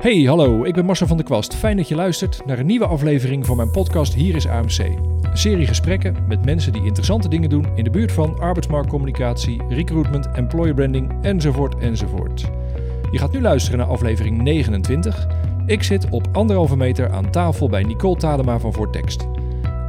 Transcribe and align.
Hey, 0.00 0.22
hallo, 0.22 0.64
ik 0.64 0.74
ben 0.74 0.84
Marcel 0.84 1.06
van 1.06 1.16
der 1.16 1.26
Kwast. 1.26 1.54
Fijn 1.54 1.76
dat 1.76 1.88
je 1.88 1.94
luistert 1.94 2.46
naar 2.46 2.58
een 2.58 2.66
nieuwe 2.66 2.86
aflevering 2.86 3.46
van 3.46 3.56
mijn 3.56 3.70
podcast 3.70 4.14
Hier 4.14 4.34
is 4.36 4.46
AMC. 4.46 4.78
Een 4.78 5.38
serie 5.38 5.66
gesprekken 5.66 6.16
met 6.28 6.44
mensen 6.44 6.72
die 6.72 6.84
interessante 6.84 7.28
dingen 7.28 7.48
doen 7.48 7.66
in 7.74 7.84
de 7.84 7.90
buurt 7.90 8.12
van 8.12 8.38
arbeidsmarktcommunicatie, 8.38 9.62
recruitment, 9.68 10.26
employer 10.32 10.74
branding 10.74 11.12
enzovoort 11.22 11.78
enzovoort. 11.78 12.50
Je 13.10 13.18
gaat 13.18 13.32
nu 13.32 13.40
luisteren 13.40 13.78
naar 13.78 13.88
aflevering 13.88 14.42
29. 14.42 15.26
Ik 15.66 15.82
zit 15.82 16.08
op 16.10 16.28
anderhalve 16.32 16.76
meter 16.76 17.10
aan 17.10 17.30
tafel 17.30 17.68
bij 17.68 17.82
Nicole 17.82 18.16
Talema 18.16 18.58
van 18.58 18.72
Voortext. 18.72 19.26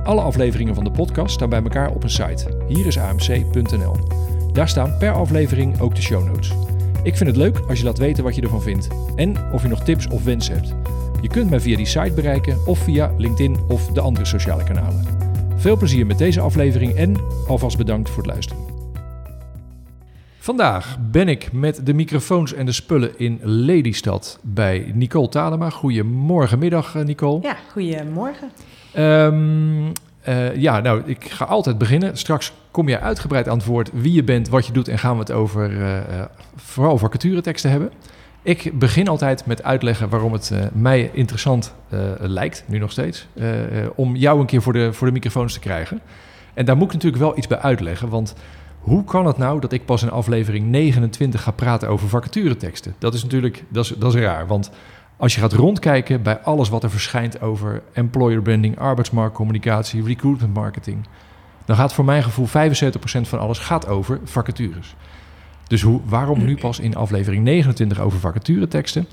Alle 0.04 0.22
afleveringen 0.22 0.76
van 0.76 0.84
de 0.84 0.92
podcast 0.92 1.34
staan 1.34 1.50
bij 1.50 1.64
elkaar 1.64 1.92
op 1.92 2.04
een 2.04 2.10
site, 2.10 2.64
hierisamc.nl. 2.68 3.96
Daar 4.54 4.70
staan 4.70 4.98
per 4.98 5.12
aflevering 5.12 5.80
ook 5.80 5.96
de 5.96 6.02
show 6.02 6.26
notes. 6.26 6.71
Ik 7.04 7.16
vind 7.16 7.30
het 7.30 7.38
leuk 7.38 7.60
als 7.68 7.80
je 7.80 7.86
laat 7.86 7.98
weten 7.98 8.24
wat 8.24 8.36
je 8.36 8.42
ervan 8.42 8.62
vindt 8.62 8.88
en 9.16 9.36
of 9.52 9.62
je 9.62 9.68
nog 9.68 9.84
tips 9.84 10.08
of 10.08 10.24
wensen 10.24 10.56
hebt. 10.56 10.74
Je 11.22 11.28
kunt 11.28 11.50
mij 11.50 11.60
via 11.60 11.78
die 11.78 11.86
site 11.86 12.14
bereiken 12.16 12.68
of 12.68 12.80
via 12.80 13.14
LinkedIn 13.18 13.58
of 13.68 13.88
de 13.88 14.02
andere 14.02 14.26
sociale 14.26 14.64
kanalen. 14.64 15.06
Veel 15.56 15.78
plezier 15.78 16.06
met 16.06 16.18
deze 16.18 16.40
aflevering 16.40 16.96
en 16.96 17.16
alvast 17.48 17.78
bedankt 17.78 18.10
voor 18.10 18.24
het 18.24 18.32
luisteren. 18.32 18.64
Vandaag 20.38 20.98
ben 21.12 21.28
ik 21.28 21.52
met 21.52 21.86
de 21.86 21.94
microfoons 21.94 22.54
en 22.54 22.66
de 22.66 22.72
spullen 22.72 23.20
in 23.20 23.40
Lelystad 23.42 24.40
bij 24.42 24.92
Nicole 24.94 25.30
Talema. 25.30 25.70
Goedemorgenmiddag, 25.70 26.96
eh, 26.96 27.04
Nicole. 27.04 27.42
Ja, 27.42 27.58
goedemorgen. 27.72 28.52
Um, 28.98 29.92
uh, 30.28 30.56
ja, 30.56 30.80
nou, 30.80 31.02
ik 31.06 31.30
ga 31.30 31.46
altijd 31.46 31.78
beginnen. 31.78 32.18
Straks 32.18 32.54
kom 32.72 32.90
je 32.90 33.00
uitgebreid 33.00 33.48
aan 33.48 33.58
het 33.58 33.66
woord 33.66 33.90
wie 33.94 34.14
je 34.14 34.24
bent, 34.24 34.50
wat 34.50 34.66
je 34.66 34.74
doet 34.74 34.88
en 34.88 35.00
gaan 35.00 35.14
we 35.14 35.20
het 35.20 35.32
over 35.32 35.72
uh, 35.72 36.00
vooral 36.56 36.98
vacatureteksten 36.98 37.72
hebben. 37.72 37.92
Ik 38.42 38.80
begin 38.80 39.08
altijd 39.08 39.46
met 39.46 39.64
uitleggen 39.64 40.10
waarom 40.10 40.34
het 40.34 40.52
mij 40.74 41.10
interessant 41.14 41.74
lijkt, 42.20 42.64
nu 42.68 42.78
nog 42.78 42.92
steeds, 42.92 43.28
om 43.96 44.16
jou 44.16 44.40
een 44.40 44.46
keer 44.46 44.62
voor 44.62 44.74
de, 44.74 44.94
voor 44.94 45.08
de 45.08 45.14
microfoons 45.14 45.54
te 45.54 45.60
krijgen. 45.60 46.02
En 46.54 46.66
daar 46.66 46.78
moet 46.78 46.88
ik 46.88 46.94
natuurlijk 46.94 47.24
wel 47.24 47.38
iets 47.38 47.48
bij 47.48 47.58
uitleggen, 47.58 48.10
want 48.10 48.36
hoe 48.80 49.04
kan 49.04 49.26
het 49.26 49.38
nou 49.38 49.60
dat 49.60 49.72
ik 49.72 49.86
pas 49.86 50.04
in 50.04 50.12
aflevering 50.12 50.66
29 50.66 51.44
ga 51.44 51.52
praten 51.52 51.90
over 51.90 52.10
vacatureteksten? 52.10 52.96
Dat 52.98 53.14
is 53.14 53.24
natuurlijk 53.24 53.64
dat 53.68 53.86
is, 53.86 53.94
dat 53.98 54.16
is 54.16 54.22
raar, 54.22 54.48
want 54.48 54.72
als 55.22 55.34
je 55.34 55.40
gaat 55.40 55.54
rondkijken 55.54 56.22
bij 56.22 56.40
alles 56.40 56.70
wat 56.70 56.84
er 56.84 56.90
verschijnt 56.90 57.42
over 57.42 57.82
employer 57.94 58.42
branding, 58.42 58.80
arbeidsmarktcommunicatie, 58.80 60.04
recruitment 60.04 60.54
marketing, 60.54 61.06
dan 61.66 61.76
gaat 61.76 61.94
voor 61.94 62.06
mijn 62.06 62.24
gevoel 62.24 62.48
75% 62.48 62.52
van 63.22 63.40
alles 63.40 63.60
gaat 63.60 63.88
over 63.88 64.20
vacatures. 64.24 64.96
Dus 65.68 65.82
hoe, 65.82 66.02
waarom 66.06 66.46
nu 66.46 66.56
pas 66.56 66.80
in 66.80 66.96
aflevering 66.96 67.44
29 67.44 68.00
over 68.00 68.20
vacatureteksten? 68.20 69.08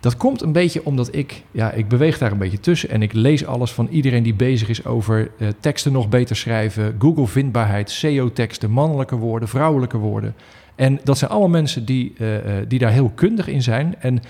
Dat 0.00 0.16
komt 0.16 0.42
een 0.42 0.52
beetje 0.52 0.84
omdat 0.84 1.14
ik, 1.14 1.42
ja, 1.50 1.70
ik 1.70 1.88
beweeg 1.88 2.18
daar 2.18 2.32
een 2.32 2.38
beetje 2.38 2.60
tussen 2.60 2.90
en 2.90 3.02
ik 3.02 3.12
lees 3.12 3.46
alles 3.46 3.72
van 3.72 3.88
iedereen 3.90 4.22
die 4.22 4.34
bezig 4.34 4.68
is 4.68 4.84
over 4.84 5.30
uh, 5.38 5.48
teksten 5.60 5.92
nog 5.92 6.08
beter 6.08 6.36
schrijven, 6.36 6.96
Google 6.98 7.26
vindbaarheid, 7.26 7.90
SEO-teksten, 7.90 8.70
mannelijke 8.70 9.16
woorden, 9.16 9.48
vrouwelijke 9.48 9.98
woorden. 9.98 10.34
En 10.74 11.00
dat 11.04 11.18
zijn 11.18 11.30
allemaal 11.30 11.48
mensen 11.48 11.84
die, 11.84 12.14
uh, 12.18 12.34
uh, 12.34 12.40
die 12.68 12.78
daar 12.78 12.92
heel 12.92 13.12
kundig 13.14 13.48
in 13.48 13.62
zijn. 13.62 13.94
En 13.98 14.22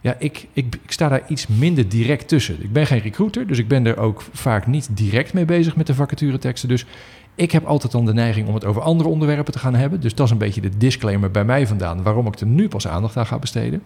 ja, 0.00 0.16
ik, 0.18 0.46
ik, 0.52 0.78
ik, 0.82 0.92
sta 0.92 1.08
daar 1.08 1.22
iets 1.28 1.46
minder 1.46 1.88
direct 1.88 2.28
tussen. 2.28 2.62
Ik 2.62 2.72
ben 2.72 2.86
geen 2.86 3.00
recruiter, 3.00 3.46
dus 3.46 3.58
ik 3.58 3.68
ben 3.68 3.86
er 3.86 3.98
ook 3.98 4.22
vaak 4.32 4.66
niet 4.66 4.88
direct 4.92 5.32
mee 5.32 5.44
bezig 5.44 5.76
met 5.76 5.86
de 5.86 5.94
vacatureteksten. 5.94 6.68
Dus 6.68 6.86
ik 7.34 7.52
heb 7.52 7.64
altijd 7.64 7.92
dan 7.92 8.06
de 8.06 8.14
neiging 8.14 8.48
om 8.48 8.54
het 8.54 8.64
over 8.64 8.82
andere 8.82 9.08
onderwerpen 9.08 9.52
te 9.52 9.58
gaan 9.58 9.74
hebben. 9.74 10.00
Dus 10.00 10.14
dat 10.14 10.26
is 10.26 10.32
een 10.32 10.38
beetje 10.38 10.60
de 10.60 10.76
disclaimer 10.76 11.30
bij 11.30 11.44
mij 11.44 11.66
vandaan, 11.66 12.02
waarom 12.02 12.26
ik 12.26 12.40
er 12.40 12.46
nu 12.46 12.68
pas 12.68 12.88
aandacht 12.88 13.16
aan 13.16 13.26
ga 13.26 13.38
besteden. 13.38 13.82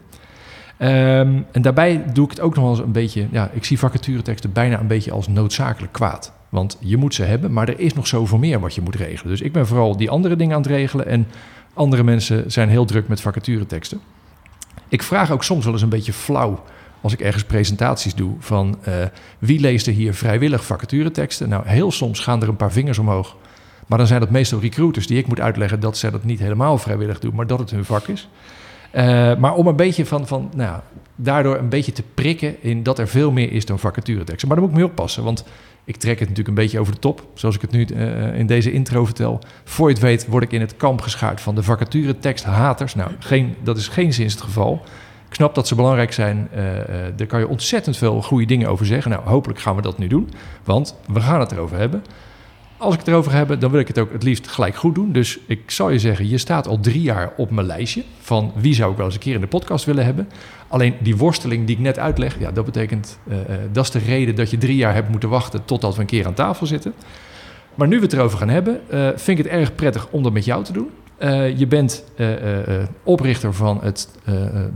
Um, 0.79 1.47
en 1.53 1.63
daarbij 1.63 2.05
doe 2.13 2.25
ik 2.25 2.31
het 2.31 2.41
ook 2.41 2.55
nog 2.55 2.71
eens 2.71 2.79
een 2.79 2.93
beetje, 2.93 3.27
ja, 3.31 3.51
ik 3.53 3.65
zie 3.65 3.79
vacatureteksten 3.79 4.53
bijna 4.53 4.81
een 4.81 4.87
beetje 4.87 5.13
als 5.13 5.29
noodzakelijk 5.29 5.93
kwaad. 5.93 6.33
Want 6.49 6.77
je 6.81 6.97
moet 6.97 7.15
ze 7.15 7.23
hebben, 7.23 7.53
maar 7.53 7.69
er 7.69 7.81
is 7.81 7.95
nog 7.95 8.07
zoveel 8.07 8.39
meer 8.39 8.61
wat 8.61 8.75
je 8.75 8.81
moet 8.81 8.95
regelen. 8.95 9.31
Dus 9.31 9.41
ik 9.41 9.53
ben 9.53 9.67
vooral 9.67 9.97
die 9.97 10.11
andere 10.11 10.37
dingen 10.37 10.57
aan 10.57 10.63
het 10.63 10.71
regelen 10.71 11.07
en 11.07 11.27
andere 11.75 12.03
mensen 12.03 12.53
zijn 12.53 12.69
heel 12.69 12.85
druk 12.85 13.09
met 13.09 13.21
vacatureteksten. 13.21 14.01
Ik 14.95 15.03
vraag 15.03 15.31
ook 15.31 15.45
soms 15.45 15.65
wel 15.65 15.73
eens 15.73 15.83
een 15.83 15.89
beetje 15.89 16.13
flauw 16.13 16.63
als 17.01 17.13
ik 17.13 17.21
ergens 17.21 17.45
presentaties 17.45 18.15
doe 18.15 18.35
van 18.39 18.79
uh, 18.89 18.95
wie 19.39 19.61
leest 19.61 19.87
er 19.87 19.93
hier 19.93 20.15
vrijwillig 20.15 20.65
vacatureteksten. 20.65 21.49
Nou, 21.49 21.69
heel 21.69 21.91
soms 21.91 22.21
gaan 22.21 22.43
er 22.43 22.49
een 22.49 22.57
paar 22.57 22.73
vingers 22.73 22.99
omhoog. 22.99 23.37
Maar 23.87 23.99
dan 23.99 24.07
zijn 24.07 24.21
dat 24.21 24.31
meestal 24.31 24.61
recruiters 24.61 25.07
die 25.07 25.19
ik 25.19 25.27
moet 25.27 25.41
uitleggen 25.41 25.81
dat 25.81 25.97
zij 25.97 26.11
dat 26.11 26.25
niet 26.25 26.39
helemaal 26.39 26.79
vrijwillig 26.79 27.19
doen, 27.19 27.35
maar 27.35 27.47
dat 27.47 27.59
het 27.59 27.71
hun 27.71 27.85
vak 27.85 28.07
is. 28.07 28.29
Uh, 28.95 29.37
maar 29.37 29.55
om 29.55 29.67
een 29.67 29.77
beetje 29.77 30.07
van, 30.07 30.27
van 30.27 30.51
nou, 30.57 30.81
daardoor 31.17 31.57
een 31.57 31.69
beetje 31.69 31.93
te 31.93 32.05
prikken 32.15 32.63
in 32.63 32.83
dat 32.83 32.99
er 32.99 33.09
veel 33.09 33.31
meer 33.31 33.53
is 33.53 33.65
dan 33.65 33.79
vacatureteksten. 33.79 34.49
Maar 34.49 34.57
dan 34.57 34.67
moet 34.67 34.75
ik 34.75 34.81
mee 34.81 34.91
oppassen, 34.91 35.25
want 35.25 35.45
ik 35.85 35.97
trek 35.97 36.19
het 36.19 36.29
natuurlijk 36.29 36.49
een 36.49 36.63
beetje 36.63 36.81
over 36.81 36.93
de 36.93 36.99
top, 36.99 37.27
zoals 37.35 37.55
ik 37.55 37.61
het 37.61 37.71
nu 37.71 37.87
uh, 37.87 38.39
in 38.39 38.47
deze 38.47 38.73
intro 38.73 39.05
vertel. 39.05 39.41
Voor 39.65 39.89
je 39.89 39.95
het 39.95 40.03
weet 40.03 40.27
word 40.27 40.45
ik 40.45 40.53
in 40.53 40.61
het 40.61 40.77
kamp 40.77 41.01
geschaard 41.01 41.41
van 41.41 41.55
de 41.55 41.63
vacatureteksthaters. 41.63 42.95
Nou, 42.95 43.11
geen, 43.19 43.55
dat 43.63 43.77
is 43.77 43.89
geen 43.89 44.13
zins 44.13 44.33
het 44.33 44.43
geval. 44.43 44.83
Ik 45.29 45.35
snap 45.35 45.55
dat 45.55 45.69
ze 45.69 45.75
belangrijk 45.75 46.13
zijn. 46.13 46.49
Uh, 46.53 46.61
daar 47.17 47.27
kan 47.27 47.41
je 47.41 47.49
ontzettend 47.49 47.97
veel 47.97 48.23
goede 48.23 48.47
dingen 48.47 48.69
over 48.69 48.87
zeggen. 48.87 49.11
Nou, 49.11 49.25
hopelijk 49.25 49.61
gaan 49.61 49.77
we 49.77 49.83
dat 49.83 49.99
nu 49.99 50.07
doen, 50.07 50.31
want 50.65 50.97
we 51.07 51.21
gaan 51.21 51.41
het 51.41 51.53
erover 51.53 51.79
hebben. 51.79 52.05
Als 52.77 52.95
ik 52.95 53.01
het 53.01 53.09
erover 53.09 53.33
heb, 53.33 53.61
dan 53.61 53.71
wil 53.71 53.81
ik 53.81 53.89
het 53.89 53.99
ook 53.99 54.13
het 54.13 54.23
liefst 54.23 54.49
gelijk 54.49 54.77
goed 54.77 54.95
doen. 54.95 55.13
Dus 55.13 55.39
ik 55.47 55.71
zal 55.71 55.91
je 55.91 55.99
zeggen, 55.99 56.29
je 56.29 56.39
staat 56.39 56.67
al 56.67 56.81
drie 56.81 57.03
jaar 57.03 57.33
op 57.37 57.51
mijn 57.51 57.67
lijstje 57.67 58.03
van 58.21 58.53
wie 58.57 58.75
zou 58.75 58.91
ik 58.91 58.97
wel 58.97 59.07
eens 59.07 59.15
een 59.15 59.21
keer 59.21 59.35
in 59.35 59.41
de 59.41 59.47
podcast 59.47 59.85
willen 59.85 60.05
hebben. 60.05 60.29
Alleen 60.69 60.95
die 61.01 61.17
worsteling 61.17 61.67
die 61.67 61.77
ik 61.77 61.83
net 61.83 61.99
uitleg, 61.99 62.39
ja, 62.39 62.51
dat 62.51 62.65
betekent, 62.65 63.19
uh, 63.29 63.37
uh, 63.37 63.43
dat 63.73 63.85
is 63.85 63.91
de 63.91 63.99
reden 63.99 64.35
dat 64.35 64.51
je 64.51 64.59
drie 64.59 64.77
jaar 64.77 64.95
hebt 64.95 65.09
moeten 65.09 65.29
wachten 65.29 65.65
totdat 65.65 65.95
we 65.95 66.01
een 66.01 66.07
keer 66.07 66.27
aan 66.27 66.35
tafel 66.35 66.67
zitten. 66.67 66.95
Maar 67.75 67.89
nu 67.89 67.97
we 67.97 68.03
het 68.03 68.13
erover 68.13 68.39
gaan 68.39 68.49
hebben, 68.49 68.81
uh, 68.93 69.09
vind 69.15 69.39
ik 69.39 69.45
het 69.45 69.53
erg 69.53 69.75
prettig 69.75 70.09
om 70.11 70.23
dat 70.23 70.33
met 70.33 70.45
jou 70.45 70.65
te 70.65 70.73
doen. 70.73 70.91
Je 71.57 71.67
bent 71.69 72.05
oprichter 73.03 73.55
van 73.55 73.81
het 73.83 74.09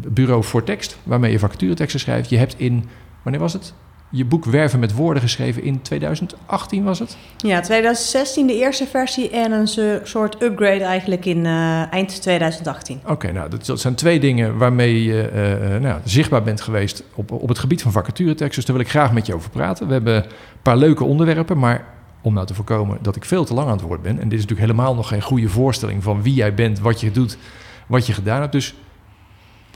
bureau 0.09 0.45
voor 0.45 0.65
tekst, 0.65 0.99
waarmee 1.03 1.33
je 1.33 1.39
vacatureteksten 1.39 2.01
schrijft. 2.01 2.31
Je 2.31 2.37
hebt 2.37 2.55
in, 2.59 2.85
wanneer 3.23 3.41
was 3.41 3.53
het? 3.53 3.75
Je 4.11 4.25
boek 4.25 4.45
Werven 4.45 4.79
met 4.79 4.95
Woorden 4.95 5.23
geschreven 5.23 5.63
in 5.63 5.83
2018 5.83 6.85
was 6.85 6.99
het? 6.99 7.17
Ja, 7.37 7.61
2016 7.61 8.47
de 8.47 8.55
eerste 8.55 8.87
versie 8.87 9.31
en 9.31 9.53
een 9.53 9.69
soort 10.07 10.43
upgrade 10.43 10.85
eigenlijk 10.85 11.25
in 11.25 11.47
eind 11.91 12.23
2018. 12.23 12.99
Oké, 13.03 13.13
okay, 13.13 13.31
nou 13.31 13.51
dat, 13.51 13.67
dat, 13.67 13.81
zijn 13.81 13.95
twee 13.95 14.21
dingen 14.21 14.59
waarmee 14.59 15.03
je 15.05 15.79
nou, 15.81 16.01
zichtbaar 16.05 16.43
bent 16.43 16.61
geweest 16.61 17.03
op, 17.15 17.33
op 17.33 17.49
het 17.49 17.59
gebied 17.59 17.83
van 17.83 17.93
vacatureteksten. 17.93 18.55
Dus 18.55 18.65
daar 18.65 18.77
wil 18.77 18.85
ik 18.85 18.91
graag 18.91 19.13
met 19.13 19.27
je 19.27 19.35
over 19.35 19.51
praten. 19.51 19.87
We 19.87 19.93
hebben 19.93 20.15
een 20.15 20.31
paar 20.63 20.77
leuke 20.77 21.05
onderwerpen, 21.05 21.59
maar 21.59 21.85
om 22.21 22.35
nou 22.35 22.47
te 22.47 22.55
voorkomen 22.55 22.99
dat 23.03 23.17
ik 23.17 23.25
veel 23.25 23.45
te 23.45 23.55
lang 23.55 23.67
aan 23.67 23.77
het 23.77 23.87
woord 23.87 24.03
ben. 24.03 24.21
En 24.21 24.29
dit 24.29 24.39
is 24.39 24.45
natuurlijk 24.47 24.71
helemaal 24.71 24.95
nog 24.95 25.09
geen 25.09 25.23
goede 25.23 25.49
voorstelling 25.49 26.03
van 26.03 26.23
wie 26.23 26.35
jij 26.35 26.55
bent, 26.55 26.79
wat 26.79 27.01
je 27.01 27.11
doet, 27.11 27.39
wat 27.87 28.07
je 28.07 28.13
gedaan 28.13 28.41
hebt. 28.41 28.53
Dus 28.53 28.75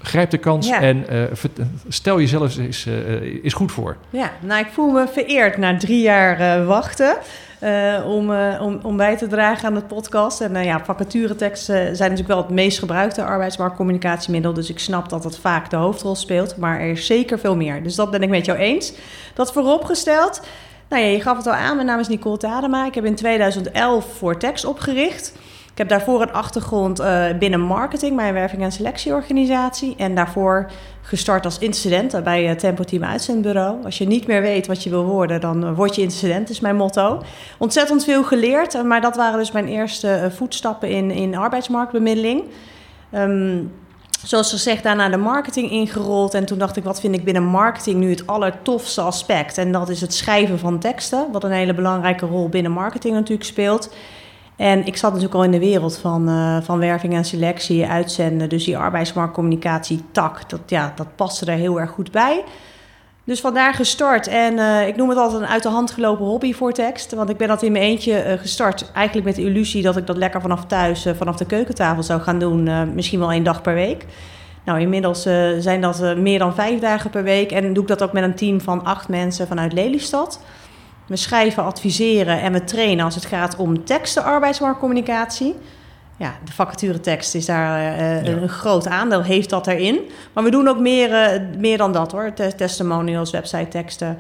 grijp 0.03 0.31
de 0.31 0.39
kans 0.39 0.69
ja. 0.69 0.81
en 0.81 1.07
uh, 1.13 1.23
stel 1.89 2.21
jezelf 2.21 2.59
eens, 2.59 2.87
uh, 2.87 3.21
is 3.45 3.53
goed 3.53 3.73
voor. 3.73 3.97
Ja, 4.11 4.31
nou 4.41 4.61
ik 4.61 4.71
voel 4.73 4.91
me 4.91 5.09
vereerd 5.09 5.57
na 5.57 5.77
drie 5.77 6.03
jaar 6.03 6.61
uh, 6.61 6.67
wachten 6.67 7.17
om, 8.07 8.33
om, 8.61 8.79
om 8.83 8.97
bij 8.97 9.17
te 9.17 9.27
dragen 9.27 9.69
aan 9.69 9.75
de 9.75 9.83
podcast. 9.83 10.41
En 10.41 10.65
ja, 10.65 10.85
vacatureteksten 10.85 11.75
zijn 11.75 12.11
natuurlijk 12.11 12.29
wel 12.29 12.37
het 12.37 12.49
meest 12.49 12.79
gebruikte 12.79 13.25
arbeidsmarktcommunicatiemiddel. 13.25 14.53
Dus 14.53 14.71
ik 14.71 14.79
snap 14.79 15.09
dat 15.09 15.25
het 15.25 15.39
vaak 15.39 15.71
de 15.71 15.77
hoofdrol 15.77 16.15
speelt, 16.15 16.57
maar 16.57 16.81
er 16.81 16.91
is 16.91 17.07
zeker 17.07 17.39
veel 17.39 17.57
meer. 17.57 17.83
Dus 17.83 17.95
dat 17.95 18.11
ben 18.11 18.23
ik 18.23 18.29
met 18.29 18.45
jou 18.45 18.59
eens. 18.59 18.93
Dat 19.35 19.53
vooropgesteld. 19.53 20.41
Nou 20.89 21.03
ja, 21.05 21.09
je 21.09 21.21
gaf 21.21 21.37
het 21.37 21.47
al 21.47 21.53
aan, 21.53 21.75
mijn 21.75 21.87
naam 21.87 22.01
is 22.01 22.09
Nicole 22.09 22.37
Tadema. 22.37 22.87
Ik 22.87 22.95
heb 22.95 23.05
in 23.05 23.15
2011 23.15 24.07
voor 24.17 24.37
tekst 24.39 24.65
opgericht. 24.65 25.33
Ik 25.73 25.79
heb 25.79 25.89
daarvoor 25.89 26.23
een 26.23 26.33
achtergrond 26.33 27.01
uh, 27.01 27.25
binnen 27.39 27.61
marketing, 27.61 28.17
mijn 28.17 28.35
werving- 28.35 28.63
en 28.63 28.73
selectieorganisatie. 28.73 29.95
En 29.97 30.15
daarvoor 30.15 30.71
gestart 31.03 31.45
als 31.45 31.59
incident 31.59 32.25
bij 32.25 32.49
uh, 32.49 32.51
Tempo 32.51 32.85
Team 32.85 33.05
Uitzendbureau. 33.05 33.85
Als 33.85 33.99
je 33.99 34.07
niet 34.07 34.27
meer 34.27 34.43
weet 34.43 34.67
wat 34.67 34.83
je 34.83 34.91
wil 34.91 35.05
worden, 35.05 35.41
dan 35.41 35.75
word 35.75 35.95
je 35.95 36.03
incident, 36.03 36.51
is 36.51 36.61
mijn 36.61 36.77
motto. 36.77 37.23
Ontzettend 37.59 38.05
veel 38.05 38.25
geleerd, 38.25 38.85
maar 38.85 39.01
dat 39.01 39.17
waren 39.17 39.39
dus 39.39 39.53
mijn 39.53 39.69
eerste 39.69 40.31
voetstappen 40.35 40.89
in, 40.89 41.11
in 41.11 41.37
arbeidsmarktbemiddeling. 41.37 42.43
Um, 43.15 43.73
zoals 44.25 44.51
gezegd, 44.51 44.83
daarna 44.83 45.09
de 45.09 45.17
marketing 45.17 45.71
ingerold. 45.71 46.35
En 46.35 46.45
toen 46.45 46.59
dacht 46.59 46.77
ik, 46.77 46.85
wat 46.85 47.01
vind 47.01 47.15
ik 47.15 47.25
binnen 47.25 47.45
marketing 47.45 47.97
nu 47.97 48.11
het 48.11 48.27
allertofste 48.27 49.01
aspect? 49.01 49.59
En 49.59 49.73
dat 49.73 49.89
is 49.89 50.01
het 50.01 50.15
schrijven 50.15 50.59
van 50.59 50.79
teksten, 50.79 51.27
wat 51.33 51.45
een 51.45 51.51
hele 51.51 51.75
belangrijke 51.75 52.27
rol 52.27 52.49
binnen 52.49 52.73
marketing 52.73 53.15
natuurlijk 53.15 53.49
speelt. 53.49 53.95
En 54.57 54.87
ik 54.87 54.97
zat 54.97 55.11
natuurlijk 55.11 55.39
al 55.39 55.45
in 55.45 55.51
de 55.51 55.59
wereld 55.59 55.99
van, 55.99 56.29
uh, 56.29 56.57
van 56.63 56.79
werving 56.79 57.15
en 57.15 57.25
selectie, 57.25 57.87
uitzenden. 57.87 58.49
Dus 58.49 58.65
die 58.65 58.79
arbeidsmarktcommunicatie 58.79 60.05
tak, 60.13 60.51
dat, 60.51 60.61
ja, 60.67 60.93
dat 60.97 61.17
paste 61.17 61.47
er 61.47 61.59
heel 61.59 61.81
erg 61.81 61.91
goed 61.91 62.11
bij. 62.11 62.45
Dus 63.25 63.41
vandaar 63.41 63.75
gestart. 63.75 64.27
En 64.27 64.53
uh, 64.53 64.87
ik 64.87 64.97
noem 64.97 65.09
het 65.09 65.19
altijd 65.19 65.43
een 65.43 65.49
uit 65.49 65.63
de 65.63 65.69
hand 65.69 65.91
gelopen 65.91 66.25
hobby 66.25 66.53
voor 66.53 66.73
tekst. 66.73 67.15
Want 67.15 67.31
ik 67.31 67.37
ben 67.37 67.49
dat 67.49 67.63
in 67.63 67.73
mijn 67.73 67.85
eentje 67.85 68.27
uh, 68.27 68.41
gestart. 68.41 68.91
Eigenlijk 68.95 69.27
met 69.27 69.37
de 69.37 69.43
illusie 69.43 69.83
dat 69.83 69.97
ik 69.97 70.07
dat 70.07 70.17
lekker 70.17 70.41
vanaf 70.41 70.67
thuis, 70.67 71.07
vanaf 71.17 71.37
de 71.37 71.47
keukentafel 71.47 72.03
zou 72.03 72.21
gaan 72.21 72.39
doen. 72.39 72.95
misschien 72.95 73.19
wel 73.19 73.33
één 73.33 73.45
dag 73.45 73.63
per 73.63 73.75
week. 73.75 74.07
Nou, 74.65 74.81
inmiddels 74.81 75.23
zijn 75.59 75.81
dat 75.81 76.17
meer 76.17 76.39
dan 76.39 76.55
vijf 76.55 76.81
dagen 76.81 77.11
per 77.11 77.23
week. 77.23 77.53
En 77.53 77.73
doe 77.73 77.83
ik 77.83 77.89
dat 77.89 78.03
ook 78.03 78.13
met 78.13 78.23
een 78.23 78.35
team 78.35 78.61
van 78.61 78.85
acht 78.85 79.09
mensen 79.09 79.47
vanuit 79.47 79.73
Lelystad. 79.73 80.41
We 81.07 81.17
schrijven, 81.17 81.65
adviseren 81.65 82.41
en 82.41 82.53
we 82.53 82.65
trainen 82.65 83.05
als 83.05 83.15
het 83.15 83.25
gaat 83.25 83.57
om 83.57 83.85
teksten, 83.85 84.25
arbeidsmarktcommunicatie. 84.25 85.55
Ja, 86.17 86.35
de 86.45 86.53
vacaturetekst 86.53 87.35
is 87.35 87.47
daar 87.47 87.99
uh, 87.99 88.25
een 88.25 88.49
groot 88.49 88.87
aandeel, 88.87 89.23
heeft 89.23 89.51
dat 89.51 89.67
erin. 89.67 90.01
Maar 90.33 90.45
we 90.45 90.51
doen 90.51 90.69
ook 90.69 90.79
meer, 90.79 91.43
meer 91.59 91.79
dan 91.79 91.93
dat 91.93 92.13
hoor. 92.13 92.33
testimonials, 92.57 93.31
website 93.31 93.69
teksten. 93.69 94.19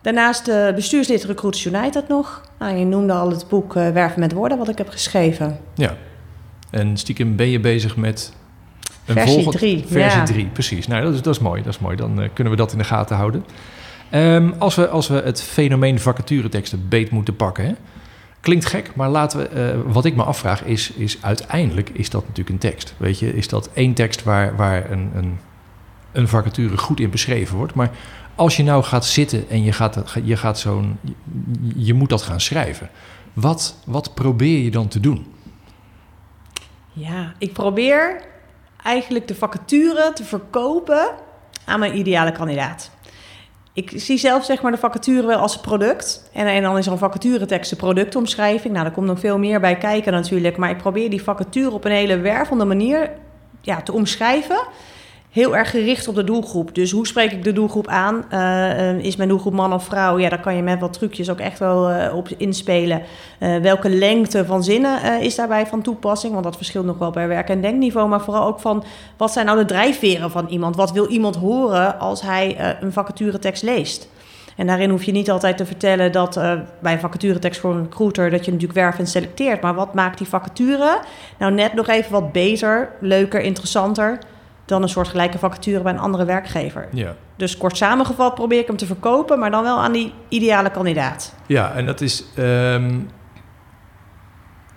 Daarnaast 0.00 0.48
uh, 0.48 0.74
bestuurslid 0.74 1.24
Recruits 1.24 1.64
United 1.64 2.08
nog. 2.08 2.42
Nou, 2.58 2.76
je 2.76 2.84
noemde 2.84 3.12
al 3.12 3.30
het 3.30 3.48
boek 3.48 3.72
Werven 3.72 4.20
met 4.20 4.32
Woorden, 4.32 4.58
wat 4.58 4.68
ik 4.68 4.78
heb 4.78 4.88
geschreven. 4.88 5.58
Ja, 5.74 5.96
en 6.72 6.96
stiekem 6.96 7.36
ben 7.36 7.48
je 7.48 7.60
bezig 7.60 7.96
met 7.96 8.32
een 9.06 9.14
versie 9.14 9.50
3. 9.50 9.84
Versie 9.86 10.22
3, 10.22 10.46
precies. 10.46 10.86
Nou, 10.86 11.04
dat 11.04 11.14
is, 11.14 11.22
dat 11.22 11.34
is 11.34 11.40
mooi. 11.40 11.62
Dat 11.62 11.72
is 11.72 11.78
mooi. 11.78 11.96
Dan 11.96 12.22
uh, 12.22 12.28
kunnen 12.32 12.52
we 12.52 12.58
dat 12.58 12.72
in 12.72 12.78
de 12.78 12.84
gaten 12.84 13.16
houden. 13.16 13.44
Um, 14.14 14.54
als, 14.58 14.74
we, 14.74 14.88
als 14.88 15.08
we 15.08 15.14
het 15.14 15.42
fenomeen 15.42 16.00
vacatureteksten 16.00 16.88
beet 16.88 17.10
moeten 17.10 17.36
pakken... 17.36 17.64
Hè? 17.64 17.72
Klinkt 18.40 18.66
gek, 18.66 18.94
maar 18.94 19.08
laten 19.08 19.38
we... 19.38 19.74
Uh, 19.74 19.92
wat 19.92 20.04
ik 20.04 20.16
me 20.16 20.22
afvraag 20.22 20.64
is, 20.64 20.90
is... 20.90 21.18
uiteindelijk 21.20 21.88
is 21.88 22.10
dat 22.10 22.22
natuurlijk 22.22 22.48
een 22.48 22.70
tekst. 22.70 22.94
Weet 22.96 23.18
je, 23.18 23.34
is 23.34 23.48
dat 23.48 23.70
één 23.72 23.94
tekst 23.94 24.22
waar, 24.22 24.56
waar 24.56 24.90
een, 24.90 25.10
een, 25.14 25.38
een 26.12 26.28
vacature 26.28 26.78
goed 26.78 27.00
in 27.00 27.10
beschreven 27.10 27.56
wordt. 27.56 27.74
Maar 27.74 27.90
als 28.34 28.56
je 28.56 28.62
nou 28.62 28.82
gaat 28.82 29.06
zitten 29.06 29.48
en 29.48 29.62
je 29.62 29.72
gaat, 29.72 30.04
je 30.24 30.36
gaat 30.36 30.58
zo'n... 30.58 30.98
Je 31.76 31.94
moet 31.94 32.08
dat 32.08 32.22
gaan 32.22 32.40
schrijven. 32.40 32.90
Wat, 33.32 33.76
wat 33.86 34.14
probeer 34.14 34.58
je 34.58 34.70
dan 34.70 34.88
te 34.88 35.00
doen? 35.00 35.34
Ja, 36.92 37.32
ik 37.38 37.52
probeer 37.52 38.22
eigenlijk 38.82 39.28
de 39.28 39.34
vacature 39.34 40.10
te 40.14 40.24
verkopen 40.24 41.10
aan 41.64 41.78
mijn 41.78 41.98
ideale 41.98 42.32
kandidaat. 42.32 42.90
Ik 43.74 43.92
zie 43.94 44.18
zelf 44.18 44.44
zeg 44.44 44.62
maar 44.62 44.72
de 44.72 44.78
vacature 44.78 45.26
wel 45.26 45.38
als 45.38 45.60
product. 45.60 46.30
En, 46.32 46.46
en 46.46 46.62
dan 46.62 46.78
is 46.78 46.86
een 46.86 46.98
vacaturetekst 46.98 47.70
de 47.70 47.76
productomschrijving. 47.76 48.72
Nou, 48.72 48.84
daar 48.84 48.94
komt 48.94 49.06
nog 49.06 49.20
veel 49.20 49.38
meer 49.38 49.60
bij 49.60 49.76
kijken 49.76 50.12
natuurlijk. 50.12 50.56
Maar 50.56 50.70
ik 50.70 50.78
probeer 50.78 51.10
die 51.10 51.22
vacature 51.22 51.70
op 51.70 51.84
een 51.84 51.92
hele 51.92 52.18
wervende 52.18 52.64
manier 52.64 53.10
ja, 53.60 53.82
te 53.82 53.92
omschrijven 53.92 54.66
heel 55.32 55.56
erg 55.56 55.70
gericht 55.70 56.08
op 56.08 56.14
de 56.14 56.24
doelgroep. 56.24 56.74
Dus 56.74 56.90
hoe 56.90 57.06
spreek 57.06 57.32
ik 57.32 57.44
de 57.44 57.52
doelgroep 57.52 57.88
aan? 57.88 58.24
Uh, 58.32 59.04
is 59.04 59.16
mijn 59.16 59.28
doelgroep 59.28 59.52
man 59.52 59.72
of 59.72 59.84
vrouw? 59.84 60.18
Ja, 60.18 60.28
daar 60.28 60.40
kan 60.40 60.56
je 60.56 60.62
met 60.62 60.80
wat 60.80 60.92
trucjes 60.92 61.30
ook 61.30 61.38
echt 61.38 61.58
wel 61.58 61.90
uh, 61.90 62.14
op 62.16 62.28
inspelen. 62.36 63.02
Welke 63.38 63.90
lengte 63.90 64.44
van 64.44 64.64
zinnen 64.64 65.20
is 65.20 65.34
daarbij 65.34 65.66
van 65.66 65.82
toepassing? 65.82 66.32
Want 66.32 66.44
dat 66.44 66.56
verschilt 66.56 66.86
nog 66.86 66.98
wel 66.98 67.10
per 67.10 67.28
werk- 67.28 67.48
en 67.48 67.60
denkniveau. 67.60 68.08
Maar 68.08 68.20
vooral 68.20 68.46
ook 68.46 68.60
van 68.60 68.84
wat 69.16 69.32
zijn 69.32 69.46
nou 69.46 69.58
de 69.58 69.64
drijfveren 69.64 70.30
van 70.30 70.46
iemand? 70.48 70.76
Wat 70.76 70.92
wil 70.92 71.06
iemand 71.06 71.36
horen 71.36 71.98
als 71.98 72.22
hij 72.22 72.76
een 72.80 72.92
vacaturetekst 72.92 73.62
leest? 73.62 74.08
En 74.56 74.66
daarin 74.66 74.90
hoef 74.90 75.04
je 75.04 75.12
niet 75.12 75.30
altijd 75.30 75.56
te 75.56 75.66
vertellen 75.66 76.12
dat 76.12 76.40
bij 76.80 76.92
een 76.92 77.00
vacaturetekst 77.00 77.60
voor 77.60 77.74
een 77.74 77.82
recruiter 77.82 78.30
dat 78.30 78.44
je 78.44 78.50
natuurlijk 78.50 78.78
werf 78.78 78.98
en 78.98 79.06
selecteert. 79.06 79.60
Maar 79.60 79.74
wat 79.74 79.94
maakt 79.94 80.18
die 80.18 80.28
vacature 80.28 80.98
nou 81.38 81.52
net 81.52 81.74
nog 81.74 81.88
even 81.88 82.12
wat 82.12 82.32
beter, 82.32 82.90
leuker, 83.00 83.40
interessanter? 83.40 84.18
Dan 84.64 84.82
een 84.82 84.88
soort 84.88 85.08
gelijke 85.08 85.38
vacature 85.38 85.82
bij 85.82 85.92
een 85.92 85.98
andere 85.98 86.24
werkgever. 86.24 86.88
Ja. 86.92 87.14
Dus 87.36 87.56
kort 87.56 87.76
samengevat 87.76 88.34
probeer 88.34 88.58
ik 88.58 88.66
hem 88.66 88.76
te 88.76 88.86
verkopen, 88.86 89.38
maar 89.38 89.50
dan 89.50 89.62
wel 89.62 89.78
aan 89.78 89.92
die 89.92 90.12
ideale 90.28 90.70
kandidaat. 90.70 91.34
Ja, 91.46 91.72
en 91.72 91.86
dat 91.86 92.00
is. 92.00 92.24
Um, 92.38 93.08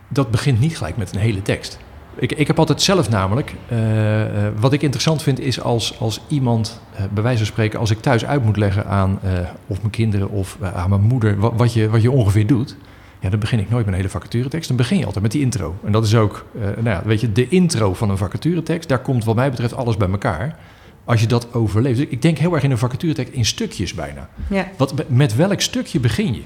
dat 0.08 0.32
begint 0.32 0.60
niet 0.60 0.78
gelijk 0.78 0.98
met 0.98 1.16
een 1.16 1.20
hele 1.20 1.42
tekst. 1.42 1.80
Ik, 2.16 2.32
ik 2.32 2.48
heb 2.48 2.60
altijd 2.60 2.82
zelf 2.82 3.10
namelijk. 3.10 3.56
Uh, 3.72 4.20
uh, 4.20 4.48
wat 4.60 4.74
ik 4.74 4.82
interessant 4.82 5.22
vind 5.22 5.40
is 5.40 5.62
als, 5.62 6.00
als 6.00 6.22
iemand, 6.28 6.82
uh, 6.94 7.06
bij 7.14 7.24
wijze 7.24 7.38
van 7.38 7.48
spreken, 7.48 7.80
als 7.80 7.92
ik 7.92 8.02
thuis 8.02 8.26
uit 8.26 8.44
moet 8.44 8.58
leggen 8.58 8.86
aan 8.86 9.20
of 9.68 9.80
mijn 9.80 9.92
kinderen 9.92 10.30
of 10.30 10.58
aan 10.76 10.90
mijn 10.90 11.02
moeder, 11.02 11.40
wat, 11.40 11.54
wat, 11.56 11.74
je, 11.74 11.90
wat 11.90 12.02
je 12.02 12.12
ongeveer 12.12 12.48
doet. 12.48 12.76
Ja, 13.20 13.30
dan 13.30 13.40
begin 13.40 13.60
ik 13.60 13.70
nooit 13.70 13.86
met 13.86 13.94
een 13.94 14.00
hele 14.00 14.12
vacaturetekst. 14.12 14.68
Dan 14.68 14.78
begin 14.78 14.98
je 14.98 15.06
altijd 15.06 15.24
met 15.24 15.32
die 15.32 15.42
intro. 15.42 15.76
En 15.84 15.92
dat 15.92 16.06
is 16.06 16.16
ook, 16.16 16.46
uh, 16.56 16.62
nou 16.64 16.90
ja, 16.90 17.02
weet 17.06 17.22
je, 17.22 17.32
de 17.32 17.48
intro 17.48 17.94
van 17.94 18.10
een 18.10 18.18
vacaturetekst. 18.18 18.90
Daar 18.90 19.00
komt 19.00 19.26
wat 19.26 19.36
mij 19.36 19.50
betreft 19.50 19.76
alles 19.76 19.98
bij 19.98 20.10
elkaar. 20.10 20.58
Als 21.06 21.22
je 21.22 21.28
dat 21.28 21.54
overleeft. 21.54 21.98
Dus 21.98 22.08
ik 22.08 22.22
denk 22.22 22.38
heel 22.38 22.54
erg 22.54 22.64
in 22.64 22.72
een 22.72 22.78
vacaturetekst 22.78 23.34
in 23.34 23.46
stukjes 23.46 23.94
bijna. 23.94 24.30
Ja. 24.50 24.68
Wat, 24.78 24.94
met 25.08 25.36
welk 25.36 25.62
stukje 25.62 26.00
begin 26.00 26.34
je? 26.34 26.42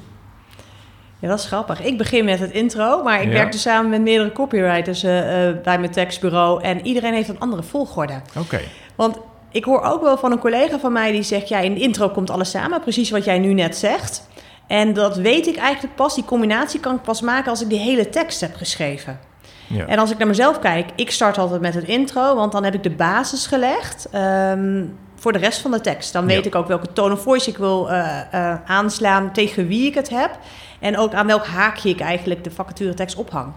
Ja, 1.19 1.27
dat 1.27 1.39
is 1.39 1.45
grappig. 1.45 1.81
Ik 1.81 1.97
begin 1.97 2.25
met 2.25 2.39
het 2.39 2.51
intro, 2.51 3.03
maar 3.03 3.21
ik 3.21 3.27
ja. 3.27 3.33
werk 3.33 3.51
dus 3.51 3.61
samen 3.61 3.89
met 3.89 4.01
meerdere 4.01 4.31
copywriters 4.31 5.03
uh, 5.03 5.17
uh, 5.17 5.55
bij 5.63 5.79
mijn 5.79 5.91
tekstbureau. 5.91 6.63
En 6.63 6.85
iedereen 6.85 7.13
heeft 7.13 7.29
een 7.29 7.39
andere 7.39 7.63
volgorde. 7.63 8.13
Oké. 8.13 8.39
Okay. 8.39 8.63
Want 8.95 9.17
ik 9.51 9.63
hoor 9.63 9.81
ook 9.81 10.01
wel 10.01 10.17
van 10.17 10.31
een 10.31 10.39
collega 10.39 10.79
van 10.79 10.93
mij 10.93 11.11
die 11.11 11.23
zegt: 11.23 11.49
ja, 11.49 11.59
in 11.59 11.73
de 11.73 11.79
intro 11.79 12.09
komt 12.09 12.29
alles 12.29 12.49
samen, 12.49 12.81
precies 12.81 13.09
wat 13.09 13.25
jij 13.25 13.39
nu 13.39 13.53
net 13.53 13.77
zegt. 13.77 14.27
En 14.69 14.93
dat 14.93 15.15
weet 15.15 15.47
ik 15.47 15.57
eigenlijk 15.57 15.95
pas, 15.95 16.15
die 16.15 16.25
combinatie 16.25 16.79
kan 16.79 16.95
ik 16.95 17.01
pas 17.01 17.21
maken 17.21 17.49
als 17.49 17.61
ik 17.61 17.69
die 17.69 17.79
hele 17.79 18.09
tekst 18.09 18.41
heb 18.41 18.55
geschreven. 18.55 19.19
Ja. 19.67 19.85
En 19.85 19.99
als 19.99 20.11
ik 20.11 20.17
naar 20.17 20.27
mezelf 20.27 20.59
kijk, 20.59 20.89
ik 20.95 21.11
start 21.11 21.37
altijd 21.37 21.61
met 21.61 21.73
het 21.73 21.83
intro, 21.83 22.35
want 22.35 22.51
dan 22.51 22.63
heb 22.63 22.73
ik 22.73 22.83
de 22.83 22.89
basis 22.89 23.47
gelegd 23.47 24.07
um, 24.15 24.97
voor 25.15 25.31
de 25.31 25.39
rest 25.39 25.61
van 25.61 25.71
de 25.71 25.81
tekst. 25.81 26.13
Dan 26.13 26.25
weet 26.25 26.43
ja. 26.43 26.49
ik 26.49 26.55
ook 26.55 26.67
welke 26.67 26.93
tone 26.93 27.13
of 27.13 27.21
voice 27.21 27.49
ik 27.49 27.57
wil 27.57 27.89
uh, 27.89 28.19
uh, 28.33 28.55
aanslaan, 28.65 29.33
tegen 29.33 29.67
wie 29.67 29.87
ik 29.87 29.95
het 29.95 30.09
heb. 30.09 30.37
En 30.79 30.97
ook 30.97 31.13
aan 31.13 31.27
welk 31.27 31.45
haakje 31.45 31.89
ik 31.89 31.99
eigenlijk 31.99 32.43
de 32.43 32.51
vacaturetekst 32.51 33.15
ophang. 33.15 33.53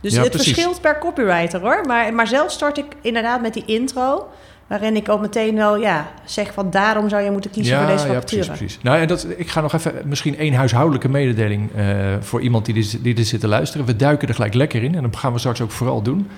Dus 0.00 0.14
ja, 0.14 0.20
het 0.20 0.30
precies. 0.30 0.52
verschilt 0.52 0.80
per 0.80 0.98
copywriter 0.98 1.60
hoor. 1.60 1.80
Maar, 1.86 2.14
maar 2.14 2.26
zelf 2.26 2.50
start 2.50 2.78
ik 2.78 2.86
inderdaad 3.00 3.40
met 3.40 3.54
die 3.54 3.64
intro. 3.64 4.28
Waarin 4.66 4.96
ik 4.96 5.08
ook 5.08 5.20
meteen 5.20 5.54
wel 5.54 5.76
ja, 5.76 6.08
zeg 6.24 6.52
van 6.52 6.70
daarom 6.70 7.08
zou 7.08 7.22
je 7.22 7.30
moeten 7.30 7.50
kiezen 7.50 7.74
ja, 7.74 7.82
voor 7.82 7.92
deze 7.92 8.06
vacature. 8.06 8.42
Ja, 8.42 8.46
precies, 8.46 8.58
precies. 8.58 8.82
Nou, 8.82 8.98
en 8.98 9.08
dat, 9.08 9.26
ik 9.36 9.48
ga 9.48 9.60
nog 9.60 9.72
even 9.72 9.92
misschien 10.04 10.38
één 10.38 10.54
huishoudelijke 10.54 11.08
mededeling 11.08 11.70
uh, 11.76 11.84
voor 12.20 12.40
iemand 12.40 12.64
die 12.64 12.74
dit, 12.74 12.98
die 13.02 13.14
dit 13.14 13.26
zit 13.26 13.40
te 13.40 13.48
luisteren. 13.48 13.86
We 13.86 13.96
duiken 13.96 14.28
er 14.28 14.34
gelijk 14.34 14.54
lekker 14.54 14.82
in 14.82 14.94
en 14.94 15.02
dat 15.02 15.16
gaan 15.16 15.32
we 15.32 15.38
straks 15.38 15.60
ook 15.60 15.70
vooral 15.70 16.02
doen. 16.02 16.28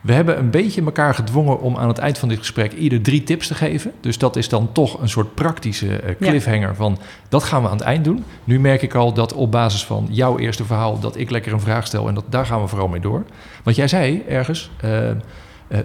We 0.00 0.12
hebben 0.12 0.38
een 0.38 0.50
beetje 0.50 0.84
elkaar 0.84 1.14
gedwongen 1.14 1.60
om 1.60 1.76
aan 1.76 1.88
het 1.88 1.98
eind 1.98 2.18
van 2.18 2.28
dit 2.28 2.38
gesprek 2.38 2.72
ieder 2.72 3.02
drie 3.02 3.22
tips 3.22 3.46
te 3.46 3.54
geven. 3.54 3.92
Dus 4.00 4.18
dat 4.18 4.36
is 4.36 4.48
dan 4.48 4.72
toch 4.72 5.00
een 5.00 5.08
soort 5.08 5.34
praktische 5.34 5.86
uh, 5.86 6.14
cliffhanger 6.20 6.68
ja. 6.68 6.74
van 6.74 6.98
dat 7.28 7.44
gaan 7.44 7.62
we 7.62 7.68
aan 7.68 7.76
het 7.76 7.84
eind 7.86 8.04
doen. 8.04 8.24
Nu 8.44 8.60
merk 8.60 8.82
ik 8.82 8.94
al 8.94 9.12
dat 9.12 9.32
op 9.32 9.50
basis 9.50 9.84
van 9.84 10.06
jouw 10.10 10.38
eerste 10.38 10.64
verhaal 10.64 11.00
dat 11.00 11.16
ik 11.16 11.30
lekker 11.30 11.52
een 11.52 11.60
vraag 11.60 11.86
stel 11.86 12.08
en 12.08 12.14
dat, 12.14 12.24
daar 12.28 12.46
gaan 12.46 12.60
we 12.60 12.68
vooral 12.68 12.88
mee 12.88 13.00
door. 13.00 13.24
Want 13.62 13.76
jij 13.76 13.88
zei 13.88 14.22
ergens 14.28 14.70
uh, 14.84 15.10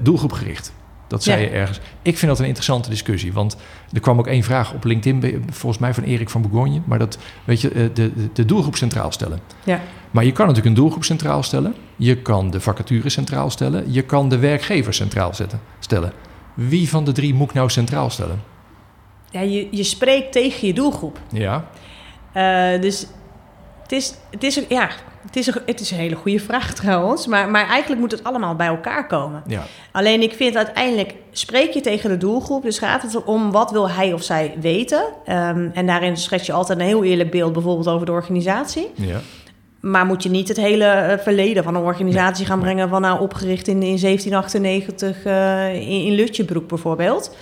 doelgroepgericht. 0.02 0.74
Dat 1.14 1.24
zei 1.24 1.42
ja. 1.42 1.48
je 1.48 1.54
ergens. 1.54 1.80
Ik 2.02 2.18
vind 2.18 2.32
dat 2.32 2.40
een 2.40 2.46
interessante 2.46 2.90
discussie. 2.90 3.34
Want 3.34 3.58
er 3.92 4.00
kwam 4.00 4.20
ook 4.20 4.28
één 4.28 4.44
vraag 4.44 4.74
op 4.74 4.84
LinkedIn, 4.84 5.46
volgens 5.50 5.82
mij 5.82 5.94
van 5.94 6.04
Erik 6.04 6.30
van 6.30 6.42
Bourgogne. 6.42 6.82
Maar 6.86 7.00
dat, 7.00 7.18
weet 7.44 7.62
je, 7.62 7.70
de, 7.70 7.92
de, 7.94 8.30
de 8.34 8.46
doelgroep 8.46 8.76
centraal 8.76 9.12
stellen. 9.12 9.40
Ja. 9.64 9.82
Maar 10.12 10.26
je 10.26 10.32
kan 10.32 10.48
natuurlijk 10.48 10.76
een 10.76 10.82
doelgroep 10.82 11.04
centraal 11.04 11.44
stellen. 11.44 11.76
Je 11.96 12.18
kan 12.18 12.52
de 12.52 12.60
vacature 12.60 13.10
centraal 13.10 13.50
stellen. 13.50 13.92
Je 13.92 14.02
kan 14.02 14.30
de 14.30 14.38
werkgever 14.38 14.94
centraal 14.94 15.34
zetten, 15.34 15.60
stellen. 15.80 16.14
Wie 16.54 16.90
van 16.90 17.06
de 17.06 17.12
drie 17.12 17.34
moet 17.34 17.50
ik 17.50 17.54
nou 17.54 17.70
centraal 17.70 18.10
stellen? 18.10 18.42
Ja, 19.30 19.42
je, 19.42 19.68
je 19.72 19.84
spreekt 19.84 20.32
tegen 20.32 20.68
je 20.68 20.74
doelgroep. 20.74 21.20
Ja. 21.32 21.66
Uh, 22.36 22.82
dus 22.82 23.08
het 23.84 23.92
is, 23.92 24.14
het 24.32 24.44
is, 24.44 24.62
ja, 24.70 24.90
het 25.26 25.36
is, 25.36 25.48
een, 25.48 25.62
het 25.66 25.80
is 25.80 25.92
een 25.92 25.98
hele 25.98 26.16
goede 26.16 26.40
vraag 26.40 26.74
trouwens. 26.84 27.28
Maar, 27.28 27.50
maar 27.50 27.68
eigenlijk 27.68 28.02
moet 28.02 28.12
het 28.12 28.24
allemaal 28.24 28.56
bij 28.56 28.68
elkaar 28.68 29.08
komen. 29.08 29.44
Ja. 29.48 29.64
Alleen 29.92 30.22
ik 30.22 30.34
vind 30.34 30.56
uiteindelijk, 30.56 31.16
spreek 31.32 31.72
je 31.72 31.82
tegen 31.82 32.10
de 32.10 32.18
doelgroep. 32.18 32.64
Dus 32.64 32.80
gaat 32.80 33.02
het 33.02 33.24
om 33.24 33.52
wat 33.52 33.72
wil 33.72 33.90
hij 33.90 34.14
of 34.14 34.24
zij 34.24 34.56
weten. 34.62 35.04
Um, 35.28 35.72
en 35.74 35.86
daarin 35.86 36.18
schets 36.18 36.46
je 36.46 36.54
altijd 36.54 36.80
een 36.80 36.86
heel 36.86 37.04
eerlijk 37.04 37.32
beeld, 37.32 37.54
bijvoorbeeld 37.54 37.88
over 37.88 38.06
de 38.06 38.12
organisatie. 38.12 38.92
Ja. 38.96 39.20
Maar 39.80 40.06
moet 40.06 40.24
je 40.24 40.30
niet 40.30 40.48
het 40.48 40.58
hele 40.58 41.20
verleden 41.24 41.64
van 41.64 41.76
een 41.76 41.84
organisatie 41.84 42.38
nee, 42.38 42.46
gaan 42.46 42.60
brengen... 42.60 42.90
van 42.90 43.02
nou 43.02 43.22
opgericht 43.22 43.68
in, 43.68 43.84
in 43.84 44.00
1798 44.00 45.26
uh, 45.26 45.74
in, 45.76 46.06
in 46.06 46.12
Lutjebroek 46.12 46.68
bijvoorbeeld... 46.68 47.36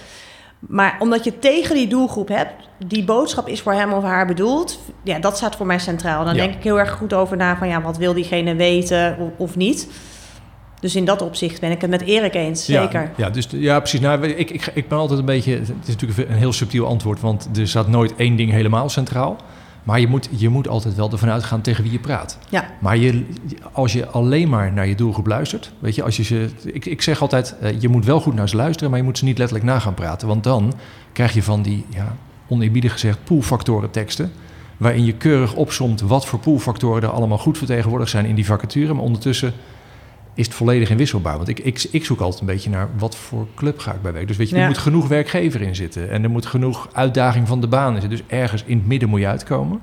Maar 0.67 0.97
omdat 0.99 1.23
je 1.23 1.39
tegen 1.39 1.75
die 1.75 1.87
doelgroep 1.87 2.27
hebt, 2.27 2.53
die 2.87 3.03
boodschap 3.03 3.47
is 3.47 3.61
voor 3.61 3.73
hem 3.73 3.93
of 3.93 4.03
haar 4.03 4.27
bedoeld, 4.27 4.79
ja, 5.03 5.19
dat 5.19 5.37
staat 5.37 5.55
voor 5.55 5.65
mij 5.65 5.79
centraal. 5.79 6.25
Dan 6.25 6.35
ja. 6.35 6.41
denk 6.41 6.55
ik 6.55 6.63
heel 6.63 6.79
erg 6.79 6.91
goed 6.91 7.13
over 7.13 7.37
na 7.37 7.57
van 7.57 7.67
ja, 7.67 7.81
wat 7.81 7.97
wil 7.97 8.13
diegene 8.13 8.55
weten 8.55 9.17
of, 9.19 9.29
of 9.37 9.55
niet. 9.55 9.87
Dus 10.79 10.95
in 10.95 11.05
dat 11.05 11.21
opzicht 11.21 11.59
ben 11.59 11.71
ik 11.71 11.81
het 11.81 11.89
met 11.89 12.01
Erik 12.01 12.33
eens, 12.33 12.65
zeker. 12.65 13.01
Ja, 13.01 13.11
ja, 13.15 13.29
dus, 13.29 13.47
ja 13.51 13.79
precies. 13.79 13.99
Nou, 13.99 14.27
ik, 14.27 14.49
ik, 14.49 14.71
ik 14.73 14.87
ben 14.87 14.97
altijd 14.97 15.19
een 15.19 15.25
beetje... 15.25 15.53
Het 15.53 15.69
is 15.85 15.95
natuurlijk 15.95 16.29
een 16.29 16.35
heel 16.35 16.53
subtiel 16.53 16.87
antwoord... 16.87 17.19
want 17.19 17.49
er 17.57 17.67
staat 17.67 17.87
nooit 17.87 18.15
één 18.15 18.35
ding 18.35 18.51
helemaal 18.51 18.89
centraal. 18.89 19.37
Maar 19.83 19.99
je 19.99 20.07
moet, 20.07 20.29
je 20.31 20.49
moet 20.49 20.67
altijd 20.67 20.95
wel 20.95 21.11
ervan 21.11 21.29
uitgaan 21.29 21.61
tegen 21.61 21.83
wie 21.83 21.91
je 21.91 21.99
praat. 21.99 22.37
Ja. 22.49 22.69
Maar 22.79 22.97
je, 22.97 23.25
als 23.71 23.93
je 23.93 24.07
alleen 24.07 24.49
maar 24.49 24.73
naar 24.73 24.87
je 24.87 24.95
doelgroep 24.95 25.27
luistert... 25.27 25.71
Weet 25.79 25.95
je, 25.95 26.03
als 26.03 26.17
je 26.17 26.23
ze... 26.23 26.49
Ik, 26.63 26.85
ik 26.85 27.01
zeg 27.01 27.21
altijd, 27.21 27.55
uh, 27.63 27.81
je 27.81 27.89
moet 27.89 28.05
wel 28.05 28.21
goed 28.21 28.33
naar 28.33 28.49
ze 28.49 28.55
luisteren... 28.55 28.89
maar 28.89 28.99
je 28.99 29.05
moet 29.05 29.17
ze 29.17 29.23
niet 29.23 29.37
letterlijk 29.37 29.67
na 29.67 29.79
gaan 29.79 29.93
praten. 29.93 30.27
Want 30.27 30.43
dan 30.43 30.73
krijg 31.13 31.33
je 31.33 31.43
van 31.43 31.61
die, 31.61 31.85
ja, 31.89 32.15
oneerbiedig 32.47 32.91
gezegd, 32.91 33.23
poolfactoren 33.23 33.91
teksten... 33.91 34.31
waarin 34.77 35.05
je 35.05 35.13
keurig 35.13 35.53
opsomt 35.53 36.01
wat 36.01 36.25
voor 36.25 36.39
poolfactoren 36.39 37.03
er 37.03 37.09
allemaal 37.09 37.37
goed 37.37 37.57
vertegenwoordigd 37.57 38.11
zijn 38.11 38.25
in 38.25 38.35
die 38.35 38.45
vacature. 38.45 38.93
Maar 38.93 39.03
ondertussen 39.03 39.53
is 40.41 40.47
het 40.47 40.55
volledig 40.55 40.89
inwisselbaar. 40.89 41.37
Want 41.37 41.47
ik, 41.47 41.59
ik, 41.59 41.87
ik 41.91 42.05
zoek 42.05 42.19
altijd 42.19 42.41
een 42.41 42.47
beetje 42.47 42.69
naar 42.69 42.89
wat 42.97 43.15
voor 43.15 43.47
club 43.55 43.79
ga 43.79 43.93
ik 43.93 44.01
bij 44.01 44.11
werken. 44.11 44.27
Dus 44.27 44.37
weet 44.37 44.49
je, 44.49 44.55
er 44.55 44.67
moet 44.67 44.77
genoeg 44.77 45.07
werkgever 45.07 45.61
in 45.61 45.75
zitten. 45.75 46.09
En 46.09 46.23
er 46.23 46.29
moet 46.29 46.45
genoeg 46.45 46.89
uitdaging 46.93 47.47
van 47.47 47.61
de 47.61 47.67
baan 47.67 47.95
in 47.95 48.01
zitten. 48.01 48.19
Dus 48.19 48.39
ergens 48.39 48.63
in 48.63 48.77
het 48.77 48.87
midden 48.87 49.09
moet 49.09 49.19
je 49.19 49.27
uitkomen. 49.27 49.81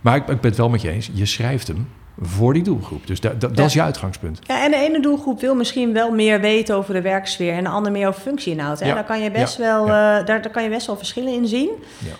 Maar 0.00 0.16
ik, 0.16 0.20
ik 0.20 0.40
ben 0.40 0.50
het 0.50 0.56
wel 0.56 0.68
met 0.68 0.82
je 0.82 0.90
eens. 0.90 1.10
Je 1.12 1.26
schrijft 1.26 1.66
hem 1.66 1.88
voor 2.20 2.52
die 2.52 2.62
doelgroep. 2.62 3.06
Dus 3.06 3.20
da, 3.20 3.28
da- 3.38 3.48
dat 3.48 3.66
is 3.66 3.72
je 3.72 3.82
uitgangspunt. 3.82 4.38
Ja, 4.46 4.64
en 4.64 4.70
de 4.70 4.76
ene 4.76 5.00
doelgroep 5.00 5.40
wil 5.40 5.54
misschien 5.54 5.92
wel 5.92 6.10
meer 6.10 6.40
weten 6.40 6.76
over 6.76 6.94
de 6.94 7.00
werksfeer 7.00 7.52
en 7.52 7.64
de 7.64 7.70
ander 7.70 7.92
meer 7.92 8.08
over 8.08 8.20
functieinhoud. 8.20 8.80
Hè? 8.80 8.86
Ja. 8.86 8.94
Daar, 8.94 9.04
kan 9.04 9.20
je 9.22 9.30
best 9.30 9.58
Ja. 9.58 9.62
wel, 9.64 9.82
eh, 9.84 9.90
daar, 9.92 10.24
daar 10.26 10.50
kan 10.50 10.62
je 10.62 10.68
best 10.68 10.86
wel 10.86 10.96
verschillen 10.96 11.32
in 11.32 11.46
zien. 11.46 11.70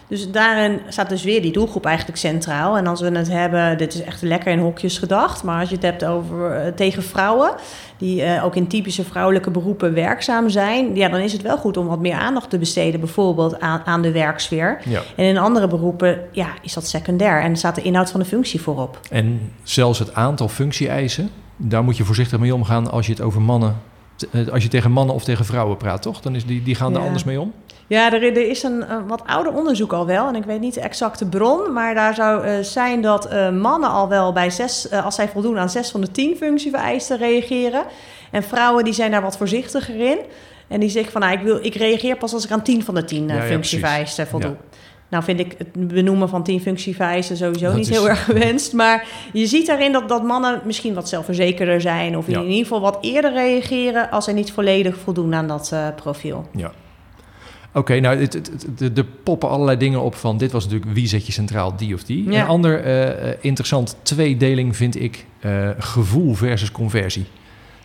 Dus 0.09 0.31
daarin 0.31 0.81
staat 0.89 1.09
dus 1.09 1.23
weer 1.25 1.43
die 1.43 1.53
doelgroep 1.53 1.85
eigenlijk 1.87 2.19
centraal. 2.19 2.77
En 2.77 2.87
als 2.87 3.01
we 3.01 3.11
het 3.11 3.29
hebben, 3.29 3.79
dit 3.79 3.95
is 3.95 4.03
echt 4.03 4.23
lekker 4.23 4.53
in 4.53 4.59
hokjes 4.59 4.99
gedacht, 4.99 5.43
maar 5.43 5.61
als 5.61 5.69
je 5.69 5.75
het 5.75 5.85
hebt 5.85 6.05
over 6.05 6.53
eh, 6.53 6.73
tegen 6.73 7.03
vrouwen, 7.03 7.51
die 7.99 8.23
eh, 8.23 8.45
ook 8.45 8.57
in 8.57 8.67
typische 8.67 9.05
vrouwelijke 9.05 9.51
beroepen 9.51 9.95
werkzaam 9.95 10.49
zijn, 10.49 10.95
ja, 10.97 11.09
dan 11.09 11.21
is 11.21 11.33
het 11.33 11.43
wel 11.43 11.57
goed 11.59 11.77
om 11.77 11.87
wat 11.87 11.99
meer 12.01 12.15
aandacht 12.15 12.51
te 12.51 12.59
besteden, 12.59 13.01
bijvoorbeeld 13.01 13.61
aan, 13.61 13.83
aan 13.85 14.03
de 14.03 14.13
werksfeer. 14.13 14.79
Ja. 14.85 15.01
En 15.17 15.25
in 15.25 15.39
andere 15.39 15.69
beroepen, 15.69 16.21
ja, 16.33 16.49
is 16.63 16.73
dat 16.75 16.87
secundair 16.87 17.43
en 17.43 17.57
staat 17.57 17.75
de 17.75 17.83
inhoud 17.83 18.11
van 18.11 18.21
de 18.21 18.27
functie 18.27 18.61
voorop. 18.61 19.01
En 19.11 19.53
zelfs 19.95 20.11
het 20.11 20.19
aantal 20.19 20.49
functie-eisen, 20.49 21.31
daar 21.57 21.85
moet 21.85 21.97
je 21.97 22.05
voorzichtig 22.05 22.39
mee 22.39 22.55
omgaan 22.55 22.91
als 22.91 23.07
je 23.07 23.13
het 23.13 23.21
over 23.21 23.41
mannen. 23.43 23.77
eh, 24.33 24.49
Als 24.49 24.63
je 24.63 24.69
tegen 24.69 24.91
mannen 24.91 25.15
of 25.15 25.25
tegen 25.25 25.45
vrouwen 25.45 25.77
praat, 25.77 26.03
toch? 26.03 26.21
Dan 26.21 26.35
is 26.35 26.47
die, 26.47 26.63
die 26.63 26.75
gaan 26.75 26.93
er 26.95 26.99
Ja. 27.01 27.05
anders 27.07 27.25
mee 27.25 27.41
om. 27.41 27.53
Ja, 27.87 28.13
er, 28.13 28.23
er 28.23 28.49
is 28.51 28.63
een, 28.63 28.91
een 28.91 29.07
wat 29.07 29.23
ouder 29.27 29.53
onderzoek 29.53 29.93
al 29.93 30.07
wel. 30.07 30.29
En 30.29 30.35
ik 30.35 30.45
weet 30.45 30.61
niet 30.61 30.75
de 30.75 30.81
exacte 30.81 31.27
bron. 31.27 31.73
Maar 31.73 31.95
daar 31.95 32.15
zou 32.15 32.45
eh, 32.45 32.59
zijn 32.61 33.03
dat 33.03 33.27
eh, 33.27 33.51
mannen 33.51 33.91
al 33.91 34.09
wel 34.09 34.33
bij 34.33 34.51
zes, 34.51 34.91
als 34.91 35.15
zij 35.15 35.29
voldoen 35.29 35.59
aan 35.59 35.71
zes 35.71 35.91
van 35.91 36.01
de 36.01 36.11
tien 36.11 36.37
functievereisten 36.37 37.19
reageren. 37.19 37.85
En 38.31 38.43
vrouwen 38.43 38.85
die 38.85 38.93
zijn 38.93 39.11
daar 39.11 39.23
wat 39.23 39.37
voorzichtiger 39.37 40.01
in. 40.01 40.19
En 40.69 40.81
die 40.81 40.89
zeggen 40.89 41.13
van, 41.13 41.21
nou, 41.21 41.33
ik, 41.33 41.41
wil, 41.41 41.59
ik 41.65 41.75
reageer 41.75 42.17
pas 42.17 42.33
als 42.33 42.45
ik 42.45 42.51
aan 42.51 42.63
tien 42.63 42.85
van 42.85 42.95
de 42.95 43.05
tien 43.05 43.29
Ja, 43.29 43.41
functievereisten 43.43 44.27
precies. 44.27 44.31
voldoe. 44.47 44.57
Nou 45.11 45.25
vind 45.25 45.41
ik 45.41 45.55
het 45.59 45.89
benoemen 45.89 46.29
van 46.29 46.43
tien 46.43 46.61
functievereisten 46.61 47.37
sowieso 47.37 47.65
Dat 47.67 47.75
niet 47.75 47.89
is- 47.89 47.97
heel 47.97 48.09
erg 48.09 48.25
gewenst. 48.31 48.73
Maar 48.73 49.07
je 49.33 49.47
ziet 49.47 49.67
daarin 49.67 49.93
dat, 49.93 50.09
dat 50.09 50.23
mannen 50.23 50.61
misschien 50.65 50.95
wat 50.95 51.09
zelfverzekerder 51.09 51.81
zijn. 51.81 52.17
Of 52.17 52.29
in 52.29 52.43
ieder 52.43 52.57
geval 52.63 52.81
wat 52.81 52.99
eerder 53.01 53.33
reageren 53.33 54.11
als 54.11 54.25
zij 54.25 54.35
niet 54.35 54.53
volledig 54.53 54.97
voldoen 54.97 55.35
aan 55.35 55.49
dat 55.49 55.71
eh, 55.73 55.87
profiel. 55.97 56.49
Ja. 56.57 56.73
Oké, 57.75 58.01
nou, 58.01 58.19
het, 58.21 58.33
het, 58.33 58.47
het- 58.47 58.79
de- 58.79 58.91
er 58.95 59.05
poppen 59.23 59.49
allerlei 59.49 59.77
dingen 59.79 60.01
op 60.01 60.15
van... 60.15 60.39
dit 60.39 60.53
was 60.53 60.65
natuurlijk 60.65 60.93
wie 60.93 61.07
zet 61.07 61.27
je 61.27 61.33
centraal, 61.33 61.77
die 61.77 61.95
of 61.95 62.05
die. 62.05 62.31
Ja. 62.31 62.41
Een 62.43 62.47
ander 62.49 62.81
eh, 62.85 63.35
interessant 63.41 63.97
tweedeling 64.03 64.77
vind 64.77 65.01
ik 65.01 65.27
gevoel 65.79 66.35
versus 66.35 66.73
conversie. 66.73 67.25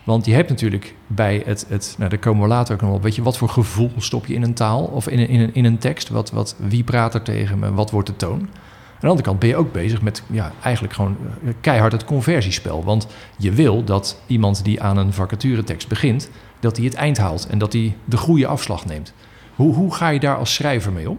Want 0.04 0.26
je 0.26 0.34
hebt 0.34 0.48
natuurlijk 0.48 0.94
bij 1.06 1.42
het, 1.44 1.66
het... 1.68 1.94
Nou, 1.98 2.10
daar 2.10 2.18
komen 2.18 2.42
we 2.42 2.48
later 2.48 2.74
ook 2.74 2.80
nog 2.80 2.94
op. 2.94 3.02
Weet 3.02 3.14
je, 3.14 3.22
wat 3.22 3.36
voor 3.36 3.48
gevoel 3.48 3.90
stop 3.96 4.26
je 4.26 4.34
in 4.34 4.42
een 4.42 4.54
taal 4.54 4.84
of 4.84 5.08
in 5.08 5.18
een, 5.18 5.28
in 5.28 5.40
een, 5.40 5.54
in 5.54 5.64
een 5.64 5.78
tekst? 5.78 6.08
Wat, 6.08 6.30
wat, 6.30 6.56
wie 6.58 6.84
praat 6.84 7.14
er 7.14 7.22
tegen 7.22 7.58
me? 7.58 7.72
Wat 7.72 7.90
wordt 7.90 8.08
de 8.08 8.16
toon? 8.16 8.40
Aan 8.40 9.00
de 9.00 9.06
andere 9.06 9.28
kant 9.28 9.38
ben 9.38 9.48
je 9.48 9.56
ook 9.56 9.72
bezig 9.72 10.02
met 10.02 10.22
ja, 10.26 10.52
eigenlijk 10.62 10.94
gewoon 10.94 11.16
eh, 11.44 11.52
keihard 11.60 11.92
het 11.92 12.04
conversiespel. 12.04 12.84
Want 12.84 13.06
je 13.38 13.52
wil 13.52 13.84
dat 13.84 14.20
iemand 14.26 14.64
die 14.64 14.82
aan 14.82 14.96
een 14.96 15.12
vacaturetekst 15.12 15.88
begint... 15.88 16.30
dat 16.60 16.76
hij 16.76 16.84
het 16.84 16.94
eind 16.94 17.18
haalt 17.18 17.46
en 17.46 17.58
dat 17.58 17.72
hij 17.72 17.96
de 18.04 18.16
goede 18.16 18.46
afslag 18.46 18.86
neemt. 18.86 19.12
Hoe, 19.54 19.74
hoe 19.74 19.94
ga 19.94 20.08
je 20.08 20.20
daar 20.20 20.36
als 20.36 20.54
schrijver 20.54 20.92
mee 20.92 21.10
om? 21.10 21.18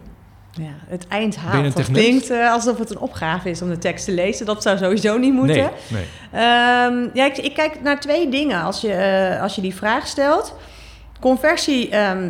Ja, 0.61 0.73
het 0.87 1.07
eind 1.07 1.35
haalt. 1.35 1.75
Dat 1.75 1.91
klinkt 1.91 2.29
eh, 2.29 2.51
alsof 2.51 2.77
het 2.77 2.89
een 2.89 2.99
opgave 2.99 3.49
is 3.49 3.61
om 3.61 3.69
de 3.69 3.77
tekst 3.77 4.05
te 4.05 4.11
lezen. 4.11 4.45
Dat 4.45 4.61
zou 4.61 4.77
sowieso 4.77 5.17
niet 5.17 5.33
moeten. 5.33 5.55
Nee, 5.55 5.69
nee. 5.87 6.05
Ehm, 6.31 7.07
ja, 7.13 7.25
ik, 7.25 7.37
ik 7.37 7.53
kijk 7.53 7.81
naar 7.81 7.99
twee 7.99 8.29
dingen 8.29 8.61
als 8.61 8.81
je, 8.81 8.91
eh, 8.91 9.41
als 9.41 9.55
je 9.55 9.61
die 9.61 9.75
vraag 9.75 10.07
stelt. 10.07 10.55
Conversie 11.19 11.89
ehm, 11.89 12.29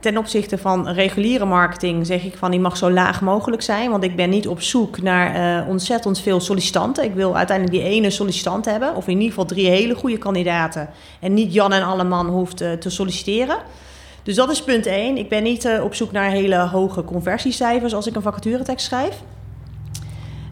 ten 0.00 0.16
opzichte 0.16 0.58
van 0.58 0.88
reguliere 0.88 1.44
marketing 1.44 2.06
zeg 2.06 2.24
ik 2.24 2.36
van 2.36 2.50
die 2.50 2.60
mag 2.60 2.76
zo 2.76 2.90
laag 2.90 3.20
mogelijk 3.20 3.62
zijn. 3.62 3.90
Want 3.90 4.04
ik 4.04 4.16
ben 4.16 4.30
niet 4.30 4.48
op 4.48 4.60
zoek 4.60 5.02
naar 5.02 5.60
eh, 5.60 5.68
ontzettend 5.68 6.20
veel 6.20 6.40
sollicitanten. 6.40 7.04
Ik 7.04 7.14
wil 7.14 7.36
uiteindelijk 7.36 7.78
die 7.78 7.86
ene 7.88 8.10
sollicitant 8.10 8.64
hebben. 8.64 8.94
Of 8.94 9.06
in 9.06 9.12
ieder 9.12 9.28
geval 9.28 9.44
drie 9.44 9.68
hele 9.68 9.94
goede 9.94 10.18
kandidaten. 10.18 10.88
En 11.20 11.34
niet 11.34 11.54
Jan 11.54 11.72
en 11.72 11.82
Alleman 11.82 12.28
hoeft 12.28 12.56
te 12.56 12.90
solliciteren. 12.90 13.56
Dus 14.24 14.34
dat 14.34 14.50
is 14.50 14.62
punt 14.62 14.86
één. 14.86 15.16
Ik 15.16 15.28
ben 15.28 15.42
niet 15.42 15.64
eh, 15.64 15.84
op 15.84 15.94
zoek 15.94 16.12
naar 16.12 16.30
hele 16.30 16.56
hoge 16.56 17.04
conversiecijfers 17.04 17.94
als 17.94 18.06
ik 18.06 18.16
een 18.16 18.22
vacaturetekst 18.22 18.86
schrijf. 18.86 19.22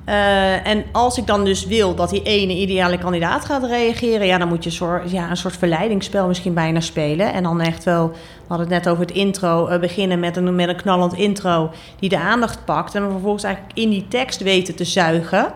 Eh, 0.05 0.67
en 0.67 0.85
als 0.93 1.19
ik 1.19 1.27
dan 1.27 1.45
dus 1.45 1.67
wil 1.67 1.95
dat 1.95 2.11
die 2.11 2.23
ene 2.23 2.53
ideale 2.53 2.99
kandidaat 2.99 3.45
gaat 3.45 3.65
reageren, 3.65 4.27
ja, 4.27 4.39
dan 4.39 4.49
moet 4.49 4.65
je 4.65 5.01
ja, 5.07 5.31
een 5.31 5.37
soort 5.37 5.57
verleidingsspel 5.57 6.27
misschien 6.27 6.55
bijna 6.55 6.81
spelen. 6.81 7.33
En 7.33 7.43
dan 7.43 7.61
echt 7.61 7.85
wel, 7.85 8.09
we 8.09 8.49
hadden 8.49 8.67
het 8.67 8.85
net 8.85 8.89
over 8.93 9.07
het 9.07 9.15
intro, 9.15 9.67
eh, 9.67 9.81
beginnen 9.81 10.21
met 10.21 10.37
een, 10.37 10.55
met 10.55 10.69
een 10.69 10.77
knallend 10.77 11.15
intro 11.15 11.71
die 11.99 12.09
de 12.09 12.19
aandacht 12.19 12.65
pakt. 12.65 12.95
En 12.95 13.11
vervolgens 13.11 13.45
eigenlijk 13.45 13.79
in 13.79 13.91
die 13.91 14.09
tekst 14.09 14.43
weten 14.43 14.75
te 14.75 14.85
zuigen. 14.85 15.53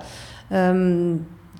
Ehm, 0.49 1.15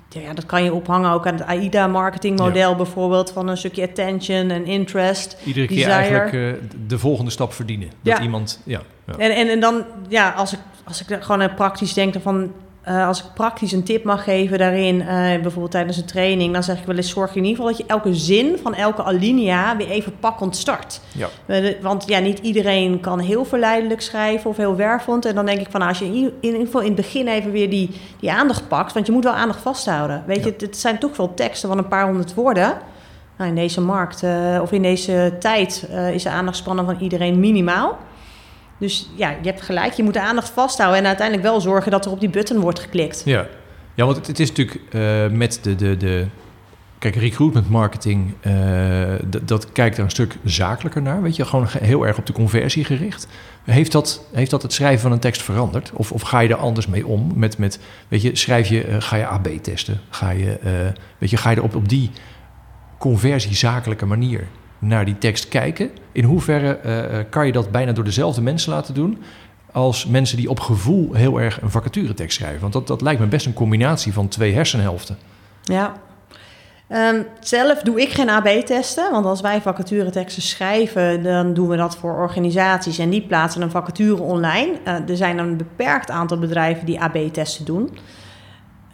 ja, 0.09 0.33
dat 0.33 0.45
kan 0.45 0.63
je 0.63 0.73
ophangen 0.73 1.11
ook 1.11 1.27
aan 1.27 1.33
het 1.33 1.43
AIDA-marketingmodel 1.43 2.75
bijvoorbeeld, 2.75 3.31
van 3.31 3.47
een 3.47 3.57
stukje 3.57 3.83
attention 3.83 4.49
en 4.49 4.65
interest. 4.65 5.37
Iedere 5.45 5.67
keer 5.67 5.75
Desire. 5.75 5.93
eigenlijk 5.93 6.33
eh, 6.33 6.69
de 6.87 6.99
volgende 6.99 7.31
stap 7.31 7.53
verdienen. 7.53 7.87
Dat 8.01 8.17
Ja. 8.17 8.23
iemand, 8.23 8.61
ja, 8.65 8.81
ja. 9.07 9.13
En, 9.17 9.35
en, 9.35 9.47
en 9.47 9.59
dan, 9.59 9.83
ja, 10.07 10.29
als 10.29 10.53
ik, 10.53 10.59
als 10.83 11.05
ik 11.05 11.23
gewoon 11.23 11.53
praktisch 11.55 11.93
denk 11.93 12.15
van... 12.21 12.51
eh, 12.87 13.07
als 13.07 13.19
ik 13.19 13.25
praktisch 13.33 13.71
een 13.71 13.83
tip 13.83 14.03
mag 14.03 14.23
geven 14.23 14.57
daarin, 14.57 15.01
eh, 15.01 15.07
bijvoorbeeld 15.41 15.71
tijdens 15.71 15.97
een 15.97 16.05
training... 16.05 16.53
dan 16.53 16.63
zeg 16.63 16.79
ik 16.79 16.85
wel 16.85 16.95
eens, 16.95 17.09
zorg 17.09 17.29
in 17.35 17.43
ieder 17.43 17.49
geval 17.49 17.67
dat 17.67 17.77
je 17.77 17.85
elke 17.87 18.13
zin 18.15 18.57
van 18.61 18.73
elke 18.73 19.03
alinea 19.03 19.77
weer 19.77 19.89
even 19.89 20.19
pakkend 20.19 20.55
start. 20.55 20.99
ja. 21.11 21.27
Eh, 21.45 21.81
Want 21.81 22.03
ja, 22.07 22.19
niet 22.19 22.39
iedereen 22.39 22.99
kan 22.99 23.19
heel 23.19 23.45
verleidelijk 23.45 24.01
schrijven 24.01 24.49
of 24.49 24.57
heel 24.57 24.75
wervend. 24.75 25.25
En 25.25 25.35
dan 25.35 25.45
denk 25.45 25.59
ik 25.59 25.67
van, 25.69 25.79
nou, 25.79 25.91
als 25.91 25.99
je 25.99 26.05
in 26.05 26.33
ieder- 26.39 26.65
geval 26.65 26.81
in 26.81 26.87
het 26.87 26.95
begin 26.95 27.27
even 27.27 27.51
weer 27.51 27.69
die, 27.69 27.89
die 28.19 28.31
aandacht 28.31 28.67
pakt... 28.67 28.93
want 28.93 29.05
je 29.05 29.11
moet 29.11 29.23
wel 29.23 29.33
aandacht 29.33 29.61
vasthouden. 29.61 30.23
Weet 30.27 30.43
je, 30.43 30.49
het, 30.49 30.61
het 30.61 30.77
zijn 30.77 30.99
toch 30.99 31.17
wel 31.17 31.33
teksten 31.33 31.69
van 31.69 31.77
een 31.77 31.87
paar 31.87 32.05
honderd 32.05 32.33
woorden... 32.33 32.77
Nou, 33.37 33.49
in 33.49 33.55
deze 33.55 33.81
markt 33.81 34.23
of 34.61 34.71
in 34.71 34.81
deze 34.81 35.35
tijd 35.39 35.89
is 36.13 36.23
de 36.23 36.29
aandachtspannen 36.29 36.85
van 36.85 36.97
iedereen 36.99 37.39
minimaal. 37.39 37.97
Dus 38.77 39.09
ja, 39.15 39.29
je 39.29 39.49
hebt 39.49 39.61
gelijk. 39.61 39.93
Je 39.93 40.03
moet 40.03 40.13
de 40.13 40.21
aandacht 40.21 40.49
vasthouden 40.49 40.99
en 40.99 41.05
uiteindelijk 41.07 41.47
wel 41.47 41.61
zorgen 41.61 41.91
dat 41.91 42.05
er 42.05 42.11
op 42.11 42.19
die 42.19 42.29
button 42.29 42.59
wordt 42.59 42.79
geklikt. 42.79 43.21
Ja, 43.25 43.47
ja 43.93 44.05
want 44.05 44.17
het, 44.17 44.27
het 44.27 44.39
is 44.39 44.49
natuurlijk 44.49 44.79
eh, 44.91 45.27
met 45.37 45.59
de, 45.61 45.75
de, 45.75 45.97
de... 45.97 46.25
Kijk, 46.99 47.15
recruitment 47.15 47.69
marketing, 47.69 48.33
eh, 48.39 48.53
dat 49.43 49.71
kijkt 49.71 49.97
er 49.97 50.03
een 50.03 50.09
stuk 50.09 50.37
zakelijker 50.43 51.01
naar. 51.01 51.21
Weet 51.21 51.35
je, 51.35 51.45
gewoon 51.45 51.67
ge- 51.67 51.83
heel 51.83 52.07
erg 52.07 52.17
op 52.17 52.25
de 52.25 52.33
conversie 52.33 52.83
gericht. 52.83 53.27
Heeft 53.63 53.91
dat, 53.91 54.25
heeft 54.33 54.51
dat 54.51 54.61
het 54.61 54.73
schrijven 54.73 54.99
van 55.01 55.11
een 55.11 55.19
tekst 55.19 55.41
veranderd? 55.41 55.91
Of, 55.93 56.11
of 56.11 56.21
ga 56.21 56.39
je 56.39 56.49
er 56.49 56.55
anders 56.55 56.87
mee 56.87 57.07
om? 57.07 57.31
Met, 57.35 57.57
met, 57.57 57.79
weet 58.07 58.21
je, 58.21 58.35
schrijf 58.35 58.67
je, 58.67 58.83
eh, 58.83 58.95
ga 58.99 59.15
je 59.15 59.25
AB 59.27 59.47
testen? 59.61 59.99
Ga 60.09 60.29
je, 60.29 60.59
weet 61.17 61.29
je, 61.29 61.37
ga 61.37 61.49
je 61.49 61.55
er 61.55 61.63
op, 61.63 61.75
op 61.75 61.89
die 61.89 62.11
conversiezakelijke 62.97 64.05
manier 64.05 64.47
naar 64.79 65.05
die 65.05 65.17
tekst 65.17 65.47
kijken? 65.47 65.89
In 66.11 66.23
hoeverre 66.23 66.77
eh, 66.77 67.19
eh, 67.19 67.25
kan 67.29 67.45
je 67.45 67.51
dat 67.51 67.71
bijna 67.71 67.91
door 67.91 68.03
dezelfde 68.03 68.41
mensen 68.41 68.71
laten 68.71 68.93
doen 68.93 69.17
als 69.71 70.05
mensen 70.05 70.37
die 70.37 70.49
op 70.49 70.59
gevoel 70.59 71.13
heel 71.13 71.41
erg 71.41 71.61
een 71.61 71.71
vacaturetekst 71.71 72.37
schrijven? 72.37 72.61
Want 72.61 72.73
dat, 72.73 72.87
dat 72.87 73.01
lijkt 73.01 73.19
me 73.19 73.25
best 73.25 73.45
een 73.45 73.53
combinatie 73.53 74.13
van 74.13 74.27
twee 74.27 74.53
hersenhelften. 74.53 75.17
Ja. 75.63 75.93
Ehm, 76.87 77.21
zelf 77.39 77.81
doe 77.81 78.01
ik 78.01 78.09
geen 78.09 78.29
AB-testen, 78.29 79.11
want 79.11 79.25
als 79.25 79.41
wij 79.41 79.61
vacatureteksten 79.61 80.41
schrijven, 80.41 81.23
dan 81.23 81.53
doen 81.53 81.67
we 81.67 81.77
dat 81.77 81.97
voor 81.97 82.15
organisaties 82.17 82.97
en 82.97 83.09
die 83.09 83.21
plaatsen 83.21 83.61
een 83.61 83.71
vacature 83.71 84.21
online. 84.21 84.71
Eh, 84.83 85.09
er 85.09 85.17
zijn 85.17 85.37
een 85.37 85.57
beperkt 85.57 86.09
aantal 86.09 86.39
bedrijven 86.39 86.85
die 86.85 87.01
AB-testen 87.01 87.65
doen. 87.65 87.97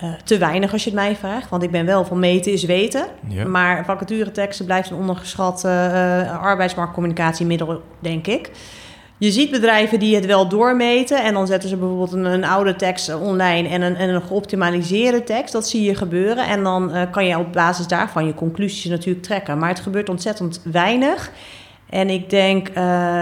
Eh, 0.04 0.10
te 0.24 0.38
weinig 0.38 0.72
als 0.72 0.84
je 0.84 0.90
het 0.90 1.00
mij 1.00 1.16
vraagt, 1.16 1.50
want 1.50 1.64
ik 1.64 1.72
ben 1.72 1.86
wel 1.86 2.06
van 2.06 2.20
meten 2.20 2.52
is 2.52 2.64
weten. 2.64 3.06
Ja. 3.28 3.46
Maar 3.48 3.86
vacatureteksten 3.86 4.66
blijft 4.66 4.90
een 4.90 4.98
ondergeschat 4.98 5.64
eh, 5.64 6.42
arbeidsmarktcommunicatiemiddel, 6.42 7.82
denk 8.00 8.28
ik. 8.28 8.52
Je 9.18 9.32
ziet 9.32 9.52
bedrijven 9.52 10.00
die 10.00 10.16
het 10.16 10.26
wel 10.26 10.48
doormeten 10.48 11.24
en 11.24 11.34
dan 11.34 11.48
zetten 11.48 11.70
ze 11.70 11.78
bijvoorbeeld 11.78 12.12
een, 12.12 12.26
een 12.26 12.44
oude 12.44 12.76
tekst 12.76 13.16
online 13.16 13.70
en 13.70 13.82
een, 13.82 13.96
en 13.96 14.10
een 14.10 14.22
geoptimaliseerde 14.22 15.24
tekst. 15.24 15.54
Dat 15.54 15.68
zie 15.68 15.84
je 15.84 15.96
gebeuren 15.96 16.48
en 16.48 16.64
dan 16.64 16.92
eh, 16.92 17.12
kan 17.12 17.26
je 17.26 17.40
op 17.40 17.54
basis 17.54 17.88
daarvan 17.88 18.26
je 18.26 18.34
conclusies 18.34 18.86
natuurlijk 18.86 19.26
trekken. 19.26 19.58
Maar 19.58 19.70
het 19.70 19.80
gebeurt 19.80 20.10
ontzettend 20.10 20.62
weinig. 20.64 21.32
En 21.90 22.10
ik 22.10 22.30
denk, 22.30 22.70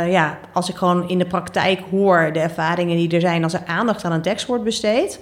ja, 0.07 0.39
als 0.53 0.69
ik 0.69 0.75
gewoon 0.75 1.09
in 1.09 1.17
de 1.17 1.25
praktijk 1.25 1.81
hoor 1.91 2.29
de 2.33 2.39
ervaringen 2.39 2.97
die 2.97 3.11
er 3.11 3.21
zijn 3.21 3.43
als 3.43 3.53
er 3.53 3.63
aandacht 3.65 4.03
aan 4.03 4.11
een 4.11 4.21
tekst 4.21 4.45
wordt 4.45 4.63
besteed, 4.63 5.19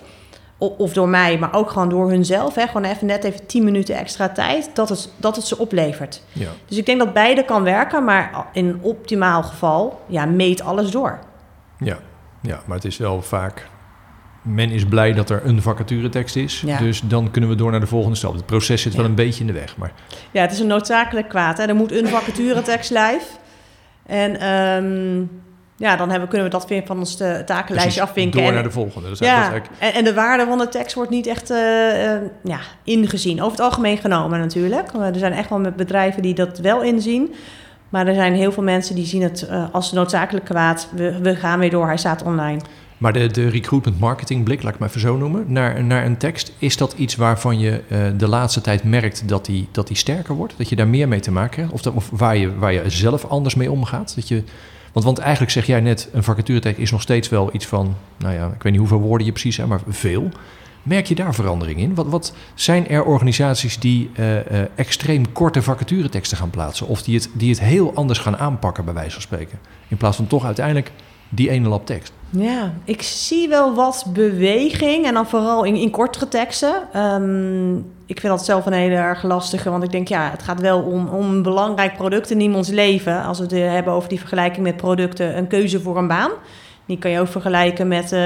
of 0.60 0.94
door 0.94 1.10
mij, 1.10 1.38
maar 1.38 1.54
ook 1.54 1.70
gewoon 1.70 1.90
door 1.90 2.10
hunzelf, 2.10 2.56
hè, 2.56 2.68
gewoon 2.68 2.84
even 2.84 3.08
net 3.08 3.24
even 3.24 3.46
10 3.46 3.64
minuten 3.64 3.96
extra 3.96 4.30
tijd, 4.30 4.70
dat 4.74 4.90
het, 4.90 5.10
dat 5.18 5.36
het 5.36 5.46
ze 5.46 5.58
oplevert. 5.58 6.24
Ja. 6.34 6.50
Dus 6.66 6.78
ik 6.78 6.86
denk 6.86 7.00
dat 7.00 7.14
beide 7.14 7.46
kan 7.46 7.64
werken, 7.64 8.04
maar 8.04 8.46
in 8.54 8.66
een 8.68 8.80
optimaal 8.82 9.44
geval, 9.44 10.02
ja, 10.08 10.26
meet 10.26 10.62
alles 10.62 10.92
door. 10.92 11.20
Ja. 11.80 11.98
ja, 12.42 12.60
maar 12.66 12.76
het 12.76 12.86
is 12.86 12.98
wel 12.98 13.22
vaak 13.22 13.68
men 14.42 14.70
is 14.72 14.86
blij 14.86 15.14
dat 15.14 15.30
er 15.30 15.42
een 15.46 15.62
vacaturetekst 15.62 16.36
is. 16.36 16.62
Ja. 16.66 16.78
Dus 16.78 17.02
dan 17.02 17.32
kunnen 17.32 17.50
we 17.50 17.56
door 17.56 17.72
naar 17.72 17.80
de 17.80 17.88
volgende 17.88 18.16
stap. 18.18 18.34
Het 18.34 18.46
proces 18.46 18.82
zit 18.82 18.94
wel 18.94 19.04
Ja. 19.04 19.10
een 19.10 19.16
beetje 19.16 19.42
in 19.42 19.48
de 19.48 19.54
weg. 19.54 19.78
Maar 19.78 19.92
Ja, 20.32 20.42
het 20.42 20.52
is 20.52 20.60
een 20.60 20.68
noodzakelijk 20.68 21.30
kwaad. 21.30 21.58
Hè? 21.58 21.64
Er 21.66 21.76
moet 21.76 21.92
een 21.92 22.08
vacaturetekst 22.08 22.90
live. 22.90 23.22
En 24.06 24.40
ehm, 24.40 25.24
ja, 25.80 25.96
dan 25.96 26.10
hebben, 26.10 26.30
kunnen 26.30 26.48
we 26.48 26.54
dat 26.54 26.68
weer 26.68 26.84
van 26.86 26.98
ons 26.98 27.20
eh, 27.20 27.38
takenlijstje 27.38 28.02
afvinken. 28.02 28.44
door 28.44 28.54
naar 28.54 28.64
de 28.64 28.72
volgende. 28.72 29.08
Eigenlijk- 29.08 29.36
ja, 29.36 29.42
eigenlijk- 29.42 29.68
en, 29.80 29.94
en 29.94 30.04
de 30.04 30.14
waarde 30.14 30.46
van 30.46 30.58
de 30.58 30.70
tekst 30.70 30.96
wordt 30.96 31.10
niet 31.10 31.28
echt 31.28 31.50
eh, 31.50 32.14
eh, 32.14 32.22
ja, 32.44 32.60
ingezien. 32.84 33.40
Over 33.40 33.52
het 33.52 33.60
algemeen 33.60 33.98
genomen 33.98 34.40
natuurlijk. 34.40 34.92
Er 34.94 35.20
zijn 35.20 35.34
echt 35.34 35.50
wel 35.50 35.60
met 35.60 35.76
bedrijven 35.76 36.22
die 36.22 36.34
dat 36.34 36.58
wel 36.58 36.82
inzien. 36.82 37.34
Maar 37.90 38.08
er 38.08 38.14
zijn 38.14 38.34
heel 38.34 38.52
veel 38.52 38.64
mensen 38.64 38.96
die 38.96 39.06
zien 39.06 39.22
het 39.22 39.50
als 39.72 39.92
noodzakelijk 39.92 40.46
kwaad. 40.46 40.88
We, 40.96 41.20
we 41.22 41.36
gaan 41.36 41.60
weer 41.60 41.70
door, 41.70 41.86
hij 41.86 41.98
staat 41.98 42.24
online. 42.24 42.60
Maar 42.98 43.14
de, 43.14 43.28
de 43.28 43.50
recruitment 43.50 44.00
marketing 44.00 44.44
blik, 44.44 44.64
laat 44.64 44.74
ik 44.74 44.80
maar 44.80 44.90
even 44.90 45.02
zo 45.02 45.18
noemen, 45.18 45.44
naar, 45.48 45.84
naar 45.84 46.06
een 46.06 46.18
tekst. 46.18 46.54
Is 46.58 46.78
dat 46.78 46.94
iets 46.98 47.16
waarvan 47.16 47.60
je 47.60 47.82
de 48.18 48.28
laatste 48.28 48.62
tijd 48.62 48.84
merkt 48.84 49.28
dat 49.28 49.46
die, 49.46 49.68
dat 49.72 49.88
die 49.88 49.98
sterker 49.98 50.36
wordt? 50.36 50.54
Dat 50.58 50.70
je 50.70 50.76
daar 50.76 50.88
meer 50.88 51.08
mee 51.08 51.20
te 51.20 51.32
maken 51.32 51.52
krijgt? 51.52 51.72
Of, 51.72 51.82
dat, 51.82 51.94
of 51.94 52.10
waar, 52.12 52.38
je, 52.38 52.56
waar 52.58 52.74
je 52.74 52.84
zelf 52.90 53.26
anders 53.26 53.56
mee 53.56 53.72
omgaat? 53.72 54.16
Dat 54.16 54.28
je, 54.28 54.44
want, 54.94 55.06
want 55.06 55.18
eigenlijk 55.18 55.52
zeg 55.52 55.66
jij 55.66 55.80
net, 55.80 56.10
een 56.14 56.24
vacaturetekst 56.24 56.80
is 56.82 56.92
nog 56.92 57.02
steeds 57.02 57.30
wel 57.30 57.50
iets 57.54 57.66
van, 57.66 57.96
nou 58.18 58.34
ja, 58.34 58.46
ik 58.46 58.64
weet 58.64 58.72
niet 58.72 58.82
hoeveel 58.82 59.00
woorden 59.00 59.26
je 59.26 59.32
precies 59.32 59.56
zijn, 59.56 59.68
maar 59.68 59.82
veel. 59.88 60.30
Merk 60.84 61.06
je 61.06 61.16
daar 61.16 61.34
verandering 61.34 61.80
in? 61.80 61.96
Wat, 61.96 62.08
wat 62.08 62.34
zijn 62.54 62.88
er 62.88 63.04
organisaties 63.04 63.80
die 63.80 64.10
eh, 64.14 64.62
eh, 64.62 64.70
extreem 64.76 65.32
korte 65.32 65.62
vacatureteksten 65.62 66.38
gaan 66.38 66.50
plaatsen? 66.50 66.88
Of 66.88 67.04
die 67.04 67.16
het, 67.16 67.30
die 67.34 67.50
het 67.50 67.60
heel 67.60 67.94
anders 67.96 68.20
gaan 68.20 68.38
aanpakken, 68.38 68.86
bij 68.86 68.94
wijze 68.94 69.12
van 69.12 69.22
spreken? 69.22 69.60
In 69.88 69.98
plaats 69.98 70.16
van 70.16 70.28
toch 70.28 70.46
uiteindelijk 70.46 70.92
die 71.30 71.50
ene 71.50 71.68
lap 71.70 71.86
tekst. 71.86 72.14
Ja, 72.30 72.74
ik 72.84 73.02
zie 73.02 73.50
wel 73.50 73.74
wat 73.74 74.06
beweging 74.14 75.06
en 75.06 75.14
dan 75.14 75.28
vooral 75.28 75.64
in, 75.64 75.76
in 75.76 75.90
kortere 75.90 76.28
teksten. 76.28 76.74
Ehm, 76.94 77.76
ik 78.06 78.20
vind 78.20 78.34
dat 78.34 78.46
zelf 78.46 78.66
een 78.66 78.74
hele 78.74 78.96
erg 78.96 79.24
lastige, 79.24 79.70
want 79.70 79.84
ik 79.84 79.92
denk 79.92 80.08
ja, 80.08 80.30
het 80.32 80.44
gaat 80.44 80.62
wel 80.62 80.82
om, 80.82 81.08
om 81.08 81.30
een 81.30 81.42
belangrijk 81.42 81.98
product 81.98 82.32
in 82.32 82.42
iemands 82.42 82.70
leven. 82.70 83.24
Als 83.24 83.38
we 83.38 83.44
het 83.44 83.54
eh, 83.54 83.72
hebben 83.72 83.94
over 83.94 84.10
die 84.10 84.20
vergelijking 84.20 84.66
met 84.66 84.78
producten, 84.78 85.38
een 85.38 85.48
keuze 85.48 85.82
voor 85.82 85.98
een 85.98 86.08
baan. 86.08 86.32
Die 86.86 86.98
kan 86.98 87.12
je 87.12 87.20
ook 87.20 87.28
vergelijken 87.28 87.88
met 87.88 88.12
eh, 88.12 88.22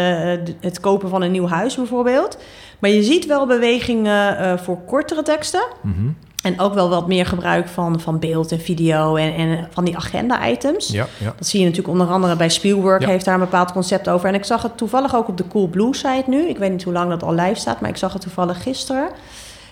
het 0.60 0.80
kopen 0.80 1.10
van 1.10 1.22
een 1.22 1.32
nieuw 1.32 1.48
huis 1.48 1.76
bijvoorbeeld. 1.76 2.38
Maar 2.80 2.90
je 2.90 3.04
ziet 3.04 3.26
wel 3.26 3.48
bewegingen 3.48 4.38
eh, 4.38 4.58
voor 4.58 4.78
kortere 4.78 5.24
teksten. 5.24 5.64
Mhm. 5.82 6.10
En 6.44 6.60
ook 6.60 6.74
wel 6.74 6.90
wat 6.90 7.08
meer 7.08 7.26
gebruik 7.26 7.68
van, 7.68 8.00
van 8.00 8.20
beeld 8.20 8.52
en 8.52 8.60
video 8.60 9.16
en, 9.16 9.34
en 9.36 9.68
van 9.72 9.84
die 9.86 9.96
agenda-items. 9.96 10.88
Ja, 10.88 11.08
ja. 11.20 11.34
Dat 11.38 11.48
zie 11.48 11.60
je 11.60 11.66
natuurlijk 11.66 11.94
onder 11.94 12.08
andere 12.14 12.36
bij 12.36 12.50
Spielwork, 12.50 13.02
Ja. 13.02 13.08
heeft 13.08 13.26
daar 13.26 13.34
een 13.34 13.40
bepaald 13.40 13.72
concept 13.72 14.10
over. 14.10 14.28
En 14.30 14.36
ik 14.36 14.46
zag 14.46 14.62
het 14.62 14.78
toevallig 14.78 15.16
ook 15.16 15.28
op 15.28 15.38
de 15.38 15.48
Cool 15.48 15.68
Blue 15.68 15.96
site 15.96 16.24
nu. 16.28 16.48
Ik 16.48 16.58
weet 16.58 16.72
niet 16.72 16.84
hoe 16.84 16.94
lang 16.94 17.10
dat 17.10 17.24
al 17.24 17.34
live 17.34 17.60
staat, 17.60 17.82
maar 17.82 17.90
ik 17.90 17.98
zag 17.98 18.14
het 18.14 18.22
toevallig 18.22 18.64
gisteren. 18.64 19.10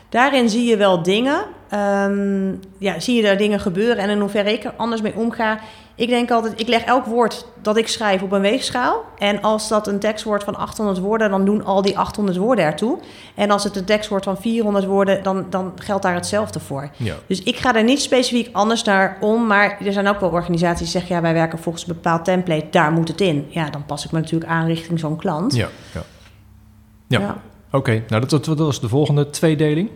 Daarin 0.09 0.49
zie 0.49 0.65
je 0.69 0.77
wel 0.77 1.03
dingen. 1.03 1.43
Ehm, 1.69 2.49
ja, 2.77 2.99
zie 2.99 3.15
je 3.15 3.21
daar 3.21 3.37
dingen 3.37 3.59
gebeuren 3.59 3.97
en 3.97 4.09
in 4.09 4.19
hoeverre 4.19 4.53
ik 4.53 4.63
er 4.63 4.73
anders 4.77 5.01
mee 5.01 5.15
omga. 5.15 5.59
Ik 6.01 6.09
denk 6.09 6.31
altijd, 6.31 6.59
ik 6.59 6.67
leg 6.67 6.83
elk 6.83 7.05
woord 7.05 7.45
dat 7.61 7.77
ik 7.77 7.87
schrijf 7.87 8.21
op 8.21 8.31
een 8.31 8.41
weegschaal. 8.41 9.03
En 9.17 9.41
als 9.41 9.67
dat 9.67 9.87
een 9.87 9.99
tekst 9.99 10.23
wordt 10.23 10.43
van 10.43 10.55
800 10.55 10.99
woorden, 10.99 11.29
dan 11.29 11.45
doen 11.45 11.65
al 11.65 11.81
die 11.81 11.97
800 11.97 12.37
woorden 12.37 12.65
ertoe. 12.65 12.99
En 13.35 13.51
als 13.51 13.63
het 13.63 13.75
een 13.75 13.85
tekst 13.85 14.09
wordt 14.09 14.25
van 14.25 14.37
400 14.37 14.85
woorden, 14.85 15.23
dan, 15.23 15.45
dan 15.49 15.71
geldt 15.75 16.03
daar 16.03 16.13
hetzelfde 16.13 16.59
voor. 16.59 16.89
ja. 16.97 17.15
Dus 17.27 17.43
ik 17.43 17.55
ga 17.55 17.75
er 17.75 17.83
niet 17.83 18.01
specifiek 18.01 18.49
anders 18.51 18.83
naar 18.83 19.17
om. 19.19 19.47
Maar 19.47 19.77
er 19.85 19.93
zijn 19.93 20.07
ook 20.07 20.19
wel 20.19 20.29
organisaties 20.29 20.79
die 20.79 20.99
zeggen... 20.99 21.15
ja, 21.15 21.21
wij 21.21 21.33
werken 21.33 21.59
volgens 21.59 21.87
een 21.87 21.93
bepaald 21.93 22.25
template, 22.25 22.67
daar 22.71 22.91
moet 22.91 23.07
het 23.07 23.21
in. 23.21 23.45
Ja, 23.49 23.69
dan 23.69 23.85
pas 23.85 24.05
ik 24.05 24.11
me 24.11 24.19
natuurlijk 24.19 24.51
aan 24.51 24.65
richting 24.65 24.99
zo'n 24.99 25.17
klant. 25.17 25.55
Ja, 25.55 25.69
ja. 25.93 26.01
Ja. 27.07 27.41
Oké, 27.71 28.03
nou 28.07 28.25
dat, 28.25 28.45
dat, 28.45 28.57
was 28.57 28.79
de 28.79 28.89
volgende 28.89 29.29
tweedeling. 29.29 29.89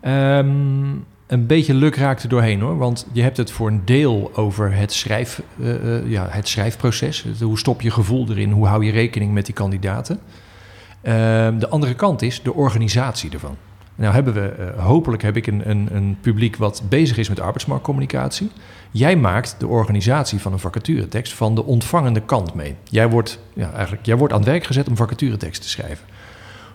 Ehm, 0.00 0.94
een 1.32 1.46
beetje 1.46 1.74
luk 1.74 1.96
raakte 1.96 2.28
doorheen 2.28 2.60
hoor, 2.60 2.78
want 2.78 3.06
je 3.12 3.22
hebt 3.22 3.36
het 3.36 3.50
voor 3.50 3.68
een 3.68 3.84
deel 3.84 4.30
over 4.34 4.74
het, 4.74 4.92
schrijf, 4.92 5.42
eh, 5.60 5.96
eh, 5.96 6.10
ja, 6.10 6.26
het 6.30 6.48
schrijfproces. 6.48 7.26
Hoe 7.40 7.58
stop 7.58 7.80
je 7.80 7.90
gevoel 7.90 8.30
erin? 8.30 8.50
Hoe 8.50 8.66
hou 8.66 8.84
je 8.84 8.92
rekening 8.92 9.32
met 9.32 9.46
die 9.46 9.54
kandidaten? 9.54 10.20
Ehm, 11.00 11.58
de 11.58 11.68
andere 11.68 11.94
kant 11.94 12.22
is 12.22 12.42
de 12.42 12.52
organisatie 12.52 13.30
ervan. 13.30 13.56
Nou 13.94 14.14
hebben 14.14 14.34
we, 14.34 14.48
eh, 14.48 14.84
hopelijk 14.84 15.22
heb 15.22 15.36
ik 15.36 15.46
een, 15.46 15.70
een, 15.70 15.88
een 15.92 16.18
publiek 16.20 16.56
wat 16.56 16.82
bezig 16.88 17.16
is 17.16 17.28
met 17.28 17.40
arbeidsmarktcommunicatie. 17.40 18.50
Jij 18.90 19.16
maakt 19.16 19.56
de 19.58 19.66
organisatie 19.66 20.40
van 20.40 20.52
een 20.52 20.58
vacaturetekst 20.58 21.32
van 21.32 21.54
de 21.54 21.64
ontvangende 21.64 22.20
kant 22.20 22.54
mee. 22.54 22.76
Jij 22.84 23.08
wordt, 23.08 23.38
ja, 23.52 23.72
eigenlijk, 23.72 24.06
jij 24.06 24.16
wordt 24.16 24.32
aan 24.32 24.40
het 24.40 24.48
werk 24.48 24.64
gezet 24.64 24.88
om 24.88 24.96
vacaturetekst 24.96 25.62
te 25.62 25.68
schrijven. 25.68 26.06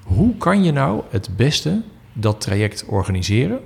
Hoe 0.04 0.38
kan 0.38 0.64
je 0.64 0.72
nou 0.72 1.02
het 1.10 1.30
beste 1.36 1.82
dat 2.14 2.42
traject 2.42 2.86
organiseren 2.88 3.60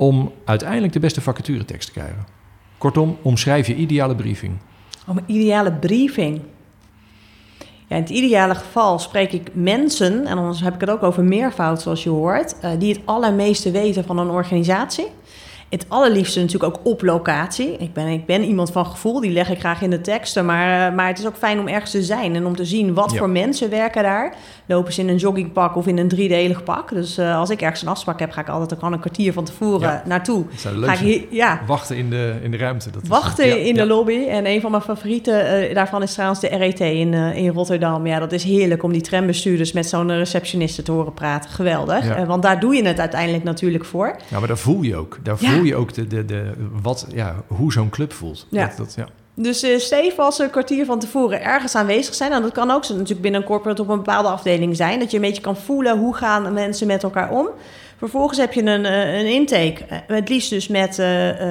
om 0.00 0.32
uiteindelijk 0.44 0.92
de 0.92 0.98
beste 0.98 1.20
vacaturetekst 1.20 1.86
te 1.86 1.92
krijgen? 1.92 2.26
Kortom, 2.78 3.18
omschrijf 3.22 3.66
je 3.66 3.74
ideale 3.74 4.14
briefing. 4.14 4.52
Om 5.06 5.16
een 5.16 5.24
ideale 5.26 5.72
briefing. 5.72 6.40
Ja, 7.86 7.96
in 7.96 8.02
het 8.02 8.10
ideale 8.10 8.54
geval 8.54 8.98
spreek 8.98 9.32
ik 9.32 9.48
mensen, 9.52 10.26
en 10.26 10.36
dan 10.36 10.56
heb 10.56 10.74
ik 10.74 10.80
het 10.80 10.90
ook 10.90 11.02
over 11.02 11.24
meervoud 11.24 11.82
zoals 11.82 12.02
je 12.02 12.08
hoort, 12.08 12.60
eh, 12.60 12.70
die 12.78 12.92
het 12.92 13.02
allermeeste 13.04 13.70
weten 13.70 14.04
van 14.04 14.18
een 14.18 14.30
organisatie. 14.30 15.06
Het 15.70 15.84
allerliefste 15.88 16.40
natuurlijk 16.40 16.76
ook 16.76 16.86
op 16.86 17.02
locatie. 17.02 17.76
Ik 17.78 17.92
ben, 17.92 18.06
ik 18.06 18.26
ben 18.26 18.42
iemand 18.44 18.72
van 18.72 18.86
gevoel, 18.86 19.20
die 19.20 19.30
leg 19.30 19.50
ik 19.50 19.58
graag 19.58 19.82
in 19.82 19.90
de 19.90 20.00
teksten. 20.00 20.44
Maar, 20.46 20.88
eh, 20.88 20.94
maar 20.96 21.06
het 21.06 21.18
is 21.18 21.26
ook 21.26 21.36
fijn 21.36 21.58
om 21.60 21.68
ergens 21.68 21.90
te 21.90 22.02
zijn 22.02 22.34
en 22.34 22.46
om 22.46 22.56
te 22.56 22.64
zien 22.64 22.94
wat 22.94 23.10
Ja. 23.12 23.18
voor 23.18 23.30
mensen 23.30 23.70
werken 23.70 24.02
daar. 24.02 24.34
Lopen 24.66 24.92
ze 24.92 25.00
in 25.00 25.08
een 25.08 25.16
joggingpak 25.16 25.76
of 25.76 25.86
in 25.86 25.98
een 25.98 26.08
driedelig 26.08 26.62
pak. 26.64 26.88
Dus 26.88 27.18
eh, 27.18 27.36
als 27.38 27.50
ik 27.50 27.60
ergens 27.62 27.82
een 27.82 27.88
afspraak 27.88 28.20
heb, 28.20 28.30
ga 28.30 28.40
ik 28.40 28.48
altijd 28.48 28.74
ook 28.74 28.80
al 28.80 28.92
een 28.92 29.00
kwartier 29.00 29.32
van 29.32 29.44
tevoren 29.44 29.80
Ja. 29.90 30.02
naartoe. 30.06 30.44
Dat 30.50 30.60
zou 30.60 30.74
Ga 30.84 30.92
ik 30.92 31.00
leuk 31.00 31.08
hier, 31.08 31.24
ja, 31.30 31.60
Wachten 31.66 31.96
in 31.96 32.10
de, 32.10 32.34
in 32.42 32.50
de 32.50 32.56
ruimte. 32.56 32.90
Dat 32.90 33.02
is- 33.02 33.08
wachten 33.08 33.46
ja, 33.48 33.54
in 33.54 33.74
de 33.74 33.86
lobby. 33.86 34.24
En 34.28 34.46
een 34.46 34.60
van 34.60 34.70
mijn 34.70 34.82
favorieten 34.82 35.46
eh, 35.68 35.74
daarvan 35.74 36.02
is 36.02 36.12
trouwens 36.12 36.40
de 36.40 36.48
RET 36.48 36.80
in, 36.80 37.14
in 37.14 37.48
Rotterdam. 37.48 38.06
Ja, 38.06 38.18
dat 38.18 38.32
is 38.32 38.44
heerlijk 38.44 38.82
om 38.82 38.92
die 38.92 39.02
trambestuurders 39.02 39.72
met 39.72 39.86
zo'n 39.88 40.16
receptioniste 40.16 40.82
te 40.82 40.92
horen 40.92 41.14
praten. 41.14 41.50
Geweldig. 41.50 42.24
Want 42.26 42.42
daar 42.42 42.60
doe 42.60 42.74
je 42.74 42.82
het 42.86 42.98
uiteindelijk 43.00 43.44
natuurlijk 43.44 43.84
voor. 43.84 44.16
Ja, 44.28 44.38
maar 44.38 44.48
daar 44.48 44.58
voel 44.58 44.82
je 44.82 44.96
ook. 44.96 45.18
Daar 45.22 45.36
Ja. 45.38 45.58
Voel 45.60 45.70
je 45.70 45.76
ook 45.76 45.94
de, 45.94 46.06
de, 46.06 46.24
de, 46.24 46.52
wat, 46.82 47.06
ja, 47.14 47.36
hoe 47.46 47.72
zo'n 47.72 47.90
club 47.90 48.12
voelt. 48.12 48.46
Ja. 48.50 48.66
Dat, 48.66 48.76
dat, 48.76 48.94
ja. 48.96 49.06
Dus 49.34 49.62
eh 49.62 49.78
Steve, 49.78 50.22
als 50.22 50.36
ze 50.36 50.42
een 50.42 50.50
kwartier 50.50 50.84
van 50.84 50.98
tevoren 50.98 51.42
ergens 51.42 51.74
aanwezig 51.74 52.14
zijn... 52.14 52.32
en 52.32 52.42
dat 52.42 52.52
kan 52.52 52.70
ook 52.70 52.88
natuurlijk 52.88 53.20
binnen 53.20 53.40
een 53.40 53.46
corporate 53.46 53.82
op 53.82 53.88
een 53.88 53.96
bepaalde 53.96 54.28
afdeling 54.28 54.76
zijn... 54.76 54.98
dat 54.98 55.10
je 55.10 55.16
een 55.16 55.22
beetje 55.22 55.42
kan 55.42 55.56
voelen 55.56 55.98
hoe 55.98 56.14
gaan 56.14 56.52
mensen 56.52 56.86
met 56.86 57.02
elkaar 57.02 57.30
om. 57.30 57.48
Vervolgens 57.96 58.38
heb 58.38 58.52
je 58.52 58.62
een, 58.62 58.84
eh, 58.84 59.18
een 59.18 59.26
intake, 59.26 59.84
eh, 59.88 59.98
het 60.06 60.28
liefst 60.28 60.50
dus 60.50 60.68
met 60.68 60.98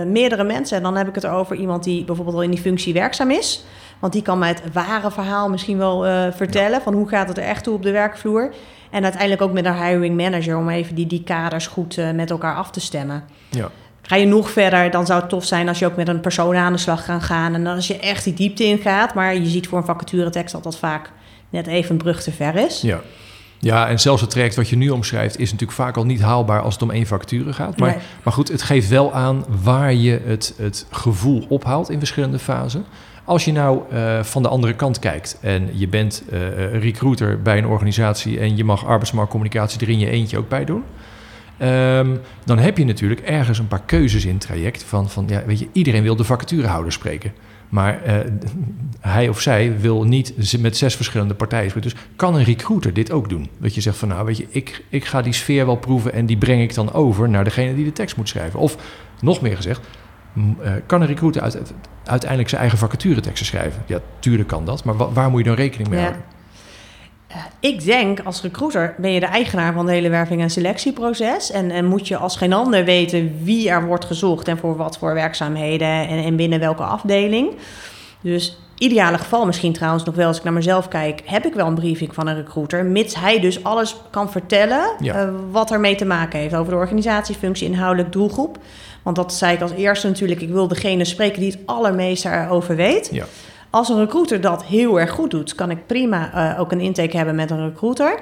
meerdere 0.06 0.44
mensen. 0.44 0.78
En 0.78 0.84
dan 0.84 0.96
heb 0.96 1.08
ik 1.08 1.16
het 1.16 1.26
over 1.26 1.56
iemand 1.56 1.84
die 1.84 2.04
bijvoorbeeld 2.04 2.36
al 2.36 2.44
in 2.44 2.52
die 2.52 2.60
functie 2.60 2.94
werkzaam 2.94 3.32
is... 3.32 3.64
Want 4.00 4.14
die 4.14 4.22
kan 4.22 4.40
mij 4.40 4.50
het 4.50 4.62
ware 4.74 5.12
verhaal 5.12 5.50
misschien 5.50 5.78
wel 5.78 6.02
vertellen... 6.32 6.82
van 6.82 6.94
hoe 6.94 7.10
gaat 7.10 7.28
het 7.28 7.38
er 7.38 7.44
echt 7.44 7.64
toe 7.64 7.74
op 7.74 7.84
de 7.84 7.92
werkvloer. 7.92 8.54
En 8.90 9.04
uiteindelijk 9.04 9.42
ook 9.42 9.52
met 9.52 9.66
een 9.66 9.84
hiring 9.84 10.18
manager... 10.18 10.58
om 10.58 10.70
even 10.70 10.96
die, 10.96 11.08
die 11.08 11.24
kaders 11.24 11.68
goed 11.68 11.98
met 12.14 12.30
elkaar 12.30 12.56
af 12.56 12.72
te 12.72 12.80
stemmen. 12.80 13.24
Ja. 13.50 13.70
Ga 14.10 14.16
je 14.16 14.26
nog 14.26 14.52
verder, 14.52 14.92
dan 14.92 15.06
zou 15.06 15.20
het 15.20 15.30
tof 15.30 15.46
zijn 15.46 15.68
als 15.68 15.80
je 15.80 15.86
ook 15.86 15.96
met 15.96 16.08
een 16.08 16.20
persoon 16.20 16.56
aan 16.56 16.74
de 16.74 16.80
slag 16.80 17.06
kan 17.06 17.22
gaan. 17.22 17.54
En 17.54 17.68
als 17.68 17.88
je 17.88 18.00
echt 18.00 18.24
die 18.24 18.34
diepte 18.34 18.64
in 18.64 18.78
gaat. 18.78 19.14
Maar 19.14 19.36
je 19.36 19.46
ziet 19.46 19.68
voor 19.68 19.78
een 19.78 19.86
vacaturetekst 19.86 20.54
dat 20.54 20.64
dat 20.64 20.78
vaak 20.78 21.12
net 21.50 21.68
even 21.68 21.92
een 21.92 21.98
brug 21.98 22.24
te 22.24 22.32
ver 22.32 22.56
is. 22.56 22.82
Ja. 22.82 23.00
ja, 23.60 23.88
en 23.88 24.00
zelfs 24.00 24.22
het 24.22 24.30
traject 24.30 24.56
wat 24.56 24.70
je 24.70 24.76
nu 24.76 24.90
omschrijft... 24.90 25.40
is 25.40 25.52
natuurlijk 25.52 25.80
vaak 25.80 25.98
al 25.98 26.06
niet 26.06 26.22
haalbaar 26.22 26.62
als 26.62 26.74
het 26.74 26.84
om 26.84 26.92
één 26.92 27.06
vacature 27.06 27.54
gaat. 27.54 27.78
Maar, 27.78 27.90
Nee. 27.90 28.00
maar 28.24 28.34
goed, 28.34 28.48
het 28.48 28.62
geeft 28.62 28.90
wel 28.90 29.14
aan 29.14 29.46
waar 29.64 29.94
je 29.94 30.22
het, 30.26 30.54
het 30.58 30.86
gevoel 30.92 31.46
ophaalt 31.50 31.90
in 31.90 32.00
verschillende 32.00 32.40
fasen. 32.40 32.86
Als 33.24 33.46
je 33.46 33.52
nou 33.52 33.82
eh, 33.92 34.24
van 34.24 34.42
de 34.42 34.50
andere 34.50 34.74
kant 34.74 35.00
kijkt 35.00 35.38
en 35.42 35.70
je 35.74 35.88
bent 35.88 36.24
eh, 36.32 36.40
recruiter 36.80 37.42
bij 37.42 37.58
een 37.58 37.68
organisatie... 37.68 38.40
en 38.40 38.58
je 38.58 38.64
mag 38.64 38.86
arbeidsmarktcommunicatie 38.86 39.82
er 39.82 39.90
in 39.90 40.00
je 40.00 40.10
eentje 40.10 40.38
ook 40.38 40.50
bij 40.50 40.66
doen... 40.66 40.84
Ehm, 41.60 42.16
dan 42.46 42.58
heb 42.58 42.78
je 42.78 42.86
natuurlijk 42.86 43.22
ergens 43.22 43.60
een 43.60 43.68
paar 43.68 43.82
keuzes 43.86 44.26
in 44.26 44.32
het 44.34 44.42
traject. 44.42 44.84
Van, 44.84 45.10
van 45.10 45.26
ja, 45.28 45.44
weet 45.46 45.60
je, 45.60 45.68
iedereen 45.72 46.04
wil 46.04 46.16
de 46.16 46.24
vacaturehouder 46.24 46.92
spreken. 46.92 47.32
Maar 47.70 48.04
eh, 48.04 48.16
hij 49.00 49.30
of 49.30 49.42
zij 49.42 49.80
wil 49.80 50.04
niet 50.04 50.60
met 50.60 50.78
zes 50.78 50.96
verschillende 50.96 51.34
partijen 51.34 51.70
spreken. 51.70 51.92
Dus 51.92 52.00
kan 52.16 52.36
een 52.36 52.44
recruiter 52.44 52.94
dit 52.94 53.12
ook 53.12 53.30
doen? 53.30 53.50
Dat 53.58 53.76
je 53.76 53.82
zegt 53.82 53.98
van 53.98 54.08
nou, 54.08 54.26
weet 54.26 54.38
je, 54.38 54.46
ik, 54.50 54.84
ik 54.90 55.06
ga 55.06 55.22
die 55.22 55.34
sfeer 55.34 55.66
wel 55.66 55.76
proeven 55.76 56.14
en 56.14 56.26
die 56.26 56.38
breng 56.38 56.62
ik 56.62 56.74
dan 56.74 56.94
over 56.94 57.30
naar 57.30 57.44
degene 57.44 57.76
die 57.76 57.86
de 57.86 57.94
tekst 57.94 58.18
moet 58.18 58.30
schrijven. 58.30 58.60
Of 58.60 58.78
nog 59.22 59.42
meer 59.42 59.56
gezegd, 59.56 59.82
eh, 60.62 60.72
kan 60.86 61.02
een 61.02 61.08
recruiter 61.08 61.42
uit, 61.42 61.74
uiteindelijk 62.04 62.50
zijn 62.50 62.62
eigen 62.62 62.80
vacatureteksten 62.80 63.46
schrijven? 63.46 63.82
Ja, 63.86 64.00
tuurlijk 64.20 64.48
kan 64.48 64.66
dat, 64.66 64.84
maar 64.84 64.98
wa- 64.98 65.12
waar 65.12 65.30
moet 65.30 65.40
je 65.40 65.46
dan 65.48 65.56
rekening 65.56 65.90
mee 65.90 66.00
houden? 66.06 66.24
Ik 67.60 67.84
denk, 67.86 68.20
als 68.24 68.42
recruiter 68.42 68.96
ben 68.98 69.12
je 69.12 69.20
de 69.20 69.26
eigenaar 69.26 69.74
van 69.74 69.86
het 69.86 69.96
hele 69.96 70.10
werving- 70.10 70.42
en 70.42 70.50
selectieproces. 70.50 71.52
En, 71.52 71.72
en 71.72 71.86
moet 71.86 72.08
je 72.08 72.18
als 72.18 72.36
geen 72.38 72.54
ander 72.54 72.86
weten 72.86 73.40
wie 73.44 73.70
er 73.70 73.86
wordt 73.86 74.06
gezocht 74.06 74.48
en 74.48 74.58
voor 74.58 74.76
wat 74.76 74.98
voor 74.98 75.14
werkzaamheden 75.14 76.08
en, 76.08 76.24
en 76.24 76.36
binnen 76.36 76.60
welke 76.60 76.84
afdeling. 76.84 77.52
Dus 78.22 78.58
ideale 78.78 79.18
geval 79.18 79.46
misschien 79.46 79.74
trouwens 79.74 80.04
nog 80.04 80.16
wel, 80.16 80.28
als 80.28 80.38
ik 80.38 80.44
naar 80.44 80.54
mezelf 80.54 80.88
kijk, 80.88 81.22
heb 81.26 81.46
ik 81.46 81.54
wel 81.54 81.68
een 81.68 81.76
briefing 81.76 82.14
van 82.14 82.28
een 82.28 82.36
recruiter, 82.36 82.86
mits 82.86 83.16
hij 83.16 83.40
dus 83.40 83.64
alles 83.64 83.96
kan 84.10 84.32
vertellen 84.32 84.82
Ja. 85.00 85.14
eh, 85.16 85.30
wat 85.52 85.72
ermee 85.72 85.96
te 85.96 86.06
maken 86.06 86.40
heeft 86.40 86.56
over 86.56 86.72
de 86.72 86.78
organisatie, 86.80 87.36
functie, 87.36 87.68
inhoudelijk, 87.68 88.12
doelgroep. 88.12 88.58
Want 89.04 89.16
dat 89.16 89.34
zei 89.34 89.54
ik 89.54 89.62
als 89.62 89.72
eerste 89.72 90.08
natuurlijk, 90.08 90.42
ik 90.42 90.50
wil 90.50 90.68
degene 90.68 91.06
spreken 91.06 91.40
die 91.40 91.52
het 91.52 91.60
allermeest 91.66 92.24
daarover 92.24 92.76
weet. 92.76 93.10
Ja. 93.12 93.26
Als 93.70 93.90
een 93.90 94.00
recruiter 94.00 94.42
dat 94.42 94.64
heel 94.64 95.00
erg 95.00 95.12
goed 95.12 95.32
doet, 95.32 95.56
kan 95.56 95.72
ik 95.72 95.88
prima 95.88 96.34
eh, 96.34 96.60
ook 96.60 96.72
een 96.72 96.80
intake 96.80 97.18
hebben 97.18 97.36
met 97.36 97.52
een 97.52 97.70
recruiter. 97.70 98.20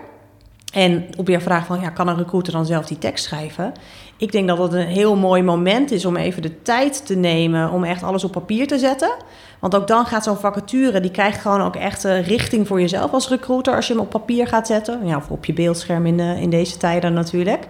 En 0.74 1.06
op 1.18 1.28
je 1.28 1.40
vraag 1.40 1.66
van, 1.66 1.82
ja, 1.82 1.90
kan 1.90 2.08
een 2.08 2.18
recruiter 2.18 2.54
dan 2.54 2.66
zelf 2.66 2.86
die 2.86 2.98
tekst 2.98 3.26
schrijven? 3.26 3.74
Ik 4.18 4.32
denk 4.32 4.48
dat 4.48 4.58
het 4.58 4.74
een 4.74 4.88
heel 4.88 5.16
mooi 5.16 5.44
moment 5.44 5.92
is 5.92 6.06
om 6.06 6.16
even 6.16 6.42
de 6.42 6.62
tijd 6.62 7.06
te 7.06 7.16
nemen 7.16 7.72
om 7.72 7.84
echt 7.84 8.04
alles 8.04 8.24
op 8.24 8.32
papier 8.32 8.68
te 8.68 8.78
zetten. 8.78 9.12
Want 9.60 9.76
ook 9.76 9.88
dan 9.88 10.06
gaat 10.06 10.24
zo'n 10.24 10.38
vacature, 10.38 11.00
die 11.00 11.12
krijgt 11.12 11.42
gewoon 11.42 11.62
ook 11.62 11.76
echt 11.76 12.06
eh, 12.06 12.28
richting 12.28 12.68
voor 12.68 12.82
jezelf 12.82 13.12
als 13.12 13.30
recruiter 13.30 13.76
als 13.76 13.88
je 13.88 13.94
hem 13.94 14.02
op 14.02 14.10
papier 14.10 14.48
gaat 14.48 14.68
zetten. 14.68 15.08
Ja, 15.08 15.18
of 15.18 15.30
op 15.30 15.46
je 15.46 15.54
beeldscherm 15.54 16.06
in, 16.06 16.20
eh, 16.20 16.42
in 16.42 16.50
deze 16.50 16.78
tijden 16.78 17.14
natuurlijk. 17.14 17.64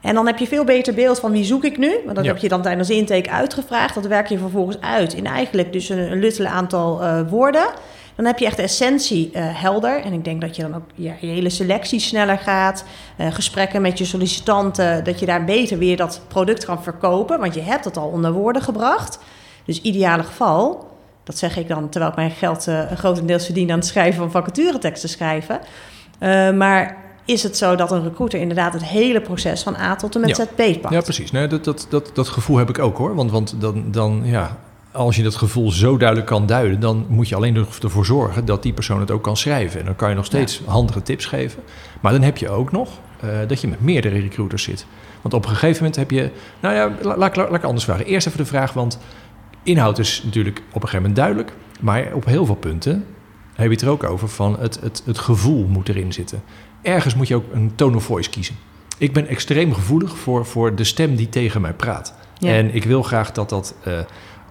En 0.00 0.14
dan 0.14 0.26
heb 0.26 0.38
je 0.38 0.46
veel 0.46 0.64
beter 0.64 0.94
beeld 0.94 1.20
van 1.20 1.32
wie 1.32 1.44
zoek 1.44 1.64
ik 1.64 1.78
nu. 1.78 1.90
Want 2.04 2.16
dat 2.16 2.24
Ja. 2.24 2.32
heb 2.32 2.40
je 2.40 2.48
dan 2.48 2.62
tijdens 2.62 2.88
de 2.88 2.94
intake 2.94 3.30
uitgevraagd. 3.30 3.94
Dat 3.94 4.06
werk 4.06 4.28
je 4.28 4.38
vervolgens 4.38 4.80
uit 4.80 5.12
in 5.12 5.26
eigenlijk 5.26 5.72
dus 5.72 5.88
een, 5.88 5.98
een 6.12 6.18
luttele 6.18 6.48
aantal 6.48 7.02
eh, 7.02 7.20
woorden. 7.28 7.66
Dan 8.14 8.24
heb 8.24 8.38
je 8.38 8.46
echt 8.46 8.56
de 8.56 8.62
essentie 8.62 9.30
eh, 9.32 9.42
helder. 9.46 10.00
En 10.02 10.12
ik 10.12 10.24
denk 10.24 10.40
dat 10.40 10.56
je 10.56 10.62
dan 10.62 10.74
ook 10.74 10.82
ja, 10.94 11.12
je 11.20 11.26
hele 11.26 11.50
selectie 11.50 12.00
sneller 12.00 12.38
gaat. 12.38 12.84
Eh, 13.16 13.26
gesprekken 13.30 13.82
met 13.82 13.98
je 13.98 14.04
sollicitanten. 14.04 15.04
Dat 15.04 15.20
je 15.20 15.26
daar 15.26 15.44
beter 15.44 15.78
weer 15.78 15.96
dat 15.96 16.20
product 16.28 16.64
kan 16.64 16.82
verkopen. 16.82 17.40
Want 17.40 17.54
je 17.54 17.60
hebt 17.62 17.84
het 17.84 17.96
al 17.96 18.08
onder 18.08 18.32
woorden 18.32 18.62
gebracht. 18.62 19.18
Dus 19.64 19.80
ideale 19.80 20.22
geval, 20.22 20.88
dat 21.24 21.38
zeg 21.38 21.56
ik 21.56 21.68
dan 21.68 21.88
terwijl 21.88 22.10
ik 22.10 22.16
mijn 22.16 22.30
geld 22.30 22.68
grotendeels 22.94 23.44
verdien 23.44 23.70
aan 23.70 23.78
het 23.78 23.86
schrijven 23.86 24.18
van 24.18 24.30
vacatureteksten 24.30 25.08
schrijven. 25.08 25.60
Maar 26.56 26.96
is 27.26 27.42
het 27.42 27.56
zo 27.56 27.74
dat 27.74 27.90
een 27.92 28.02
recruiter 28.02 28.40
inderdaad 28.40 28.72
het 28.72 28.84
hele 28.84 29.20
proces 29.20 29.62
van 29.62 29.76
A 29.76 29.96
tot 29.96 30.14
en 30.14 30.20
met 30.20 30.36
Ja. 30.36 30.44
ZP 30.44 30.80
pakt? 30.80 30.94
Ja, 30.94 31.00
precies. 31.00 31.30
Nee, 31.30 31.46
dat, 31.46 31.64
dat, 31.64 31.86
dat, 31.90 32.10
dat 32.14 32.28
gevoel 32.28 32.56
heb 32.56 32.68
ik 32.68 32.78
ook 32.78 32.96
hoor. 32.98 33.14
Want, 33.14 33.30
want 33.30 33.54
dan, 33.60 33.84
dan, 33.90 34.20
ja, 34.24 34.58
als 34.92 35.16
je 35.16 35.22
dat 35.22 35.34
gevoel 35.34 35.70
zo 35.70 35.96
duidelijk 35.96 36.28
kan 36.28 36.46
duiden, 36.46 36.80
dan 36.80 37.06
moet 37.08 37.28
je 37.28 37.34
alleen 37.36 37.66
ervoor 37.82 38.06
zorgen 38.06 38.44
dat 38.44 38.62
die 38.62 38.72
persoon 38.72 39.00
het 39.00 39.10
ook 39.10 39.22
kan 39.22 39.36
schrijven. 39.36 39.80
En 39.80 39.86
dan 39.86 39.96
kan 39.96 40.08
je 40.08 40.14
nog 40.14 40.24
steeds 40.24 40.62
handige 40.66 41.02
tips 41.02 41.24
geven. 41.26 41.62
Maar 42.00 42.12
dan 42.12 42.22
heb 42.22 42.36
je 42.36 42.48
ook 42.50 42.72
nog 42.72 42.88
eh, 43.20 43.28
dat 43.48 43.60
je 43.60 43.68
met 43.68 43.80
meerdere 43.80 44.18
recruiters 44.18 44.62
zit. 44.62 44.86
Want 45.22 45.34
op 45.34 45.44
een 45.44 45.50
gegeven 45.50 45.76
moment 45.76 45.96
heb 45.96 46.10
je. 46.10 46.30
Nou 46.60 46.74
ja, 46.74 46.92
la- 47.02 47.16
laat, 47.16 47.28
ik- 47.30 47.36
laat 47.36 47.54
ik 47.54 47.64
anders 47.64 47.84
vragen. 47.84 48.04
Eerst 48.06 48.26
even 48.26 48.38
de 48.38 48.44
vraag, 48.46 48.72
want 48.72 48.98
inhoud 49.62 49.98
is 49.98 50.20
natuurlijk 50.24 50.58
op 50.58 50.64
een 50.74 50.88
gegeven 50.88 50.96
moment 50.98 51.16
duidelijk. 51.16 51.52
Maar 51.80 52.06
op 52.14 52.24
heel 52.24 52.46
veel 52.46 52.54
punten 52.54 53.04
heb 53.54 53.66
je 53.66 53.72
het 53.72 53.82
er 53.82 53.88
ook 53.88 54.04
over 54.04 54.28
van 54.28 54.56
het, 54.60 54.78
het, 54.82 55.02
het 55.06 55.18
gevoel 55.18 55.66
moet 55.66 55.88
erin 55.88 56.12
zitten. 56.12 56.42
Ergens 56.86 57.14
moet 57.14 57.28
je 57.28 57.34
ook 57.34 57.52
een 57.52 57.72
tone 57.74 57.96
of 57.96 58.04
voice 58.04 58.30
kiezen. 58.30 58.56
Ik 58.98 59.12
ben 59.12 59.26
extreem 59.26 59.74
gevoelig 59.74 60.18
voor, 60.18 60.46
voor 60.46 60.74
de 60.74 60.84
stem 60.84 61.16
die 61.16 61.28
tegen 61.28 61.60
mij 61.60 61.72
praat. 61.72 62.14
Ja. 62.38 62.52
En 62.52 62.74
ik 62.74 62.84
wil 62.84 63.02
graag 63.02 63.32
dat 63.32 63.48
dat, 63.48 63.74
eh, 63.82 63.98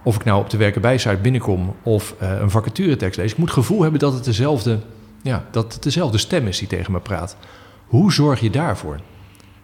of 0.02 0.16
ik 0.16 0.24
nou 0.24 0.40
op 0.40 0.50
de 0.50 0.56
werken 0.56 0.80
bij 0.80 0.98
site 0.98 1.16
binnenkom 1.16 1.74
of 1.82 2.14
eh, 2.18 2.40
een 2.40 2.50
vacaturetekst 2.50 3.18
lees, 3.18 3.32
ik 3.32 3.38
moet 3.38 3.48
het 3.48 3.58
gevoel 3.58 3.82
hebben 3.82 4.00
dat 4.00 4.12
het 4.12 4.24
dezelfde, 4.24 4.78
ja, 5.22 5.44
dat 5.50 5.72
het 5.72 5.82
dezelfde 5.82 6.18
stem 6.18 6.46
is 6.46 6.58
die 6.58 6.68
tegen 6.68 6.92
me 6.92 7.00
praat. 7.00 7.36
Hoe 7.86 8.12
zorg 8.12 8.40
je 8.40 8.50
daarvoor? 8.50 9.00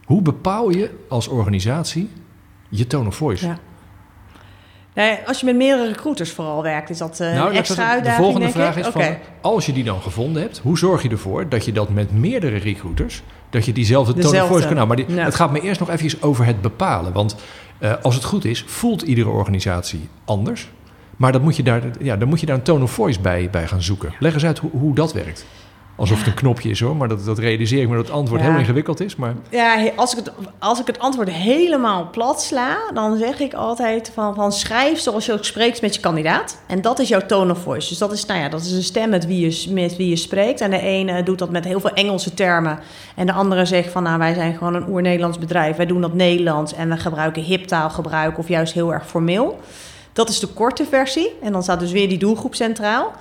Hoe 0.04 0.22
bepaal 0.22 0.70
je 0.70 0.90
als 1.08 1.28
organisatie 1.28 2.08
je 2.68 2.86
tone 2.86 3.08
of 3.08 3.16
voice? 3.16 3.46
Ja. 3.46 3.58
Nee, 4.94 5.18
als 5.26 5.40
je 5.40 5.46
met 5.46 5.56
meerdere 5.56 5.88
recruiters 5.88 6.30
vooral 6.32 6.62
werkt, 6.62 6.90
is 6.90 6.98
dat 6.98 7.20
eh, 7.20 7.26
Nou, 7.26 7.38
een 7.38 7.44
dat 7.44 7.54
extra 7.54 7.84
de 7.84 7.90
uitdaging, 7.90 8.16
volgende 8.24 8.40
denk 8.46 8.52
vraag 8.58 8.76
ik? 8.76 8.86
is 8.86 8.92
van, 8.92 9.16
als 9.40 9.66
je 9.66 9.72
die 9.72 9.84
dan 9.84 10.00
gevonden 10.02 10.42
hebt, 10.42 10.58
hoe 10.58 10.78
zorg 10.78 11.02
je 11.02 11.08
ervoor 11.08 11.48
dat 11.48 11.64
je 11.64 11.72
dat 11.72 11.88
met 11.88 12.12
meerdere 12.12 12.56
recruiters, 12.56 13.22
dat 13.50 13.64
je 13.64 13.72
diezelfde 13.72 14.12
tone 14.14 14.42
of 14.42 14.48
voice 14.48 14.66
kan 14.66 14.76
houden? 14.76 14.86
Maar 14.86 15.06
die, 15.06 15.16
Ja. 15.16 15.24
het 15.24 15.34
gaat 15.34 15.52
me 15.52 15.60
eerst 15.60 15.80
nog 15.80 15.90
even 15.90 16.22
over 16.22 16.44
het 16.44 16.60
bepalen, 16.60 17.12
want 17.12 17.36
eh, 17.78 17.92
als 18.02 18.14
het 18.14 18.24
goed 18.24 18.44
is, 18.44 18.64
voelt 18.66 19.02
iedere 19.02 19.28
organisatie 19.28 20.08
anders. 20.24 20.68
Maar 21.16 21.32
dat 21.32 21.42
moet 21.42 21.56
je 21.56 21.62
daar, 21.62 21.82
ja, 22.00 22.16
dan 22.16 22.28
moet 22.28 22.40
je 22.40 22.46
daar 22.46 22.56
een 22.56 22.62
tone 22.62 22.84
of 22.84 22.90
voice 22.90 23.20
bij, 23.20 23.48
bij 23.50 23.66
gaan 23.66 23.82
zoeken. 23.82 24.12
Leg 24.18 24.34
eens 24.34 24.44
uit 24.44 24.58
hoe, 24.58 24.70
hoe 24.70 24.94
dat 24.94 25.12
werkt. 25.12 25.46
Alsof 25.96 26.18
het 26.18 26.26
een 26.26 26.34
knopje 26.34 26.70
is 26.70 26.80
hoor, 26.80 26.96
maar 26.96 27.08
dat, 27.08 27.24
dat 27.24 27.38
realiseer 27.38 27.82
ik 27.82 27.88
me 27.88 27.96
dat 27.96 28.06
het 28.06 28.14
antwoord 28.14 28.40
Ja. 28.40 28.50
heel 28.50 28.58
ingewikkeld 28.58 29.00
is. 29.00 29.16
Maar 29.16 29.34
Ja, 29.48 29.90
als 29.96 30.12
ik, 30.12 30.24
het, 30.24 30.32
als 30.58 30.80
ik 30.80 30.86
het 30.86 30.98
antwoord 30.98 31.30
helemaal 31.30 32.08
plat 32.10 32.42
sla, 32.42 32.76
dan 32.94 33.16
zeg 33.18 33.40
ik 33.40 33.54
altijd 33.54 34.10
van, 34.14 34.34
van 34.34 34.52
schrijf 34.52 34.98
zoals 34.98 35.26
je 35.26 35.32
ook 35.32 35.44
spreekt 35.44 35.80
met 35.82 35.94
je 35.94 36.00
kandidaat. 36.00 36.58
En 36.66 36.80
dat 36.82 36.98
is 36.98 37.08
jouw 37.08 37.26
tone 37.26 37.52
of 37.52 37.58
voice. 37.58 37.88
Dus 37.88 37.98
dat 37.98 38.12
is, 38.12 38.26
nou 38.26 38.40
ja, 38.40 38.48
dat 38.48 38.60
is 38.60 38.72
een 38.72 38.82
stem 38.82 39.08
met 39.10 39.26
wie, 39.26 39.40
je, 39.50 39.72
met 39.72 39.96
wie 39.96 40.08
je 40.08 40.16
spreekt. 40.16 40.60
En 40.60 40.70
de 40.70 40.80
ene 40.80 41.22
doet 41.22 41.38
dat 41.38 41.50
met 41.50 41.64
heel 41.64 41.80
veel 41.80 41.92
Engelse 41.92 42.34
termen. 42.34 42.78
En 43.16 43.26
de 43.26 43.32
andere 43.32 43.64
zegt 43.64 43.90
van, 43.90 44.02
nou 44.02 44.18
wij 44.18 44.34
zijn 44.34 44.56
gewoon 44.56 44.74
een 44.74 44.88
oer-Nederlands 44.88 45.38
bedrijf. 45.38 45.76
Wij 45.76 45.86
doen 45.86 46.00
dat 46.00 46.14
Nederlands 46.14 46.74
en 46.74 46.88
we 46.88 46.96
gebruiken 46.96 47.42
hiptaalgebruik 47.42 48.38
of 48.38 48.48
juist 48.48 48.72
heel 48.74 48.92
erg 48.92 49.06
formeel. 49.06 49.60
Dat 50.12 50.28
is 50.28 50.38
de 50.40 50.46
korte 50.46 50.84
versie. 50.84 51.30
En 51.42 51.52
dan 51.52 51.62
staat 51.62 51.80
dus 51.80 51.92
weer 51.92 52.08
die 52.08 52.18
doelgroep 52.18 52.54
centraal. 52.54 53.12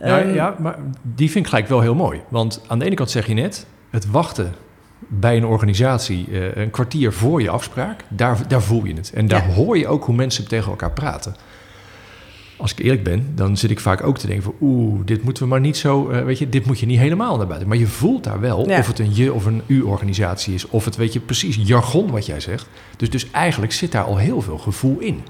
Ja, 0.00 0.20
Ehm, 0.20 0.34
ja, 0.34 0.54
maar 0.58 0.78
die 1.02 1.30
vind 1.30 1.44
ik 1.44 1.50
gelijk 1.50 1.68
wel 1.68 1.80
heel 1.80 1.94
mooi. 1.94 2.20
Want 2.28 2.62
aan 2.66 2.78
de 2.78 2.84
ene 2.84 2.94
kant 2.94 3.10
zeg 3.10 3.26
je 3.26 3.34
net, 3.34 3.66
het 3.90 4.10
wachten 4.10 4.52
bij 5.08 5.36
een 5.36 5.44
organisatie 5.46 6.26
eh, 6.32 6.62
een 6.62 6.70
kwartier 6.70 7.12
voor 7.12 7.42
je 7.42 7.50
afspraak, 7.50 8.04
daar, 8.08 8.38
daar 8.48 8.62
voel 8.62 8.84
je 8.84 8.94
het. 8.94 9.12
En 9.14 9.26
daar 9.28 9.48
Ja. 9.48 9.54
hoor 9.54 9.78
je 9.78 9.88
ook 9.88 10.04
hoe 10.04 10.14
mensen 10.14 10.48
tegen 10.48 10.70
elkaar 10.70 10.92
praten. 10.92 11.34
Als 12.56 12.72
ik 12.72 12.78
eerlijk 12.78 13.02
ben, 13.04 13.32
dan 13.34 13.56
zit 13.56 13.70
ik 13.70 13.80
vaak 13.80 14.02
ook 14.04 14.18
te 14.18 14.26
denken 14.26 14.44
van... 14.44 14.54
oeh, 14.60 15.00
dit 15.04 15.22
moeten 15.22 15.42
we 15.42 15.48
maar 15.48 15.60
niet 15.60 15.76
zo... 15.76 16.08
eh, 16.08 16.24
weet 16.24 16.38
je, 16.38 16.48
dit 16.48 16.66
moet 16.66 16.80
je 16.80 16.86
niet 16.86 16.98
helemaal 16.98 17.36
naar 17.36 17.46
buiten. 17.46 17.68
Maar 17.68 17.76
je 17.78 17.86
voelt 17.86 18.24
daar 18.24 18.40
wel 18.40 18.68
Ja. 18.68 18.78
of 18.78 18.86
het 18.86 18.98
een 18.98 19.14
je- 19.14 19.32
of 19.32 19.44
een 19.46 19.62
u-organisatie 19.66 20.54
is. 20.54 20.66
Of 20.68 20.84
het, 20.84 20.96
weet 20.96 21.12
je, 21.12 21.20
precies 21.20 21.58
jargon 21.64 22.10
wat 22.10 22.26
jij 22.26 22.40
zegt. 22.40 22.68
Dus, 22.96 23.10
dus 23.10 23.30
eigenlijk 23.30 23.72
zit 23.72 23.92
daar 23.92 24.04
al 24.04 24.16
heel 24.16 24.40
veel 24.40 24.58
gevoel 24.58 24.98
in. 24.98 25.20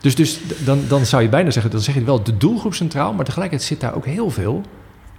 Dus, 0.00 0.14
dus 0.14 0.40
dan, 0.64 0.80
dan 0.88 1.06
zou 1.06 1.22
je 1.22 1.28
bijna 1.28 1.50
zeggen, 1.50 1.70
dan 1.72 1.80
zeg 1.80 1.94
je 1.94 2.04
wel 2.04 2.22
de 2.22 2.36
doelgroep 2.36 2.74
centraal... 2.74 3.12
maar 3.12 3.24
tegelijkertijd 3.24 3.68
zit 3.68 3.80
daar 3.80 3.94
ook 3.94 4.06
heel 4.06 4.30
veel 4.30 4.62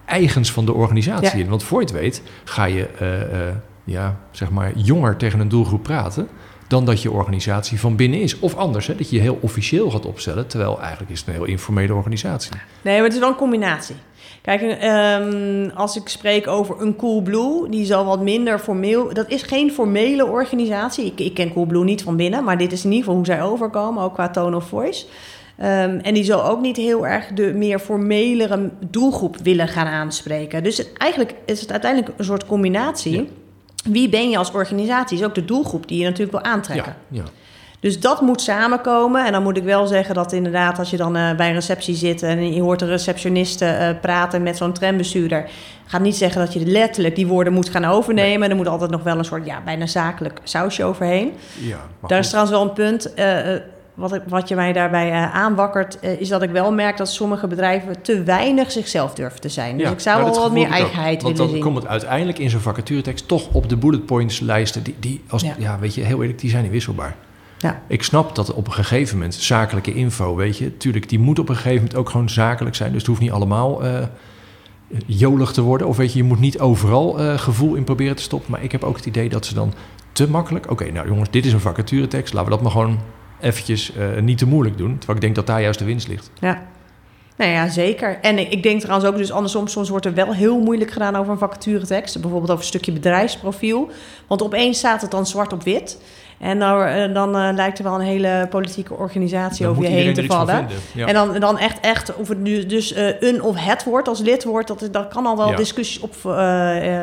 eigens 0.06 0.52
van 0.52 0.66
de 0.66 0.74
organisatie 0.74 1.38
Ja. 1.38 1.44
in. 1.44 1.50
Want 1.50 1.64
voor 1.64 1.80
je 1.80 1.86
het 1.86 1.96
weet 1.96 2.22
ga 2.44 2.66
je, 2.66 2.88
eh, 2.88 3.22
eh, 3.48 3.56
ja, 3.84 4.20
zeg 4.32 4.50
maar, 4.50 4.72
jonger 4.78 5.18
tegen 5.18 5.40
een 5.40 5.50
doelgroep 5.50 5.84
praten... 5.84 6.28
dan 6.68 6.86
dat 6.86 7.02
je 7.02 7.12
organisatie 7.12 7.80
van 7.80 7.96
binnen 7.96 8.22
is. 8.22 8.40
Of 8.40 8.56
anders, 8.56 8.88
hè, 8.88 8.96
dat 8.96 9.10
je 9.10 9.16
je 9.16 9.22
heel 9.22 9.38
officieel 9.42 9.90
gaat 9.92 10.06
opstellen... 10.06 10.48
terwijl 10.48 10.82
eigenlijk 10.82 11.12
is 11.12 11.20
het 11.20 11.28
een 11.28 11.34
heel 11.34 11.44
informele 11.46 11.94
organisatie. 11.94 12.52
Nee, 12.82 12.96
maar 12.96 13.04
het 13.04 13.14
is 13.14 13.20
wel 13.20 13.30
een 13.30 13.36
combinatie. 13.36 13.96
Kijk, 14.48 14.62
ehm, 14.62 15.70
als 15.76 15.96
ik 15.96 16.08
spreek 16.08 16.48
over 16.48 16.82
een 16.82 16.96
Coolblue, 16.96 17.70
die 17.70 17.86
zal 17.86 18.06
wat 18.06 18.22
minder 18.22 18.60
formeel... 18.60 19.14
Dat 19.14 19.30
is 19.30 19.42
geen 19.42 19.72
formele 19.72 20.26
organisatie. 20.26 21.06
Ik, 21.06 21.20
ik 21.20 21.34
ken 21.34 21.54
Coolblue 21.54 21.84
niet 21.84 22.02
van 22.04 22.16
binnen, 22.16 22.44
maar 22.44 22.58
dit 22.58 22.72
is 22.72 22.84
in 22.84 22.90
ieder 22.90 23.04
geval 23.04 23.16
hoe 23.16 23.26
zij 23.26 23.42
overkomen, 23.44 24.04
ook 24.04 24.14
qua 24.14 24.30
tone 24.30 24.56
of 24.56 24.68
voice. 24.68 25.06
Ehm, 25.58 26.00
en 26.02 26.14
die 26.14 26.24
zal 26.24 26.46
ook 26.46 26.62
niet 26.62 26.78
heel 26.78 27.08
erg 27.08 27.28
de 27.28 27.54
meer 27.54 27.80
formelere 27.80 28.70
doelgroep 28.90 29.38
willen 29.44 29.68
gaan 29.68 29.88
aanspreken. 29.88 30.64
Dus 30.64 30.78
het- 30.78 30.92
eigenlijk 30.98 31.34
is 31.46 31.62
het 31.62 31.72
uiteindelijk 31.72 32.14
een 32.18 32.26
soort 32.26 32.46
combinatie. 32.46 33.16
Ja. 33.16 33.24
Wie 33.92 34.10
ben 34.10 34.30
je 34.30 34.38
als 34.38 34.52
organisatie? 34.52 35.18
Is 35.18 35.24
ook 35.26 35.36
de 35.36 35.46
doelgroep 35.46 35.88
die 35.88 35.98
je 35.98 36.04
natuurlijk 36.04 36.32
wil 36.32 36.52
aantrekken. 36.52 36.96
Ja, 37.10 37.22
ja. 37.24 37.24
Dus 37.80 38.00
dat 38.00 38.22
moet 38.22 38.42
samenkomen. 38.42 39.26
En 39.26 39.32
dan 39.32 39.44
moet 39.44 39.58
ik 39.58 39.64
wel 39.64 39.88
zeggen 39.88 40.16
dat 40.16 40.32
inderdaad, 40.34 40.80
als 40.80 40.90
je 40.90 40.98
dan 40.98 41.16
eh, 41.16 41.36
bij 41.36 41.48
een 41.48 41.54
receptie 41.54 41.96
zit 41.96 42.24
en 42.24 42.54
je 42.54 42.62
hoort 42.62 42.80
de 42.80 42.86
receptioniste 42.86 43.66
eh, 43.66 43.90
praten 44.02 44.44
met 44.44 44.58
zo'n 44.58 44.74
trambestuurder, 44.74 45.50
gaat 45.86 46.02
niet 46.02 46.16
zeggen 46.16 46.42
dat 46.42 46.54
je 46.54 46.66
letterlijk 46.66 47.16
die 47.16 47.28
woorden 47.28 47.54
moet 47.54 47.70
gaan 47.70 47.86
overnemen. 47.86 48.50
Er 48.50 48.56
moet 48.56 48.68
altijd 48.68 48.92
nog 48.92 49.04
wel 49.04 49.18
een 49.18 49.26
soort 49.26 49.46
ja, 49.46 49.62
bijna 49.66 49.86
zakelijk 49.86 50.40
sausje 50.44 50.84
overheen. 50.84 51.32
ja 51.60 51.78
Daar 52.08 52.20
is 52.20 52.28
trouwens 52.28 52.56
wel 52.56 52.64
een 52.66 52.74
punt. 52.74 53.14
eh, 53.14 53.54
eh, 53.56 53.62
wat, 53.94 54.14
ik- 54.14 54.22
wat 54.28 54.48
je 54.48 54.56
mij 54.56 54.74
daarbij 54.74 55.12
eh, 55.12 55.36
aanwakkert, 55.36 56.00
eh, 56.00 56.20
is 56.22 56.30
dat 56.30 56.42
ik 56.42 56.50
wel 56.50 56.72
merk 56.72 56.98
dat 56.98 57.10
sommige 57.10 57.48
bedrijven 57.48 58.02
te 58.02 58.24
weinig 58.24 58.72
zichzelf 58.72 59.14
durven 59.14 59.42
te 59.42 59.50
zijn. 59.50 59.78
Dus 59.78 59.86
Ja, 59.88 59.92
ik 59.94 60.00
zou 60.00 60.22
maar 60.24 60.32
wel 60.32 60.42
wat 60.42 60.52
meer 60.52 60.64
heb 60.68 60.72
ik 60.74 60.76
ook. 60.78 60.82
eigenheid 60.86 61.22
Want 61.22 61.38
willen 61.38 61.52
dan 61.52 61.62
zien. 61.62 61.64
komt 61.72 61.78
het 61.84 61.88
uiteindelijk 61.92 62.40
in 62.40 62.50
zo'n 62.50 62.60
vacaturetekst 62.60 63.28
toch 63.28 63.48
op 63.52 63.70
de 63.70 63.78
bullet 63.78 64.06
points 64.06 64.40
lijsten. 64.40 64.84
Die, 64.84 64.96
die 65.00 65.24
als, 65.30 65.42
ja. 65.42 65.54
Ja. 65.58 65.80
weet 65.80 65.96
je, 65.96 66.02
heel 66.02 66.22
eerlijk, 66.22 66.40
die 66.40 66.50
zijn 66.50 66.64
niet 66.64 66.72
wisselbaar. 66.72 67.16
Ja. 67.58 67.82
Ik 67.88 68.04
snap 68.04 68.36
dat 68.36 68.54
op 68.54 68.68
een 68.68 68.74
gegeven 68.74 69.18
moment 69.18 69.34
zakelijke 69.34 69.94
info, 69.94 70.36
weet 70.36 70.58
je, 70.58 70.78
tuurlijk, 70.78 71.10
die 71.10 71.20
moet 71.20 71.40
op 71.40 71.50
een 71.50 71.56
gegeven 71.56 71.78
moment 71.78 71.96
ook 71.96 72.10
gewoon 72.10 72.30
zakelijk 72.30 72.76
zijn. 72.76 72.92
Dus 72.92 73.00
het 73.00 73.08
hoeft 73.08 73.22
niet 73.22 73.32
allemaal 73.32 73.84
eh, 73.84 74.04
jolig 75.06 75.52
te 75.52 75.62
worden. 75.62 75.88
Of 75.88 75.98
weet 75.98 76.12
je, 76.12 76.18
je 76.18 76.24
moet 76.24 76.40
niet 76.40 76.60
overal 76.60 77.20
eh, 77.20 77.38
gevoel 77.38 77.76
in 77.76 77.84
proberen 77.84 78.16
te 78.16 78.22
stoppen. 78.22 78.52
Maar 78.52 78.64
ik 78.64 78.72
heb 78.72 78.84
ook 78.84 78.96
het 78.96 79.06
idee 79.06 79.30
dat 79.30 79.46
ze 79.46 79.54
dan 79.54 79.74
te 80.12 80.30
makkelijk. 80.30 80.72
Oké, 80.72 80.92
nou 80.92 81.08
jongens, 81.08 81.30
dit 81.30 81.46
is 81.46 81.54
een 81.54 81.60
vacaturetekst. 81.60 82.34
Laten 82.34 82.50
we 82.50 82.56
dat 82.56 82.64
maar 82.64 82.72
gewoon 82.72 83.00
eventjes 83.40 83.94
eh, 83.96 84.22
niet 84.22 84.38
te 84.38 84.48
moeilijk 84.48 84.78
doen. 84.78 84.98
Terwijl 84.98 85.18
ik 85.18 85.24
denk 85.24 85.36
dat 85.36 85.48
daar 85.48 85.62
juist 85.62 85.80
de 85.80 85.86
winst 85.86 86.08
ligt. 86.08 86.32
Ja. 86.40 86.68
Nou 87.38 87.52
ja, 87.52 87.68
zeker. 87.68 88.20
En 88.22 88.40
ik 88.40 88.52
ik 88.52 88.64
denk 88.64 88.82
trouwens 88.82 89.10
ook 89.10 89.18
dus 89.18 89.32
andersom, 89.32 89.68
soms 89.68 89.90
wordt 89.90 90.06
er 90.06 90.14
wel 90.14 90.34
heel 90.34 90.60
moeilijk 90.60 90.92
gedaan 90.92 91.16
over 91.16 91.32
een 91.32 91.38
vacaturetekst. 91.38 92.22
Bijvoorbeeld 92.22 92.52
over 92.52 92.64
een 92.64 92.70
stukje 92.70 92.92
bedrijfsprofiel. 92.92 93.90
Want 94.28 94.44
opeens 94.44 94.78
staat 94.78 95.02
het 95.02 95.12
dan 95.12 95.26
zwart 95.26 95.54
op 95.54 95.64
wit. 95.64 96.00
En 96.40 96.60
dan, 96.60 96.82
eh, 96.82 97.14
dan 97.14 97.38
eh, 97.38 97.54
lijkt 97.54 97.78
er 97.78 97.84
wel 97.84 97.94
een 97.94 98.06
hele 98.06 98.48
politieke 98.50 98.94
organisatie 98.94 99.66
Dan 99.66 99.72
over 99.72 99.84
je 99.84 99.90
heen 99.90 100.14
te 100.14 100.26
vallen. 100.26 100.68
Ja. 100.94 101.08
En 101.08 101.14
dan, 101.14 101.40
dan 101.40 101.58
echt, 101.58 101.80
echt, 101.80 102.16
of 102.16 102.28
het 102.28 102.40
nu 102.40 102.66
dus 102.66 102.94
eh, 102.94 103.08
een 103.20 103.42
of 103.42 103.56
het 103.60 103.84
wordt 103.84 104.08
als 104.08 104.20
lidwoord, 104.20 104.68
dat, 104.68 104.88
dat 104.92 105.08
kan 105.08 105.26
al 105.26 105.38
wel 105.38 105.50
Ja. 105.50 105.56
discussies 105.56 106.00
op 106.00 106.16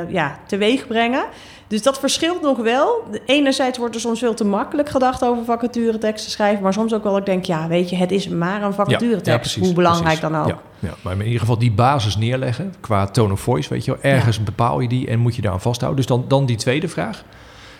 ja, 0.09 0.39
teweeg 0.47 0.87
brengen. 0.87 1.25
Dus 1.67 1.83
dat 1.83 1.99
verschilt 1.99 2.43
nog 2.43 2.59
wel. 2.59 3.05
Enerzijds 3.27 3.79
wordt 3.79 3.95
er 3.95 4.01
soms 4.01 4.19
veel 4.19 4.35
te 4.35 4.45
makkelijk 4.45 4.89
gedacht 4.89 5.25
over 5.25 5.45
vacatureteksten 5.45 6.31
schrijven, 6.31 6.63
maar 6.63 6.73
soms 6.73 6.93
ook 6.95 7.03
wel 7.05 7.17
ik 7.17 7.27
denk, 7.27 7.45
ja, 7.45 7.69
weet 7.69 7.91
je, 7.91 7.97
het 7.97 8.11
is 8.11 8.29
maar 8.29 8.63
een 8.63 8.73
vacaturetekst, 8.73 9.27
Ja, 9.27 9.33
ja, 9.33 9.39
precies, 9.39 9.63
hoe 9.63 9.75
belangrijk 9.75 10.19
precies. 10.21 10.37
dan 10.37 10.43
ook. 10.43 10.59
Ja, 10.79 10.95
maar 11.03 11.13
in 11.13 11.25
ieder 11.25 11.41
geval 11.41 11.59
die 11.59 11.73
basis 11.73 12.17
neerleggen 12.17 12.75
qua 12.81 13.07
tone 13.07 13.33
of 13.33 13.41
voice, 13.41 13.69
weet 13.69 13.85
je 13.85 13.91
wel. 13.91 14.13
Ergens 14.13 14.43
bepaal 14.43 14.81
je 14.81 14.89
die 14.89 15.09
en 15.09 15.19
moet 15.19 15.37
je 15.37 15.43
daar 15.43 15.53
aan 15.53 15.61
vasthouden. 15.61 16.01
Dus 16.07 16.17
dan, 16.17 16.25
dan 16.29 16.47
die 16.47 16.57
tweede 16.57 16.89
vraag. 16.89 17.25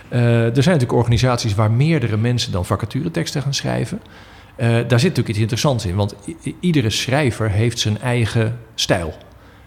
Eh, 0.09 0.57
er 0.57 0.63
zijn 0.63 0.75
natuurlijk 0.75 0.93
organisaties 0.93 1.55
waar 1.55 1.71
meerdere 1.71 2.17
mensen 2.17 2.53
dan 2.53 2.65
vacatureteksten 2.65 3.43
gaan 3.43 3.55
schrijven. 3.55 4.01
Eh, 4.57 4.69
daar 4.69 5.01
zit 5.01 5.09
natuurlijk 5.09 5.29
iets 5.29 5.39
interessants 5.39 5.87
in, 5.87 5.95
want 5.95 6.15
iedere 6.61 6.91
schrijver 6.91 7.51
heeft 7.51 7.79
zijn 7.79 8.01
eigen 8.01 8.59
stijl. 8.75 9.15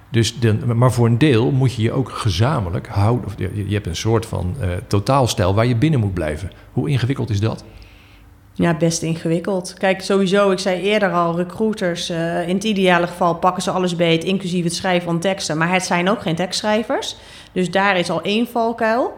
Dus 0.10 0.36
maar 0.66 0.92
voor 0.92 1.06
een 1.06 1.18
deel 1.18 1.52
moet 1.52 1.74
je 1.74 1.82
je 1.82 1.92
ook 1.92 2.12
gezamenlijk 2.12 2.88
houden. 2.88 3.26
Of 3.26 3.34
je, 3.38 3.74
hebt 3.74 3.88
een 3.88 3.96
soort 3.96 4.26
van 4.26 4.56
eh, 4.60 4.70
totaalstijl 4.88 5.54
waar 5.54 5.66
je 5.66 5.76
binnen 5.76 6.00
moet 6.00 6.14
blijven. 6.14 6.52
Hoe 6.72 6.90
ingewikkeld 6.90 7.30
is 7.30 7.40
dat? 7.40 7.64
Ja, 8.54 8.78
best 8.78 9.02
ingewikkeld. 9.02 9.74
Kijk, 9.78 10.02
sowieso, 10.02 10.52
ik 10.52 10.60
zei 10.60 10.82
eerder 10.82 11.12
al, 11.12 11.36
recruiters, 11.36 12.10
in 12.48 12.56
het 12.56 12.64
ideale 12.64 13.08
geval 13.08 13.36
pakken 13.36 13.64
ze 13.64 13.72
alles 13.72 13.96
beet, 13.96 14.24
inclusief 14.24 14.64
het 14.64 14.76
schrijven 14.76 15.06
van 15.06 15.20
teksten. 15.20 15.58
Maar 15.58 15.72
het 15.72 15.86
zijn 15.86 16.10
ook 16.10 16.22
geen 16.22 16.36
tekstschrijvers. 16.36 17.16
Dus 17.52 17.72
daar 17.72 17.98
is 17.98 18.10
al 18.10 18.22
één 18.22 18.48
valkuil. 18.48 19.14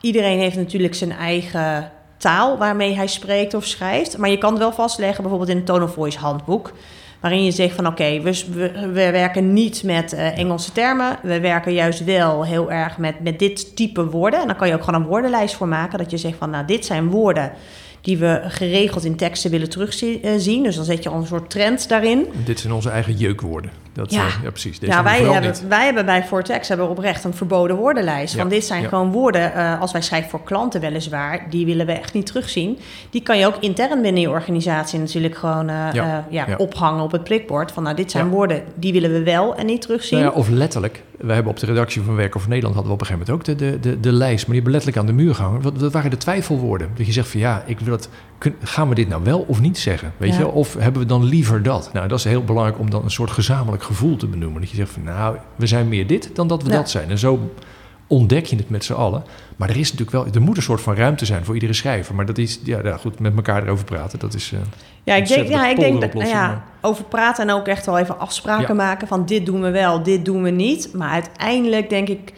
Iedereen 0.00 0.38
heeft 0.38 0.56
natuurlijk 0.56 0.94
zijn 0.94 1.12
eigen 1.12 1.90
taal 2.16 2.58
waarmee 2.58 2.94
hij 2.94 3.06
spreekt 3.06 3.54
of 3.54 3.64
schrijft. 3.64 4.18
Maar 4.18 4.30
je 4.30 4.38
kan 4.38 4.50
het 4.50 4.58
wel 4.58 4.72
vastleggen, 4.72 5.22
bijvoorbeeld 5.22 5.50
in 5.50 5.56
het 5.56 5.66
Tone 5.66 5.84
of 5.84 5.92
Voice 5.92 6.18
handboek. 6.18 6.72
Waarin 7.20 7.44
je 7.44 7.50
zegt 7.50 7.74
van 7.74 7.86
oké, 7.86 8.20
we, 8.20 8.44
we, 8.52 8.88
we 8.92 9.10
werken 9.10 9.52
niet 9.52 9.82
met 9.82 10.12
eh, 10.12 10.38
Engelse 10.38 10.72
termen. 10.72 11.18
We 11.22 11.40
werken 11.40 11.72
juist 11.72 12.04
wel 12.04 12.44
heel 12.44 12.70
erg 12.70 12.98
met, 12.98 13.20
met 13.20 13.38
dit 13.38 13.76
type 13.76 14.10
woorden. 14.10 14.40
En 14.40 14.46
dan 14.46 14.56
kan 14.56 14.68
je 14.68 14.74
ook 14.74 14.84
gewoon 14.84 15.00
een 15.00 15.08
woordenlijst 15.08 15.54
voor 15.54 15.68
maken. 15.68 15.98
Dat 15.98 16.10
je 16.10 16.16
zegt 16.16 16.38
van 16.38 16.50
nou, 16.50 16.64
dit 16.64 16.84
zijn 16.84 17.10
woorden 17.10 17.52
die 18.00 18.18
we 18.18 18.40
geregeld 18.44 19.04
in 19.04 19.16
teksten 19.16 19.50
willen 19.50 19.68
terugzien. 19.68 20.62
Dus 20.62 20.76
dan 20.76 20.84
zet 20.84 21.02
je 21.02 21.08
al 21.08 21.16
een 21.16 21.26
soort 21.26 21.50
trend 21.50 21.88
daarin. 21.88 22.26
Dit 22.44 22.60
zijn 22.60 22.72
onze 22.72 22.90
eigen 22.90 23.16
jeukwoorden. 23.16 23.70
Dat, 23.92 24.12
Ja. 24.12 24.22
ja. 24.22 24.28
ja, 24.42 24.50
precies. 24.50 24.78
Deze 24.78 24.92
Ja, 24.92 25.02
wij 25.02 25.22
hebben, 25.22 25.50
niet. 25.50 25.68
wij 25.68 25.84
hebben 25.84 26.04
bij 26.04 26.24
Vortex 26.24 26.68
hebben 26.68 26.86
we 26.86 26.92
oprecht 26.92 27.24
een 27.24 27.34
verboden 27.34 27.76
woordenlijst. 27.76 28.32
Ja, 28.32 28.38
Want 28.38 28.50
dit 28.50 28.64
zijn 28.64 28.82
ja. 28.82 28.88
gewoon 28.88 29.12
woorden, 29.12 29.54
eh, 29.54 29.80
als 29.80 29.92
wij 29.92 30.02
schrijven 30.02 30.30
voor 30.30 30.42
klanten 30.42 30.80
weliswaar, 30.80 31.46
die 31.50 31.66
willen 31.66 31.86
we 31.86 31.92
echt 31.92 32.12
niet 32.12 32.26
terugzien. 32.26 32.78
Die 33.10 33.22
kan 33.22 33.38
je 33.38 33.46
ook 33.46 33.56
intern 33.60 34.02
binnen 34.02 34.20
je 34.20 34.30
organisatie 34.30 34.98
natuurlijk 34.98 35.36
gewoon 35.36 35.68
eh, 35.68 35.88
Ja, 35.92 36.24
eh, 36.30 36.54
ophangen 36.56 37.04
op 37.04 37.12
het 37.12 37.24
prikbord. 37.24 37.72
Van 37.72 37.82
nou, 37.82 37.96
dit 37.96 38.10
zijn 38.10 38.28
woorden, 38.28 38.62
die 38.74 38.92
willen 38.92 39.12
we 39.12 39.22
wel 39.22 39.54
en 39.54 39.66
niet 39.66 39.80
terugzien. 39.80 40.18
Nou 40.18 40.30
ja, 40.32 40.38
of 40.38 40.48
letterlijk. 40.48 41.02
We 41.18 41.32
hebben 41.32 41.52
op 41.52 41.58
de 41.58 41.66
redactie 41.66 42.02
van 42.02 42.14
Werk 42.14 42.36
over 42.36 42.48
Nederland 42.48 42.74
hadden 42.76 42.94
we 42.96 43.02
op 43.02 43.08
een 43.08 43.14
gegeven 43.14 43.34
moment 43.34 43.50
ook 43.50 43.58
de, 43.58 43.70
de, 43.80 43.90
de, 43.90 44.00
de 44.00 44.12
lijst. 44.12 44.46
Maar 44.46 44.54
die 44.54 44.54
hebben 44.54 44.72
letterlijk 44.72 45.00
aan 45.00 45.16
de 45.16 45.22
muur 45.22 45.34
gehangen. 45.34 45.62
Wat, 45.62 45.78
dat 45.78 45.92
waren 45.92 46.10
de 46.10 46.16
twijfelwoorden. 46.16 46.88
Dat 46.96 47.06
je 47.06 47.12
zegt 47.12 47.28
van 47.28 47.40
ja, 47.40 47.62
ik 47.66 47.80
wil 47.80 47.98
kun- 48.38 48.54
gaan 48.62 48.88
we 48.88 48.94
dit 48.94 49.08
nou 49.08 49.22
wel 49.24 49.40
of 49.48 49.60
niet 49.60 49.78
zeggen? 49.78 50.12
Weet 50.16 50.32
Ja. 50.32 50.38
je? 50.38 50.46
Of 50.48 50.74
hebben 50.78 51.02
we 51.02 51.08
dan 51.08 51.24
liever 51.24 51.62
dat? 51.62 51.90
Nou, 51.92 52.08
dat 52.08 52.18
is 52.18 52.24
heel 52.24 52.44
belangrijk 52.44 52.78
om 52.78 52.90
dan 52.90 53.04
een 53.04 53.10
soort 53.10 53.30
gezamenlijk 53.30 53.82
gevoel 53.82 54.16
te 54.16 54.26
benoemen. 54.26 54.60
Dat 54.60 54.70
je 54.70 54.76
zegt 54.76 54.90
van 54.90 55.02
nou, 55.02 55.36
we 55.56 55.66
zijn 55.66 55.88
meer 55.88 56.06
dit 56.06 56.30
dan 56.34 56.48
dat 56.48 56.62
we 56.62 56.70
Ja. 56.70 56.76
dat 56.76 56.90
zijn. 56.90 57.10
En 57.10 57.18
zo 57.18 57.50
ontdek 58.08 58.46
je 58.46 58.56
het 58.56 58.70
met 58.70 58.84
z'n 58.84 58.92
allen. 58.92 59.22
Maar 59.56 59.68
er 59.68 59.76
is 59.76 59.92
natuurlijk 59.92 60.10
wel, 60.10 60.26
er 60.34 60.40
moet 60.42 60.56
een 60.56 60.62
soort 60.62 60.80
van 60.80 60.94
ruimte 60.94 61.24
zijn 61.24 61.44
voor 61.44 61.54
iedere 61.54 61.72
schrijver. 61.72 62.14
Maar 62.14 62.26
dat 62.26 62.38
is, 62.38 62.60
ja, 62.64 62.96
goed, 62.96 63.18
met 63.20 63.36
elkaar 63.36 63.62
erover 63.62 63.84
praten, 63.84 64.18
dat 64.18 64.34
is... 64.34 64.52
eh, 64.52 64.58
Ja, 65.04 65.14
ik 65.14 65.28
denk, 65.28 65.48
ja, 65.48 65.68
ik 65.68 65.76
denk 65.80 66.00
dat, 66.00 66.12
nou 66.14 66.26
ja, 66.28 66.64
over 66.80 67.04
praten 67.04 67.48
en 67.48 67.54
ook 67.54 67.66
echt 67.66 67.86
wel 67.86 67.98
even 67.98 68.18
afspraken 68.18 68.66
Ja. 68.76 68.82
maken 68.82 69.08
van 69.08 69.26
dit 69.26 69.46
doen 69.46 69.60
we 69.60 69.70
wel, 69.70 70.02
dit 70.02 70.24
doen 70.24 70.42
we 70.42 70.50
niet. 70.50 70.90
Maar 70.94 71.10
uiteindelijk 71.10 71.90
denk 71.90 72.08
ik 72.08 72.32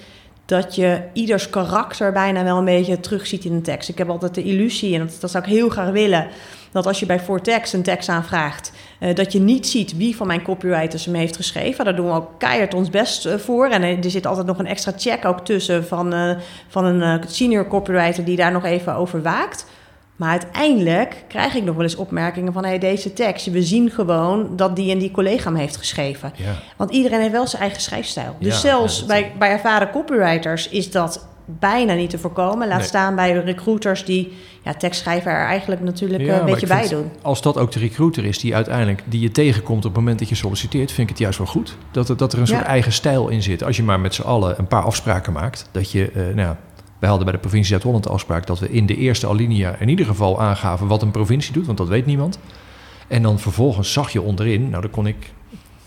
dat 0.51 0.75
je 0.75 1.01
ieders 1.13 1.51
karakter 1.51 2.13
bijna 2.13 2.45
wel 2.45 2.59
een 2.59 2.65
beetje 2.65 3.01
terugziet 3.01 3.45
in 3.45 3.53
een 3.53 3.63
tekst. 3.63 3.89
Ik 3.89 3.99
heb 3.99 4.09
altijd 4.09 4.35
de 4.35 4.43
illusie, 4.43 4.95
en 4.95 5.11
dat, 5.21 5.31
zou 5.31 5.45
ik 5.45 5.51
heel 5.51 5.69
graag 5.69 5.91
willen, 5.91 6.27
dat 6.73 6.87
als 6.87 7.01
je 7.01 7.07
bij 7.07 7.21
Vortex 7.21 7.73
een 7.73 7.83
tekst 7.83 8.09
aanvraagt, 8.09 8.73
eh, 8.99 9.15
dat 9.15 9.33
je 9.33 9.41
niet 9.41 9.67
ziet 9.67 9.97
wie 9.97 10.17
van 10.17 10.27
mijn 10.27 10.43
copywriters 10.43 11.05
hem 11.05 11.15
heeft 11.15 11.37
geschreven. 11.37 11.85
Daar 11.85 11.97
doen 11.97 12.07
we 12.07 12.13
ook 12.13 12.31
keihard 12.39 12.75
ons 12.75 12.91
best 12.91 13.27
eh, 13.27 13.35
voor. 13.35 13.69
En 13.69 13.83
eh, 13.83 14.05
er 14.05 14.11
zit 14.11 14.27
altijd 14.27 14.47
nog 14.47 14.59
een 14.59 14.67
extra 14.67 14.93
check 14.97 15.25
ook 15.25 15.45
tussen 15.45 15.87
van, 15.87 16.37
van 16.69 16.85
een 16.85 17.23
senior 17.29 17.67
copywriter 17.67 18.25
die 18.25 18.37
daar 18.37 18.53
nog 18.53 18.65
even 18.65 18.95
over 18.95 19.23
waakt. 19.23 19.67
Maar 20.21 20.31
uiteindelijk 20.31 21.25
krijg 21.29 21.55
ik 21.55 21.65
nog 21.65 21.75
wel 21.75 21.85
eens 21.85 21.97
opmerkingen 21.97 22.53
van... 22.53 22.65
Hey, 22.65 22.79
deze 22.79 23.13
tekst, 23.13 23.47
we 23.51 23.63
zien 23.63 23.91
gewoon 23.91 24.57
dat 24.57 24.77
die 24.77 24.91
en 24.93 24.99
die 24.99 25.11
collega 25.11 25.45
hem 25.45 25.55
heeft 25.55 25.77
geschreven. 25.77 26.33
ja. 26.37 26.53
Want 26.77 26.91
iedereen 26.91 27.21
heeft 27.21 27.33
wel 27.33 27.47
zijn 27.47 27.63
eigen 27.63 27.81
schrijfstijl. 27.81 28.37
Dus 28.41 28.55
Ja, 28.55 28.61
zelfs 28.61 29.01
ja, 29.01 29.07
bij, 29.07 29.33
bij 29.39 29.51
ervaren 29.51 29.91
copywriters 29.91 30.69
is 30.69 30.91
dat 30.91 31.27
bijna 31.59 31.95
niet 31.95 32.11
te 32.11 32.19
voorkomen. 32.19 32.69
Laat 32.69 32.79
Nee. 32.79 32.87
staan 32.87 33.15
bij 33.15 33.33
de 33.33 33.41
recruiters 33.41 34.05
die 34.05 34.33
ja, 34.65 34.75
tekstschrijver 34.75 35.33
er 35.33 35.47
eigenlijk 35.47 35.81
natuurlijk 35.81 36.23
Ja, 36.23 36.35
eh, 36.35 36.39
een 36.41 36.45
beetje 36.47 36.67
bij 36.67 36.89
doen. 36.89 37.11
Als 37.23 37.43
dat 37.43 37.59
ook 37.59 37.73
de 37.73 37.79
recruiter 37.79 38.25
is 38.25 38.39
die 38.39 38.55
uiteindelijk 38.55 39.03
die 39.05 39.21
je 39.21 39.31
tegenkomt 39.31 39.85
op 39.85 39.91
het 39.91 40.01
moment 40.01 40.19
dat 40.19 40.29
je 40.29 40.35
solliciteert, 40.35 40.89
vind 40.93 41.03
ik 41.03 41.09
het 41.09 41.19
juist 41.19 41.39
wel 41.39 41.47
goed. 41.47 41.77
Dat, 41.91 42.09
er- 42.09 42.17
dat 42.17 42.33
er 42.33 42.39
een 42.39 42.47
soort 42.47 42.61
Ja. 42.61 42.67
eigen 42.67 42.93
stijl 42.93 43.29
in 43.29 43.43
zit. 43.43 43.63
Als 43.65 43.77
je 43.77 43.83
maar 43.83 44.01
met 44.01 44.15
z'n 44.15 44.23
allen 44.23 44.59
een 44.59 44.67
paar 44.67 44.83
afspraken 44.83 45.33
maakt. 45.33 45.69
Dat 45.71 45.91
je, 45.91 46.11
eh, 46.11 46.23
nou, 46.23 46.37
ja, 46.37 46.57
wij 47.01 47.09
hadden 47.09 47.27
bij 47.27 47.35
de 47.35 47.41
provincie 47.41 47.71
Zuid-Holland 47.71 48.05
de 48.05 48.11
afspraak 48.11 48.47
dat 48.47 48.59
we 48.59 48.71
in 48.71 48.87
de 48.87 48.97
eerste 48.97 49.29
alinea 49.29 49.77
in 49.79 49.89
ieder 49.89 50.07
geval 50.07 50.41
aangaven 50.41 50.87
wat 50.87 51.03
een 51.03 51.11
provincie 51.11 51.53
doet, 51.53 51.67
want 51.67 51.79
dat 51.79 51.89
weet 51.89 52.07
niemand. 52.07 52.39
En 53.09 53.23
dan 53.23 53.39
vervolgens 53.39 53.93
zag 53.93 54.11
je 54.11 54.23
onderin, 54.23 54.71
nou 54.71 54.83
dan 54.83 54.91
kon 54.91 55.07
ik 55.07 55.33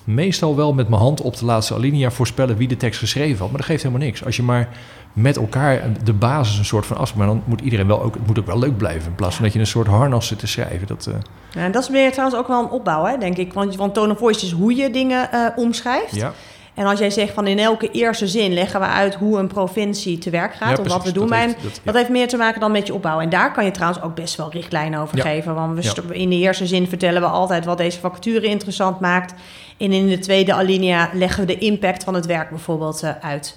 meestal 0.04 0.56
wel 0.56 0.74
met 0.74 0.90
mijn 0.90 1.02
hand 1.02 1.22
op 1.22 1.38
de 1.38 1.46
laatste 1.46 1.74
alinea 1.74 2.12
voorspellen 2.12 2.58
wie 2.58 2.68
de 2.68 2.78
tekst 2.78 3.00
geschreven 3.00 3.38
had. 3.38 3.48
Maar 3.48 3.58
dat 3.58 3.66
geeft 3.66 3.84
helemaal 3.84 4.06
niks. 4.06 4.26
Als 4.26 4.36
je 4.36 4.44
maar 4.44 4.70
met 5.14 5.38
elkaar 5.38 5.82
de 6.04 6.14
basis 6.14 6.58
een 6.58 6.66
soort 6.66 6.86
van 6.86 6.98
afspraak, 6.98 7.20
maar 7.26 7.36
dan 7.36 7.44
moet 7.46 7.62
iedereen 7.62 7.88
wel 7.88 8.02
ook, 8.02 8.14
het 8.14 8.28
moet 8.28 8.40
ook 8.40 8.46
wel 8.46 8.60
leuk 8.60 8.78
blijven. 8.78 9.10
In 9.10 9.16
plaats 9.16 9.36
van 9.36 9.44
dat 9.44 9.54
je 9.54 9.60
een 9.60 9.68
soort 9.68 9.88
harnas 9.88 10.28
zit 10.28 10.40
te 10.40 10.48
schrijven. 10.48 10.88
Dat, 10.88 11.08
eh, 11.08 11.14
Ja, 11.52 11.62
en 11.62 11.72
dat 11.72 11.84
is 11.84 11.90
meer 11.90 12.12
trouwens 12.12 12.40
ook 12.40 12.48
wel 12.48 12.64
een 12.64 12.70
opbouw, 12.70 13.06
hè, 13.06 13.18
denk 13.18 13.38
ik. 13.38 13.54
Want, 13.54 13.76
want 13.76 13.94
tone 13.94 14.12
of 14.12 14.18
voice 14.18 14.46
is 14.46 14.52
hoe 14.52 14.76
je 14.76 14.90
dingen 14.90 15.32
eh, 15.32 15.48
omschrijft. 15.56 16.16
ja. 16.16 16.34
En 16.74 16.86
als 16.86 17.00
jij 17.00 17.10
zegt 17.10 17.34
van 17.34 17.48
in 17.48 17.60
elke 17.60 17.92
eerste 17.92 18.28
zin 18.28 18.54
leggen 18.54 18.80
we 18.80 18.86
uit 18.86 19.16
hoe 19.16 19.40
een 19.40 19.48
provincie 19.48 20.18
te 20.18 20.30
werk 20.30 20.54
gaat. 20.54 20.78
Ja, 20.78 20.84
of 20.84 20.90
wat 20.92 21.04
we 21.04 21.12
doen 21.12 21.28
Dat 21.30 21.38
heeft- 21.38 21.56
een- 21.56 21.64
dat- 21.64 21.76
ja. 21.76 21.82
Dat 21.84 21.96
heeft 21.96 22.10
meer 22.10 22.28
te 22.28 22.38
maken 22.38 22.60
dan 22.60 22.72
met 22.72 22.88
je 22.88 22.94
opbouw. 22.94 23.20
En 23.20 23.30
daar 23.30 23.52
kan 23.54 23.66
je 23.66 23.72
trouwens 23.72 24.04
ook 24.04 24.16
best 24.16 24.36
wel 24.36 24.52
richtlijnen 24.52 25.00
over 25.00 25.18
Ja. 25.18 25.24
geven. 25.24 25.56
Want 25.56 25.94
we 26.08 26.18
in 26.18 26.30
de 26.30 26.36
eerste 26.36 26.68
zin 26.68 26.88
vertellen 26.88 27.22
we 27.22 27.28
altijd 27.28 27.66
wat 27.66 27.78
deze 27.78 28.00
vacature 28.00 28.48
interessant 28.48 29.00
maakt. 29.00 29.34
En 29.78 29.92
in 29.92 30.08
de 30.08 30.20
tweede 30.20 30.54
alinea 30.54 31.10
leggen 31.14 31.46
we 31.46 31.54
de 31.54 31.58
impact 31.58 32.04
van 32.04 32.14
het 32.14 32.26
werk 32.26 32.50
bijvoorbeeld 32.50 33.04
eh, 33.04 33.10
uit. 33.22 33.54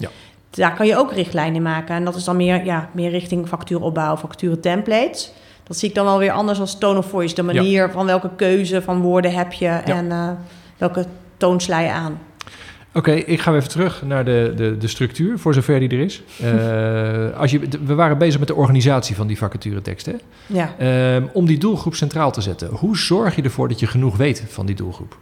Daar 0.49 0.75
kan 0.75 0.87
je 0.87 0.97
ook 0.97 1.13
richtlijnen 1.13 1.61
maken. 1.61 1.95
En 1.95 2.03
dat 2.05 2.15
is 2.15 2.23
dan 2.23 2.35
meer, 2.35 2.65
ja, 2.65 2.89
meer 2.93 3.09
richting 3.09 3.49
vacatureopbouw, 3.49 4.15
vacature 4.15 4.59
templates. 4.59 5.31
Dat 5.63 5.77
zie 5.77 5.89
ik 5.89 5.95
dan 5.95 6.05
wel 6.05 6.17
weer 6.17 6.31
anders 6.31 6.59
als 6.59 6.77
tone 6.77 6.97
of 6.99 7.05
voice. 7.05 7.35
De 7.35 7.43
manier 7.43 7.91
van 7.91 8.05
welke 8.05 8.29
keuze 8.35 8.81
van 8.81 9.01
woorden 9.01 9.33
heb 9.33 9.53
je 9.53 9.67
en 9.67 10.11
eh, 10.11 10.29
welke 10.77 11.05
toon 11.37 11.61
sla 11.61 11.79
je 11.79 11.91
aan. 11.91 12.19
Oké, 12.93 13.11
ik 13.11 13.39
ga 13.39 13.55
even 13.55 13.69
terug 13.69 14.03
naar 14.03 14.25
de, 14.25 14.53
de, 14.55 14.77
de 14.77 14.87
structuur, 14.87 15.39
voor 15.39 15.53
zover 15.53 15.79
die 15.79 15.89
er 15.89 15.99
is. 15.99 16.21
Eh, 16.41 17.39
als 17.39 17.51
je, 17.51 17.59
we 17.85 17.93
waren 17.93 18.17
bezig 18.17 18.39
met 18.39 18.47
de 18.47 18.55
organisatie 18.55 19.15
van 19.15 19.27
die 19.27 19.37
vacatureteksten. 19.37 20.21
Ja. 20.45 20.75
Ehm, 20.77 21.25
om 21.33 21.45
die 21.45 21.57
doelgroep 21.57 21.95
centraal 21.95 22.31
te 22.31 22.41
zetten. 22.41 22.69
Hoe 22.69 22.97
zorg 22.97 23.35
je 23.35 23.41
ervoor 23.41 23.67
dat 23.67 23.79
je 23.79 23.87
genoeg 23.87 24.17
weet 24.17 24.43
van 24.47 24.65
die 24.65 24.75
doelgroep? 24.75 25.17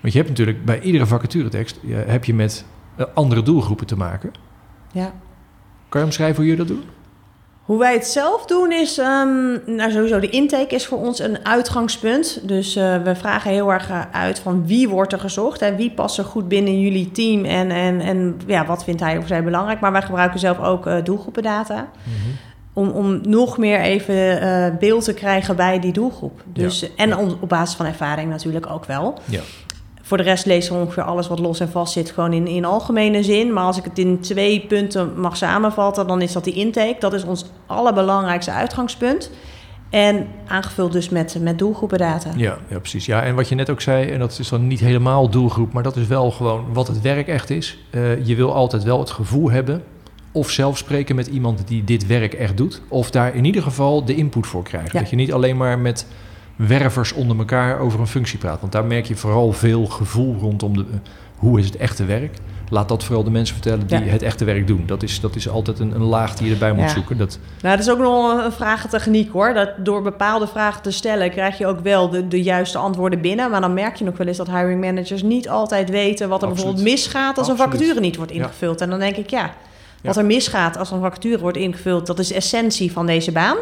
Want 0.00 0.12
je 0.12 0.18
hebt 0.18 0.30
natuurlijk 0.30 0.64
bij 0.64 0.80
iedere 0.80 1.06
vacaturetekst 1.06 1.78
eh, 1.88 1.96
heb 2.06 2.24
je 2.24 2.34
met 2.34 2.64
eh, 2.96 3.06
andere 3.14 3.42
doelgroepen 3.42 3.86
te 3.86 3.96
maken. 3.96 4.30
ja. 4.92 5.12
Kan 5.88 6.00
je 6.00 6.06
omschrijven 6.06 6.36
hoe 6.36 6.46
jullie 6.46 6.66
dat 6.66 6.76
doen? 6.76 6.84
Hoe 7.72 7.80
wij 7.80 7.92
het 7.92 8.06
zelf 8.06 8.44
doen 8.44 8.72
is, 8.72 8.98
ehm, 8.98 9.74
nou 9.76 9.90
sowieso 9.90 10.20
de 10.20 10.30
intake 10.30 10.74
is 10.74 10.86
voor 10.86 10.98
ons 10.98 11.18
een 11.18 11.46
uitgangspunt. 11.46 12.48
Dus 12.48 12.76
eh, 12.76 13.02
we 13.02 13.14
vragen 13.14 13.50
heel 13.50 13.72
erg 13.72 13.90
eh, 13.90 14.00
uit 14.12 14.38
van 14.38 14.66
wie 14.66 14.88
wordt 14.88 15.12
er 15.12 15.18
gezocht 15.18 15.62
en 15.62 15.76
wie 15.76 15.90
past 15.90 16.18
er 16.18 16.24
goed 16.24 16.48
binnen 16.48 16.80
jullie 16.80 17.10
team 17.10 17.44
en, 17.44 17.70
en, 17.70 18.00
en 18.00 18.40
ja, 18.46 18.66
wat 18.66 18.84
vindt 18.84 19.00
hij 19.00 19.18
of 19.18 19.26
zij 19.26 19.44
belangrijk. 19.44 19.80
Maar 19.80 19.92
wij 19.92 20.02
gebruiken 20.02 20.40
zelf 20.40 20.60
ook 20.60 20.86
eh, 20.86 20.96
doelgroependata 21.04 21.90
om, 22.72 22.88
om 22.88 23.20
nog 23.22 23.58
meer 23.58 23.80
even 23.80 24.76
beeld 24.78 25.04
te 25.04 25.14
krijgen 25.14 25.56
bij 25.56 25.80
die 25.80 25.92
doelgroep. 25.92 26.44
Dus, 26.46 26.94
En 26.94 27.16
op 27.16 27.48
basis 27.48 27.76
van 27.76 27.86
ervaring 27.86 28.30
natuurlijk 28.30 28.70
ook 28.70 28.84
wel. 28.84 29.18
Ja. 29.24 29.40
Voor 30.12 30.22
de 30.22 30.28
rest 30.28 30.46
lezen 30.46 30.74
we 30.74 30.80
ongeveer 30.80 31.02
alles 31.02 31.28
wat 31.28 31.38
los 31.38 31.60
en 31.60 31.68
vast 31.68 31.92
zit, 31.92 32.10
gewoon 32.10 32.32
in, 32.32 32.46
in 32.46 32.64
algemene 32.64 33.22
zin. 33.22 33.52
Maar 33.52 33.64
als 33.64 33.78
ik 33.78 33.84
het 33.84 33.98
in 33.98 34.20
twee 34.20 34.60
punten 34.60 35.20
mag 35.20 35.36
samenvatten, 35.36 36.06
dan 36.06 36.22
is 36.22 36.32
dat 36.32 36.44
die 36.44 36.54
intake. 36.54 36.96
Dat 36.98 37.12
is 37.12 37.24
ons 37.24 37.44
allerbelangrijkste 37.66 38.50
uitgangspunt. 38.50 39.30
En 39.90 40.26
aangevuld 40.46 40.92
dus 40.92 41.08
met, 41.08 41.36
met 41.40 41.58
doelgroependata. 41.58 42.30
Ja, 42.36 42.58
ja, 42.68 42.78
precies. 42.78 43.06
Ja, 43.06 43.22
en 43.22 43.34
wat 43.34 43.48
je 43.48 43.54
net 43.54 43.70
ook 43.70 43.80
zei, 43.80 44.10
en 44.10 44.18
dat 44.18 44.38
is 44.38 44.48
dan 44.48 44.66
niet 44.66 44.80
helemaal 44.80 45.28
doelgroep, 45.28 45.72
maar 45.72 45.82
dat 45.82 45.96
is 45.96 46.06
wel 46.06 46.30
gewoon 46.30 46.72
wat 46.72 46.88
het 46.88 47.00
werk 47.00 47.28
echt 47.28 47.50
is. 47.50 47.78
Eh, 47.90 48.26
je 48.26 48.34
wil 48.34 48.54
altijd 48.54 48.82
wel 48.82 48.98
het 48.98 49.10
gevoel 49.10 49.50
hebben, 49.50 49.82
of 50.32 50.50
zelf 50.50 50.78
spreken 50.78 51.16
met 51.16 51.26
iemand 51.26 51.68
die 51.68 51.84
dit 51.84 52.06
werk 52.06 52.34
echt 52.34 52.56
doet. 52.56 52.82
Of 52.88 53.10
daar 53.10 53.34
in 53.34 53.44
ieder 53.44 53.62
geval 53.62 54.04
de 54.04 54.14
input 54.14 54.46
voor 54.46 54.62
krijgt. 54.62 54.92
Ja. 54.92 54.98
Dat 55.00 55.10
je 55.10 55.16
niet 55.16 55.32
alleen 55.32 55.56
maar 55.56 55.78
met 55.78 56.06
wervers 56.66 57.12
onder 57.12 57.38
elkaar 57.38 57.78
over 57.78 58.00
een 58.00 58.06
functie 58.06 58.38
praat. 58.38 58.60
Want 58.60 58.72
daar 58.72 58.84
merk 58.84 59.06
je 59.06 59.16
vooral 59.16 59.52
veel 59.52 59.86
gevoel 59.86 60.36
rondom 60.40 60.76
de, 60.76 60.84
hoe 61.36 61.58
is 61.58 61.66
het 61.66 61.76
echte 61.76 62.04
werk. 62.04 62.36
Laat 62.68 62.88
dat 62.88 63.04
vooral 63.04 63.24
de 63.24 63.30
mensen 63.30 63.54
vertellen 63.54 63.86
die 63.86 63.98
Ja. 63.98 64.04
het 64.04 64.22
echte 64.22 64.44
werk 64.44 64.66
doen. 64.66 64.82
Dat 64.86 65.02
is, 65.02 65.20
dat 65.20 65.36
is 65.36 65.48
altijd 65.48 65.78
een, 65.78 65.94
een 65.94 66.02
laag 66.02 66.34
die 66.34 66.46
je 66.46 66.52
erbij 66.52 66.72
moet 66.72 66.82
Ja. 66.84 66.88
zoeken. 66.88 67.18
Dat, 67.18 67.38
Nou, 67.62 67.76
dat 67.76 67.86
is 67.86 67.92
ook 67.92 67.98
nog 67.98 68.44
een 68.44 68.52
vragentechniek 68.52 69.32
hoor. 69.32 69.54
Dat 69.54 69.70
door 69.78 70.02
bepaalde 70.02 70.46
vragen 70.46 70.82
te 70.82 70.90
stellen 70.90 71.30
krijg 71.30 71.58
je 71.58 71.66
ook 71.66 71.80
wel 71.80 72.08
de, 72.10 72.28
de 72.28 72.42
juiste 72.42 72.78
antwoorden 72.78 73.20
binnen. 73.20 73.50
Maar 73.50 73.60
dan 73.60 73.74
merk 73.74 73.96
je 73.96 74.04
nog 74.04 74.16
wel 74.16 74.26
eens 74.26 74.36
dat 74.36 74.46
hiring 74.50 74.80
managers 74.80 75.22
niet 75.22 75.48
altijd 75.48 75.90
weten 75.90 76.28
wat 76.28 76.42
er 76.42 76.48
Absoluut. 76.48 76.74
bijvoorbeeld 76.74 76.94
misgaat 77.04 77.38
als 77.38 77.48
een 77.48 77.56
vacature 77.56 78.00
niet 78.00 78.16
wordt 78.16 78.32
Ja. 78.32 78.38
ingevuld. 78.42 78.80
En 78.80 78.90
dan 78.90 78.98
denk 78.98 79.16
ik, 79.16 79.30
ja, 79.30 79.54
wat 80.02 80.16
er 80.16 80.24
misgaat 80.24 80.76
als 80.78 80.90
een 80.90 81.00
vacature 81.00 81.38
wordt 81.38 81.56
ingevuld, 81.56 82.06
dat 82.06 82.18
is 82.18 82.28
de 82.28 82.34
essentie 82.34 82.92
van 82.92 83.06
deze 83.06 83.32
baan. 83.32 83.56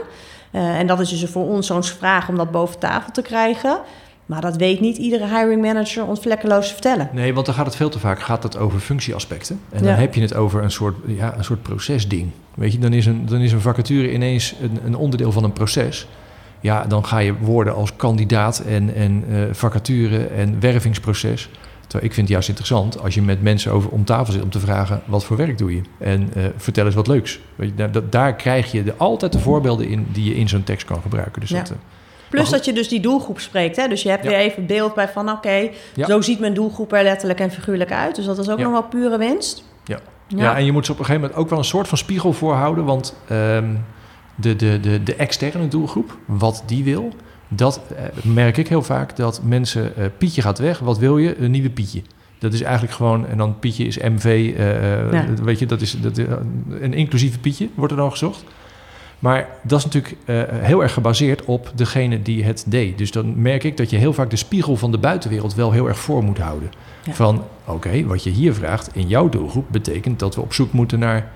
Eh, 0.50 0.78
en 0.78 0.86
dat 0.86 1.00
is 1.00 1.08
dus 1.08 1.30
voor 1.30 1.44
ons 1.48 1.66
zo'n 1.66 1.82
vraag 1.84 2.28
om 2.28 2.36
dat 2.36 2.50
boven 2.50 2.78
tafel 2.78 3.12
te 3.12 3.22
krijgen. 3.22 3.78
Maar 4.26 4.40
dat 4.40 4.56
weet 4.56 4.80
niet 4.80 4.96
iedere 4.96 5.24
hiring 5.26 5.62
manager 5.62 6.06
ons 6.06 6.20
vlekkeloos 6.20 6.66
te 6.66 6.72
vertellen. 6.72 7.08
Nee, 7.12 7.34
want 7.34 7.46
dan 7.46 7.54
gaat 7.54 7.66
het 7.66 7.76
veel 7.76 7.88
te 7.88 7.98
vaak 7.98 8.20
gaat 8.20 8.42
het 8.42 8.56
over 8.56 8.80
functieaspecten. 8.80 9.60
En 9.70 9.82
dan 9.82 9.92
Ja. 9.92 9.98
heb 9.98 10.14
je 10.14 10.20
het 10.20 10.34
over 10.34 10.62
een 10.62 10.70
soort, 10.70 10.96
ja, 11.06 11.34
een 11.36 11.44
soort 11.44 11.62
procesding. 11.62 12.30
Weet 12.54 12.72
je, 12.72 12.78
dan 12.78 12.92
is 12.92 13.06
een, 13.06 13.26
dan 13.26 13.40
is 13.40 13.52
een 13.52 13.60
vacature 13.60 14.12
ineens 14.12 14.54
een, 14.62 14.78
een 14.84 14.96
onderdeel 14.96 15.32
van 15.32 15.44
een 15.44 15.52
proces. 15.52 16.06
Ja, 16.60 16.84
dan 16.84 17.06
ga 17.06 17.18
je 17.18 17.34
woorden 17.38 17.74
als 17.74 17.96
kandidaat 17.96 18.58
en, 18.58 18.94
en 18.94 19.24
eh, 19.30 19.42
vacature 19.52 20.26
en 20.26 20.60
wervingsproces. 20.60 21.48
Terwijl 21.90 22.10
ik 22.10 22.14
vind 22.14 22.26
het 22.26 22.28
juist 22.28 22.48
interessant 22.48 23.00
als 23.02 23.14
je 23.14 23.22
met 23.22 23.42
mensen 23.42 23.72
over 23.72 23.90
om 23.90 24.04
tafel 24.04 24.32
zit 24.32 24.42
om 24.42 24.50
te 24.50 24.58
vragen 24.60 25.02
wat 25.04 25.24
voor 25.24 25.36
werk 25.36 25.58
doe 25.58 25.74
je. 25.74 25.80
En 25.98 26.30
eh, 26.34 26.44
vertel 26.56 26.86
eens 26.86 26.94
wat 26.94 27.06
leuks. 27.06 27.40
Weet 27.54 27.68
je, 27.68 27.74
daar, 27.74 27.92
dat- 27.92 28.12
daar 28.12 28.34
krijg 28.36 28.72
je 28.72 28.82
de, 28.82 28.94
altijd 28.96 29.32
de 29.32 29.38
voorbeelden 29.38 29.88
in 29.88 30.06
die 30.12 30.24
je 30.24 30.34
in 30.34 30.48
zo'n 30.48 30.64
tekst 30.64 30.86
kan 30.86 31.00
gebruiken. 31.02 31.40
Dus 31.40 31.50
Ja. 31.50 31.58
dat, 31.58 31.70
eh, 31.70 31.76
Plus 32.30 32.50
dat 32.50 32.64
je 32.64 32.72
dus 32.72 32.88
die 32.88 33.00
doelgroep 33.00 33.40
spreekt. 33.40 33.76
Hè? 33.76 33.88
Dus 33.88 34.02
je 34.02 34.08
hebt 34.08 34.24
Ja. 34.24 34.30
weer 34.30 34.38
even 34.38 34.66
beeld 34.66 34.94
bij 34.94 35.08
van 35.08 35.30
oké, 35.30 35.68
Ja. 35.94 36.06
zo 36.06 36.20
ziet 36.20 36.40
mijn 36.40 36.54
doelgroep 36.54 36.92
er 36.92 37.02
letterlijk 37.02 37.40
en 37.40 37.50
figuurlijk 37.50 37.92
uit. 37.92 38.16
Dus 38.16 38.24
dat 38.24 38.38
is 38.38 38.48
ook 38.50 38.58
nog 38.58 38.72
wel 38.72 38.82
pure 38.82 39.18
winst. 39.18 39.64
Ja. 39.84 39.98
Ja. 40.28 40.56
en 40.56 40.64
je 40.64 40.72
moet 40.72 40.86
ze 40.86 40.92
op 40.92 40.98
een 40.98 41.04
gegeven 41.04 41.26
moment 41.28 41.42
ook 41.44 41.50
wel 41.50 41.58
een 41.58 41.64
soort 41.64 41.88
van 41.88 41.98
spiegel 41.98 42.32
voorhouden. 42.32 42.84
Want 42.84 43.16
ehm, 43.28 43.74
de, 44.34 44.56
de, 44.56 44.80
de, 44.80 45.02
de 45.02 45.14
externe 45.14 45.68
doelgroep, 45.68 46.16
wat 46.26 46.62
die 46.66 46.84
wil, 46.84 47.12
dat 47.50 47.80
eh, 47.96 48.04
merk 48.22 48.56
ik 48.56 48.68
heel 48.68 48.82
vaak. 48.82 49.16
Dat 49.16 49.40
mensen, 49.44 49.96
eh, 49.96 50.04
Pietje 50.18 50.42
gaat 50.42 50.58
weg, 50.58 50.78
wat 50.78 50.98
wil 50.98 51.18
je? 51.18 51.38
Een 51.38 51.50
nieuwe 51.50 51.70
Pietje. 51.70 52.02
Dat 52.38 52.52
is 52.52 52.62
eigenlijk 52.62 52.94
gewoon, 52.94 53.26
en 53.26 53.38
dan 53.38 53.58
Pietje 53.58 53.84
is 53.84 53.98
MV, 53.98 54.24
eh, 54.56 55.12
Ja. 55.12 55.26
weet 55.42 55.58
je, 55.58 55.66
dat 55.66 55.80
is 55.80 56.00
dat, 56.00 56.18
een 56.80 56.94
inclusieve 56.94 57.38
Pietje, 57.38 57.68
wordt 57.74 57.92
er 57.92 57.98
dan 57.98 58.10
gezocht. 58.10 58.44
Maar 59.18 59.48
dat 59.62 59.78
is 59.78 59.84
natuurlijk 59.84 60.16
heel 60.50 60.82
erg 60.82 60.92
gebaseerd 60.92 61.44
op 61.44 61.72
degene 61.74 62.22
die 62.22 62.44
het 62.44 62.64
deed. 62.66 62.98
Dus 62.98 63.10
dan 63.10 63.42
merk 63.42 63.64
ik 63.64 63.76
dat 63.76 63.90
je 63.90 63.96
heel 63.96 64.12
vaak 64.12 64.30
de 64.30 64.36
spiegel 64.36 64.76
van 64.76 64.90
de 64.90 64.98
buitenwereld 64.98 65.54
wel 65.54 65.72
heel 65.72 65.88
erg 65.88 65.98
voor 65.98 66.24
moet 66.24 66.38
houden. 66.38 66.70
Ja. 67.04 67.12
Van, 67.12 67.44
oké, 67.64 68.04
wat 68.04 68.24
je 68.24 68.30
hier 68.30 68.54
vraagt 68.54 68.90
in 68.92 69.08
jouw 69.08 69.28
doelgroep 69.28 69.66
betekent 69.70 70.18
dat 70.18 70.34
we 70.34 70.40
op 70.40 70.52
zoek 70.52 70.72
moeten 70.72 70.98
naar 70.98 71.30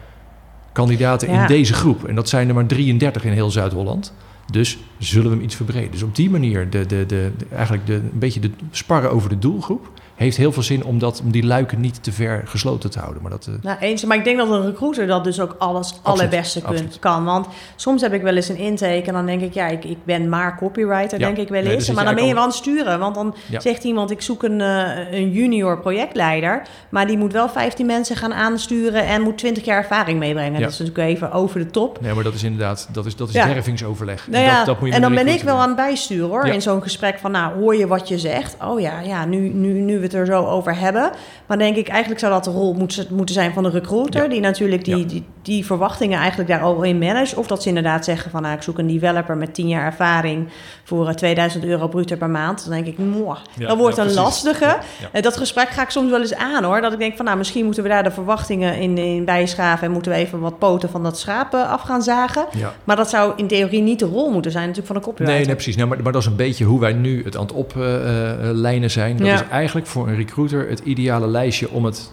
kandidaten 0.73 1.31
Ja. 1.31 1.41
in 1.41 1.47
deze 1.47 1.75
groep. 1.75 2.05
En 2.09 2.15
dat 2.15 2.29
zijn 2.29 2.49
er 2.49 2.55
maar 2.55 2.67
33 2.67 3.25
in 3.25 3.33
heel 3.33 3.51
Zuid-Holland. 3.51 4.13
Dus 4.51 4.79
zullen 4.99 5.29
we 5.29 5.35
hem 5.35 5.45
iets 5.45 5.55
verbreden. 5.55 5.91
Dus 5.91 6.03
op 6.03 6.15
die 6.15 6.31
manier, 6.31 6.71
de, 6.71 6.87
de, 6.87 7.07
de, 7.07 7.33
eigenlijk 7.51 7.87
de, 7.87 7.95
een 7.95 8.11
beetje 8.13 8.41
de 8.41 8.51
sparren 8.71 9.11
over 9.11 9.29
de 9.29 9.39
doelgroep... 9.39 9.91
heeft 10.15 10.37
heel 10.37 10.53
veel 10.53 10.63
zin 10.63 10.85
om, 10.85 10.99
dat, 10.99 11.21
om 11.25 11.31
die 11.31 11.45
luiken 11.47 11.81
niet 11.81 12.03
te 12.03 12.13
ver 12.13 12.43
gesloten 12.47 12.91
te 12.91 12.99
houden. 12.99 13.23
Maar 13.23 13.31
dat, 13.31 13.47
eh, 13.47 13.55
Nou, 13.63 13.79
eens. 13.81 14.05
Maar 14.05 14.17
ik 14.17 14.25
denk 14.25 14.39
dat 14.39 14.51
een 14.51 14.65
recruiter 14.67 15.07
dat 15.07 15.25
dus 15.25 15.41
ook 15.41 15.55
alles 15.59 15.95
allerbeste 16.03 16.61
kun- 16.61 16.69
absoluut. 16.69 16.99
kan. 16.99 17.25
Want 17.25 17.47
soms 17.77 18.03
heb 18.03 18.13
ik 18.13 18.23
wel 18.23 18.37
eens 18.37 18.49
een 18.49 18.57
intake 18.57 19.03
en 19.07 19.13
dan 19.13 19.27
denk 19.27 19.41
ik, 19.41 19.55
ja, 19.55 19.67
ik, 19.69 19.85
ik 19.85 19.99
ben 20.05 20.29
maar 20.29 20.57
copywriter, 20.59 21.19
Ja. 21.19 21.27
denk 21.27 21.37
ik 21.39 21.49
wel 21.49 21.63
eens. 21.65 21.91
maar 21.91 22.05
dan 22.05 22.15
ben 22.15 22.27
je 22.27 22.33
wel 22.35 22.43
aan 22.43 22.49
het 22.49 22.57
sturen. 22.57 22.99
Want 22.99 23.15
dan 23.15 23.35
Ja. 23.51 23.61
zegt 23.61 23.85
iemand, 23.85 24.11
ik 24.11 24.21
zoek 24.23 24.43
een, 24.43 24.61
eh, 24.61 25.13
een 25.13 25.31
junior 25.31 25.79
projectleider. 25.81 26.63
Maar 26.89 27.07
die 27.07 27.19
moet 27.19 27.33
wel 27.33 27.49
15 27.49 27.87
mensen 27.87 28.17
gaan 28.17 28.35
aansturen 28.35 29.05
en 29.07 29.23
moet 29.23 29.39
20 29.39 29.65
jaar 29.65 29.79
ervaring 29.79 30.19
meebrengen. 30.19 30.53
Ja. 30.59 30.61
Dat 30.65 30.73
is 30.73 30.79
natuurlijk 30.79 31.09
even 31.09 31.33
over 31.33 31.59
de 31.59 31.67
top. 31.71 32.01
nee, 32.01 32.15
maar 32.15 32.25
dat 32.25 32.35
is 32.35 32.43
inderdaad 32.43 32.89
dat 32.93 33.07
is, 33.07 33.17
dat 33.17 33.29
is 33.29 33.35
Ja. 33.35 33.47
wervingsoverleg. 33.47 34.29
Nou 34.31 34.47
dat, 34.57 34.67
dat 34.67 34.81
moet 34.81 34.89
je 34.89 34.95
en 34.95 35.01
dan 35.01 35.15
ben 35.15 35.29
ik 35.29 35.43
wel 35.43 35.57
aan 35.57 35.67
het 35.67 35.77
bijsturen 35.77 36.29
hoor. 36.29 36.47
In 36.47 36.63
zo'n 36.63 36.83
gesprek 36.83 37.19
van, 37.19 37.31
nou, 37.31 37.59
hoor 37.61 37.77
je 37.77 37.87
wat 37.87 38.09
je 38.09 38.19
zegt? 38.19 38.57
Oh 38.65 38.81
ja, 38.81 39.01
ja 39.01 39.25
nu, 39.25 39.49
nu, 39.49 39.73
nu 39.73 39.99
we 40.11 40.17
het 40.17 40.29
er 40.29 40.35
zo 40.35 40.45
over 40.47 40.79
hebben. 40.79 41.11
Maar 41.47 41.59
denk 41.59 41.77
ik, 41.77 41.89
eigenlijk 41.89 42.21
zou 42.21 42.33
dat 42.33 42.45
de 42.45 42.51
rol 42.51 42.75
moeten, 43.11 43.35
zijn 43.35 43.53
van 43.53 43.63
de 43.63 43.71
recruiter. 43.71 44.23
Ja. 44.23 44.29
Die 44.29 44.41
natuurlijk 44.41 44.85
die, 44.85 44.97
Ja. 44.97 45.05
die, 45.07 45.25
die 45.43 45.65
verwachtingen 45.67 46.19
eigenlijk 46.19 46.49
daar 46.51 46.61
al 46.61 46.83
in 46.83 46.99
manage. 46.99 47.37
Of 47.37 47.47
dat 47.47 47.63
ze 47.63 47.69
inderdaad 47.69 48.05
zeggen 48.05 48.31
van, 48.31 48.43
nou, 48.43 48.55
ik 48.55 48.63
zoek 48.63 48.79
een 48.79 48.87
developer 48.87 49.37
met 49.37 49.55
10 49.55 49.69
jaar 49.69 49.85
ervaring 49.85 50.49
voor 50.85 51.09
eh, 51.09 51.15
2000 51.15 51.65
euro 51.65 51.89
bruto 51.89 52.17
per 52.17 52.31
maand. 52.31 52.63
Dan 52.65 52.73
denk 52.75 52.87
ik, 52.87 52.97
Ja, 52.99 53.67
dat 53.67 53.77
wordt 53.77 53.97
een 53.97 54.03
precies. 54.05 54.23
lastige. 54.23 54.77
Eh, 55.13 55.23
Dat 55.23 55.37
gesprek 55.37 55.69
ga 55.69 55.83
ik 55.83 55.91
soms 55.91 56.11
wel 56.11 56.21
eens 56.21 56.35
aan 56.35 56.65
hoor. 56.65 56.81
Dat 56.81 56.93
ik 56.93 56.99
denk 56.99 57.17
van, 57.17 57.25
nou, 57.25 57.37
misschien 57.39 57.65
moeten 57.65 57.83
we 57.83 57.89
daar 57.89 58.03
de 58.03 58.11
verwachtingen 58.11 58.79
in, 58.81 58.99
in 58.99 59.25
bijschaven. 59.25 59.87
En 59.87 59.93
moeten 59.93 60.13
we 60.13 60.19
even 60.19 60.41
wat 60.41 60.59
poten 60.59 60.89
van 60.91 61.03
dat 61.03 61.19
schaap 61.19 61.55
eh, 61.55 61.71
af 61.73 61.81
gaan 61.81 62.03
zagen. 62.03 62.45
Maar 62.85 62.97
dat 62.97 63.11
zou 63.11 63.33
in 63.37 63.47
theorie 63.47 63.83
niet 63.83 63.99
de 63.99 64.05
rol 64.07 64.31
moeten 64.31 64.51
zijn 64.51 64.67
natuurlijk 64.69 64.93
van 64.93 64.97
de 64.97 65.03
copywriter. 65.03 65.37
Nee, 65.37 65.47
nee, 65.47 65.55
precies. 65.55 65.77
Nou, 65.77 65.89
maar, 65.89 66.03
maar 66.03 66.13
dat 66.13 66.21
is 66.23 66.29
een 66.29 66.37
beetje 66.37 66.65
hoe 66.65 66.81
wij 66.81 66.93
nu 66.93 67.25
het 67.25 67.37
aan 67.37 67.43
het 67.43 67.53
oplijnen 67.53 68.91
zijn. 68.91 69.17
Dat 69.17 69.27
Ja. 69.27 69.35
is 69.35 69.43
eigenlijk 69.51 69.87
voor 69.95 70.09
een 70.09 70.17
recruiter 70.17 70.69
het 70.69 70.79
ideale 70.81 71.27
lijstje 71.27 71.71
om 71.71 71.85
het 71.85 72.13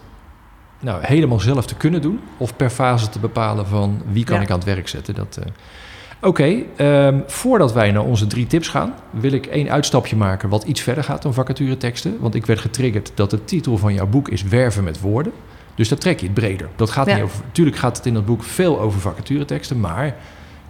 nou, 0.80 1.06
helemaal 1.06 1.40
zelf 1.40 1.66
te 1.66 1.76
kunnen 1.76 2.02
doen. 2.02 2.20
Of 2.38 2.56
per 2.56 2.70
fase 2.70 3.10
te 3.10 3.20
bepalen 3.20 3.68
van 3.68 4.02
wie 4.12 4.24
kan 4.24 4.36
Ja. 4.36 4.42
ik 4.42 4.50
aan 4.50 4.56
het 4.56 4.66
werk 4.66 4.88
zetten. 4.88 5.16
Dat, 5.16 5.40
eh, 5.44 5.52
Oké, 6.24 6.62
ehm, 6.76 7.20
voordat 7.28 7.74
wij 7.74 7.92
naar 7.92 8.04
onze 8.04 8.28
drie 8.28 8.48
tips 8.48 8.68
gaan, 8.68 8.94
wil 9.10 9.32
ik 9.32 9.46
één 9.46 9.70
uitstapje 9.70 10.16
maken 10.16 10.50
wat 10.50 10.64
iets 10.64 10.82
verder 10.82 11.04
gaat 11.04 11.22
dan 11.22 11.34
vacatureteksten. 11.34 12.18
Want 12.20 12.36
ik 12.36 12.46
werd 12.46 12.60
getriggerd 12.60 13.12
dat 13.16 13.30
de 13.30 13.44
titel 13.46 13.78
van 13.78 13.94
jouw 13.94 14.08
boek 14.08 14.30
is 14.30 14.44
Werven 14.44 14.84
met 14.84 15.00
woorden. 15.00 15.32
Dus 15.76 15.90
daar 15.90 15.98
trek 15.98 16.20
je 16.20 16.26
het 16.26 16.34
breder. 16.36 16.70
Dat 16.76 16.90
gaat 16.90 17.08
Ja. 17.08 17.14
niet 17.16 17.24
over. 17.24 17.44
Tuurlijk 17.52 17.78
gaat 17.78 17.98
het 17.98 18.06
in 18.06 18.14
dat 18.14 18.26
boek 18.26 18.44
veel 18.44 18.80
over 18.80 19.00
vacatureteksten, 19.00 19.80
maar 19.80 20.16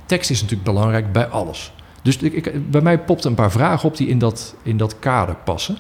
tekst 0.05 0.29
is 0.29 0.41
natuurlijk 0.41 0.69
belangrijk 0.69 1.11
bij 1.11 1.27
alles. 1.27 1.73
Dus 2.01 2.17
ik, 2.17 2.33
ik, 2.33 2.71
bij 2.71 2.81
mij 2.81 2.99
popten 2.99 3.29
een 3.29 3.35
paar 3.35 3.51
vragen 3.51 3.89
op 3.89 3.97
die 3.97 4.07
in 4.07 4.19
dat, 4.19 4.55
in 4.63 4.77
dat 4.77 4.99
kader 4.99 5.35
passen. 5.43 5.77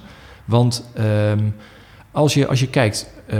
Want 0.51 0.89
ehm, 0.93 1.39
als, 2.11 2.33
je, 2.33 2.47
als 2.47 2.59
je 2.59 2.67
kijkt, 2.67 3.13
eh, 3.27 3.39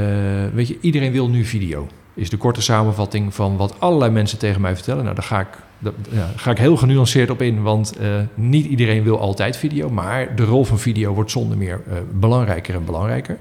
weet 0.54 0.68
je, 0.68 0.78
iedereen 0.82 1.12
wil 1.12 1.30
nu 1.30 1.46
video. 1.46 1.88
Is 2.14 2.30
de 2.30 2.38
korte 2.38 2.62
samenvatting 2.62 3.34
van 3.34 3.58
wat 3.58 3.76
allerlei 3.80 4.12
mensen 4.12 4.38
tegen 4.38 4.62
mij 4.62 4.76
vertellen. 4.76 5.04
Nou, 5.04 5.16
daar 5.16 5.24
ga 5.24 5.40
ik, 5.40 5.48
daar, 5.80 5.94
ga 6.36 6.52
ik 6.52 6.58
heel 6.58 6.78
genuanceerd 6.78 7.30
op 7.30 7.42
in, 7.42 7.62
want 7.62 7.98
eh, 7.98 8.08
niet 8.34 8.66
iedereen 8.66 9.04
wil 9.04 9.20
altijd 9.20 9.58
video. 9.58 9.90
Maar 9.90 10.36
de 10.36 10.44
rol 10.44 10.64
van 10.64 10.80
video 10.80 11.14
wordt 11.14 11.32
zonder 11.32 11.58
meer 11.58 11.82
eh, 11.88 11.98
belangrijker 12.14 12.76
en 12.76 12.86
belangrijker. 12.86 13.38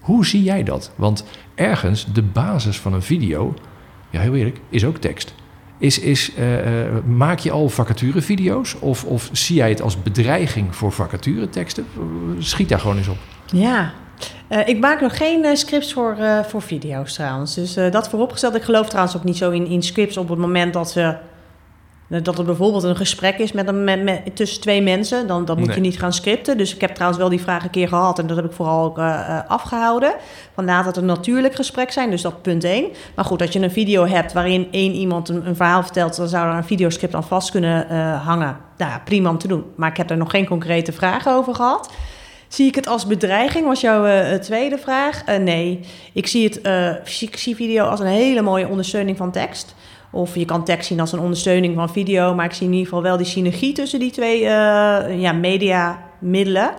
Hoe 0.00 0.26
zie 0.26 0.42
jij 0.42 0.62
dat? 0.62 0.92
Want 0.96 1.24
ergens 1.54 2.06
de 2.12 2.22
basis 2.22 2.78
van 2.78 2.92
een 2.92 3.02
video, 3.02 3.54
ja, 4.10 4.20
heel 4.20 4.34
eerlijk, 4.34 4.60
is 4.68 4.84
ook 4.84 4.96
tekst. 4.96 5.34
Is, 5.80 5.98
is, 5.98 6.34
eh, 6.34 6.84
eh, 6.86 7.04
maak 7.04 7.38
je 7.38 7.50
al 7.50 7.68
vacaturevideo's? 7.68 8.76
Of, 8.80 9.04
of 9.04 9.28
zie 9.32 9.56
jij 9.56 9.68
het 9.68 9.82
als 9.82 10.02
bedreiging 10.02 10.76
voor 10.76 10.92
vacatureteksten? 10.92 11.86
Schiet 12.38 12.68
daar 12.68 12.78
gewoon 12.78 12.96
eens 12.96 13.08
op. 13.08 13.16
Ja. 13.46 13.92
Eh, 14.48 14.68
ik 14.68 14.80
maak 14.80 15.00
nog 15.00 15.16
geen 15.16 15.56
scripts 15.56 15.92
voor, 15.92 16.16
voor 16.48 16.62
video's 16.62 17.14
trouwens. 17.14 17.54
Dus 17.54 17.74
dat 17.74 18.08
vooropgesteld. 18.08 18.54
Ik 18.54 18.62
geloof 18.62 18.88
trouwens 18.88 19.16
ook 19.16 19.24
niet 19.24 19.36
zo 19.36 19.50
in, 19.50 19.66
in 19.66 19.82
scripts 19.82 20.16
op 20.16 20.28
het 20.28 20.38
moment 20.38 20.72
dat 20.72 20.90
ze... 20.90 21.16
Dat 22.22 22.38
er 22.38 22.44
bijvoorbeeld 22.44 22.82
een 22.82 22.96
gesprek 22.96 23.38
is 23.38 23.52
met 23.52 23.68
een, 23.68 23.84
met, 23.84 24.02
met- 24.02 24.36
tussen 24.36 24.60
twee 24.60 24.82
mensen. 24.82 25.26
Dan, 25.26 25.44
dan 25.44 25.58
moet 25.58 25.66
Nee. 25.66 25.76
je 25.76 25.82
niet 25.82 25.98
gaan 25.98 26.12
scripten. 26.12 26.56
Dus 26.58 26.74
ik 26.74 26.80
heb 26.80 26.90
trouwens 26.94 27.20
wel 27.20 27.30
die 27.30 27.40
vraag 27.40 27.64
een 27.64 27.70
keer 27.70 27.88
gehad. 27.88 28.18
En 28.18 28.26
dat 28.26 28.36
heb 28.36 28.44
ik 28.46 28.52
vooral 28.52 28.84
ook 28.84 28.98
eh, 28.98 29.28
eh, 29.28 29.38
afgehouden. 29.50 30.12
Van 30.54 30.64
laat 30.64 30.84
het 30.84 30.96
een 30.96 31.04
natuurlijk 31.04 31.54
gesprek 31.54 31.92
zijn. 31.92 32.10
Dus 32.10 32.22
dat 32.22 32.42
punt 32.42 32.64
één. 32.64 32.86
Maar 33.14 33.24
goed, 33.24 33.40
als 33.40 33.50
je 33.50 33.60
een 33.62 33.70
video 33.70 34.06
hebt 34.06 34.32
waarin 34.32 34.68
één 34.70 34.92
iemand 34.92 35.28
een, 35.28 35.46
een 35.46 35.56
verhaal 35.56 35.82
vertelt. 35.82 36.16
Dan 36.16 36.28
zou 36.28 36.48
er 36.50 36.56
een 36.56 36.64
videoscript 36.64 37.14
aan 37.14 37.24
vast 37.24 37.50
kunnen 37.50 37.88
eh, 37.88 38.26
hangen. 38.26 38.56
Nou, 38.76 38.90
ja, 38.90 39.00
prima 39.04 39.30
om 39.30 39.38
te 39.38 39.48
doen. 39.48 39.64
Maar 39.76 39.90
ik 39.90 39.96
heb 39.96 40.10
er 40.10 40.16
nog 40.16 40.30
geen 40.30 40.46
concrete 40.46 40.92
vragen 40.92 41.32
over 41.34 41.54
gehad. 41.54 41.90
Zie 42.48 42.66
ik 42.66 42.74
het 42.74 42.86
als 42.86 43.06
bedreiging? 43.06 43.66
Was 43.66 43.80
jouw 43.80 44.04
eh, 44.06 44.38
tweede 44.38 44.78
vraag? 44.78 45.22
Eh, 45.24 45.38
nee. 45.38 45.80
Ik 46.12 46.26
zie, 46.26 46.44
het, 46.44 46.60
eh, 46.60 46.90
ik 47.20 47.36
zie 47.36 47.56
video 47.56 47.84
als 47.84 48.00
een 48.00 48.06
hele 48.06 48.42
mooie 48.42 48.68
ondersteuning 48.68 49.16
van 49.16 49.30
tekst. 49.30 49.74
Of 50.10 50.34
je 50.34 50.44
kan 50.44 50.64
tekst 50.64 50.86
zien 50.86 51.00
als 51.00 51.12
een 51.12 51.20
ondersteuning 51.20 51.74
van 51.74 51.90
video. 51.90 52.34
Maar 52.34 52.44
ik 52.44 52.52
zie 52.52 52.66
in 52.66 52.72
ieder 52.72 52.86
geval 52.86 53.02
wel 53.02 53.16
die 53.16 53.26
synergie 53.26 53.72
tussen 53.72 53.98
die 53.98 54.10
twee 54.10 54.44
eh 54.44 55.20
ja, 55.20 55.32
mediamiddelen. 55.32 56.70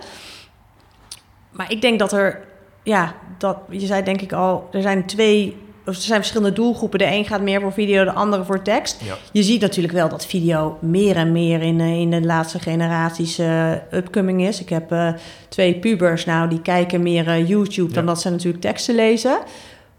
Maar 1.50 1.70
ik 1.70 1.80
denk 1.80 1.98
dat 1.98 2.12
er, 2.12 2.40
ja, 2.82 3.14
dat, 3.38 3.58
je 3.70 3.86
zei 3.86 4.02
denk 4.02 4.20
ik 4.20 4.32
al, 4.32 4.68
er 4.72 4.82
zijn 4.82 5.06
twee, 5.06 5.56
of 5.86 5.94
er 5.96 6.02
zijn 6.02 6.20
verschillende 6.20 6.52
doelgroepen. 6.52 6.98
De 6.98 7.06
een 7.06 7.24
gaat 7.24 7.40
meer 7.40 7.60
voor 7.60 7.72
video, 7.72 8.04
de 8.04 8.12
andere 8.12 8.44
voor 8.44 8.62
tekst. 8.62 9.00
Ja. 9.04 9.14
Je 9.32 9.42
ziet 9.42 9.60
natuurlijk 9.60 9.94
wel 9.94 10.08
dat 10.08 10.26
video 10.26 10.78
meer 10.80 11.16
en 11.16 11.32
meer 11.32 11.62
in, 11.62 11.80
eh, 11.80 12.00
in 12.00 12.10
de 12.10 12.22
laatste 12.22 12.58
generaties 12.58 13.38
eh, 13.38 13.72
upcoming 13.92 14.46
is. 14.46 14.60
Ik 14.60 14.68
heb 14.68 15.14
twee 15.48 15.78
pubers 15.78 16.24
nou, 16.24 16.48
die 16.48 16.62
kijken 16.62 17.02
meer 17.02 17.38
YouTube 17.38 17.92
dan 17.92 18.06
dat 18.06 18.20
ze 18.20 18.30
natuurlijk 18.30 18.62
teksten 18.62 18.94
lezen. 18.94 19.38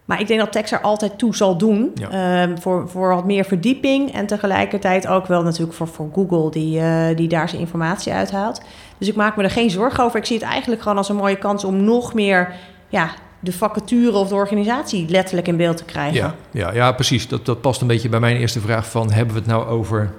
Maar 0.05 0.19
ik 0.19 0.27
denk 0.27 0.39
dat 0.39 0.51
tekst 0.51 0.73
er 0.73 0.81
altijd 0.81 1.17
toe 1.17 1.35
zal 1.35 1.57
doen. 1.57 1.91
Ja. 1.95 2.09
ehm, 2.09 2.57
voor, 2.57 2.89
voor 2.89 3.15
wat 3.15 3.25
meer 3.25 3.45
verdieping. 3.45 4.13
En 4.13 4.25
tegelijkertijd 4.25 5.07
ook 5.07 5.27
wel 5.27 5.43
natuurlijk 5.43 5.73
voor, 5.73 5.87
voor 5.87 6.09
Google, 6.13 6.51
die, 6.51 6.79
eh, 6.79 7.15
die 7.15 7.27
daar 7.27 7.49
zijn 7.49 7.61
informatie 7.61 8.13
uithaalt. 8.13 8.61
Dus 8.97 9.07
ik 9.07 9.15
maak 9.15 9.35
me 9.35 9.43
er 9.43 9.49
geen 9.49 9.69
zorgen 9.69 10.03
over. 10.03 10.19
Ik 10.19 10.25
zie 10.25 10.37
het 10.37 10.45
eigenlijk 10.45 10.81
gewoon 10.81 10.97
als 10.97 11.09
een 11.09 11.15
mooie 11.15 11.37
kans 11.37 11.63
om 11.63 11.83
nog 11.83 12.13
meer 12.13 12.53
ja, 12.89 13.09
de 13.39 13.51
vacature 13.51 14.17
of 14.17 14.27
de 14.27 14.35
organisatie 14.35 15.09
letterlijk 15.09 15.47
in 15.47 15.57
beeld 15.57 15.77
te 15.77 15.83
krijgen. 15.83 16.15
Ja, 16.15 16.35
ja, 16.51 16.73
ja 16.73 16.91
precies. 16.91 17.27
Dat, 17.27 17.45
dat 17.45 17.61
past 17.61 17.81
een 17.81 17.87
beetje 17.87 18.09
bij 18.09 18.19
mijn 18.19 18.37
eerste 18.37 18.59
vraag 18.59 18.89
van... 18.89 19.11
hebben 19.11 19.33
we 19.33 19.39
het 19.39 19.49
nou 19.49 19.67
over 19.67 20.13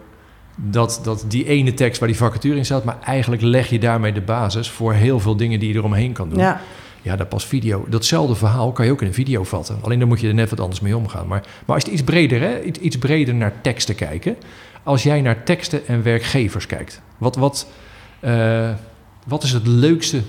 dat, 0.57 1.01
dat 1.03 1.25
die 1.29 1.47
ene 1.47 1.75
tekst 1.75 1.99
waar 1.99 2.09
die 2.09 2.17
vacature 2.17 2.57
in 2.57 2.65
staat... 2.65 2.85
maar 2.85 2.97
eigenlijk 3.05 3.43
leg 3.43 3.69
je 3.69 3.79
daarmee 3.79 4.13
de 4.13 4.21
basis 4.21 4.71
voor 4.71 4.93
heel 4.93 5.21
veel 5.21 5.37
dingen 5.37 5.59
die 5.59 5.69
je 5.73 5.79
eromheen 5.79 6.13
kan 6.13 6.29
doen. 6.29 6.39
Ja. 6.39 6.61
Ja, 7.05 7.17
dat 7.17 7.29
past 7.29 7.47
video. 7.47 7.87
Datzelfde 7.89 8.35
verhaal 8.35 8.73
kan 8.73 8.85
je 8.85 8.91
ook 8.91 9.01
in 9.01 9.07
een 9.07 9.15
video 9.15 9.45
vatten. 9.45 9.79
Alleen 9.83 9.99
dan 9.99 10.09
moet 10.09 10.21
je 10.21 10.29
er 10.29 10.35
net 10.35 10.51
wat 10.51 10.61
anders 10.61 10.81
mee 10.81 10.97
omgaan. 10.97 11.27
Maar, 11.27 11.43
maar 11.67 11.75
als 11.75 11.85
je 11.85 11.91
iets 11.91 12.03
breder, 12.03 12.41
hè, 12.41 12.63
iets, 12.63 12.99
breder 12.99 13.35
naar 13.35 13.53
teksten 13.61 13.95
kijken... 13.95 14.37
als 14.83 15.03
jij 15.03 15.21
naar 15.21 15.43
teksten 15.43 15.87
en 15.87 16.03
werkgevers 16.03 16.67
kijkt... 16.67 17.01
wat, 17.19 17.37
wat, 17.37 17.67
eh, 18.21 18.71
wat 19.27 19.43
is 19.43 19.53
het 19.53 19.67
leukste 19.67 20.23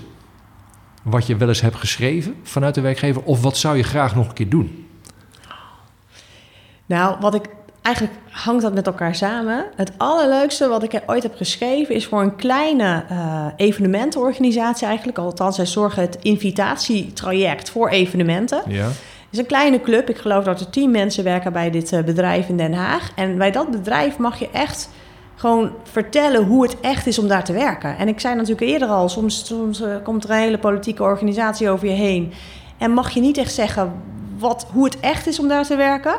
wat 1.02 1.26
je 1.26 1.36
wel 1.36 1.48
eens 1.48 1.60
hebt 1.60 1.76
geschreven 1.76 2.34
vanuit 2.42 2.74
de 2.74 2.80
werkgever... 2.80 3.22
of 3.22 3.42
wat 3.42 3.56
zou 3.56 3.76
je 3.76 3.82
graag 3.82 4.14
nog 4.14 4.28
een 4.28 4.34
keer 4.34 4.48
doen? 4.48 4.86
Nou, 6.86 7.16
wat 7.20 7.34
ik 7.34 7.48
eigenlijk 7.86 8.14
hangt 8.30 8.62
dat 8.62 8.74
met 8.74 8.86
elkaar 8.86 9.14
samen. 9.14 9.64
Het 9.76 9.92
allerleukste 9.96 10.68
wat 10.68 10.82
ik 10.82 11.02
ooit 11.06 11.22
heb 11.22 11.36
geschreven 11.36 11.94
is 11.94 12.06
voor 12.06 12.22
een 12.22 12.36
kleine 12.36 13.04
eh, 13.08 13.46
evenementenorganisatie 13.56 14.86
eigenlijk. 14.86 15.18
Althans, 15.18 15.56
zij 15.56 15.66
zorgen 15.66 16.02
het 16.02 16.18
invitatietraject 16.22 17.70
voor 17.70 17.88
evenementen. 17.88 18.62
Ja, 18.68 18.84
Het 18.84 18.94
is 19.30 19.38
een 19.38 19.46
kleine 19.46 19.80
club. 19.80 20.08
Ik 20.08 20.18
geloof 20.18 20.44
dat 20.44 20.60
er 20.60 20.70
tien 20.70 20.90
mensen 20.90 21.24
werken 21.24 21.52
bij 21.52 21.70
dit 21.70 21.92
eh, 21.92 22.02
bedrijf 22.02 22.48
in 22.48 22.56
Den 22.56 22.74
Haag. 22.74 23.10
En 23.14 23.38
bij 23.38 23.50
dat 23.50 23.70
bedrijf 23.70 24.18
mag 24.18 24.38
je 24.38 24.50
echt 24.50 24.88
gewoon 25.34 25.72
vertellen 25.82 26.44
hoe 26.44 26.62
het 26.62 26.80
echt 26.80 27.06
is 27.06 27.18
om 27.18 27.28
daar 27.28 27.44
te 27.44 27.52
werken. 27.52 27.98
En 27.98 28.08
ik 28.08 28.20
zei 28.20 28.34
natuurlijk 28.34 28.70
eerder 28.70 28.88
al, 28.88 29.08
soms, 29.08 29.46
soms 29.46 29.80
eh, 29.80 29.94
komt 30.02 30.24
er 30.24 30.30
een 30.30 30.36
hele 30.36 30.58
politieke 30.58 31.02
organisatie 31.02 31.70
over 31.70 31.88
je 31.88 31.94
heen. 31.94 32.32
En 32.78 32.90
mag 32.90 33.10
je 33.10 33.20
niet 33.20 33.38
echt 33.38 33.54
zeggen 33.54 33.92
wat, 34.38 34.66
hoe 34.72 34.84
het 34.84 35.00
echt 35.00 35.26
is 35.26 35.38
om 35.38 35.48
daar 35.48 35.66
te 35.66 35.76
werken. 35.76 36.14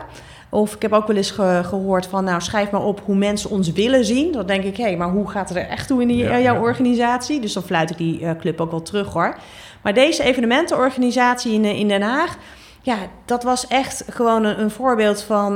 Of 0.49 0.75
ik 0.75 0.81
heb 0.81 0.93
ook 0.93 1.07
wel 1.07 1.15
eens 1.15 1.31
ge- 1.31 1.61
gehoord 1.65 2.05
van, 2.05 2.23
nou 2.23 2.41
schrijf 2.41 2.71
maar 2.71 2.83
op 2.83 3.01
hoe 3.05 3.15
mensen 3.15 3.49
ons 3.49 3.71
willen 3.71 4.05
zien. 4.05 4.31
Dan 4.31 4.45
denk 4.45 4.63
ik, 4.63 4.77
hé, 4.77 4.95
maar 4.95 5.09
hoe 5.09 5.29
gaat 5.29 5.49
het 5.49 5.57
er 5.57 5.67
echt 5.67 5.87
toe 5.87 6.01
in 6.01 6.07
die, 6.07 6.17
Ja, 6.17 6.29
eh, 6.31 6.43
jouw 6.43 6.53
ja. 6.55 6.61
organisatie? 6.61 7.39
Dus 7.39 7.53
dan 7.53 7.63
fluit 7.63 7.89
ik 7.89 7.97
die 7.97 8.25
eh, 8.25 8.31
club 8.39 8.61
ook 8.61 8.71
wel 8.71 8.81
terug 8.81 9.13
hoor. 9.13 9.37
Maar 9.81 9.93
deze 9.93 10.23
evenementenorganisatie 10.23 11.53
in, 11.53 11.65
eh, 11.65 11.79
in 11.79 11.87
Den 11.87 12.01
Haag, 12.01 12.37
ja, 12.81 12.95
dat 13.25 13.43
was 13.43 13.67
echt 13.67 14.03
gewoon 14.09 14.43
een, 14.43 14.59
een 14.61 14.71
voorbeeld 14.71 15.21
van... 15.21 15.55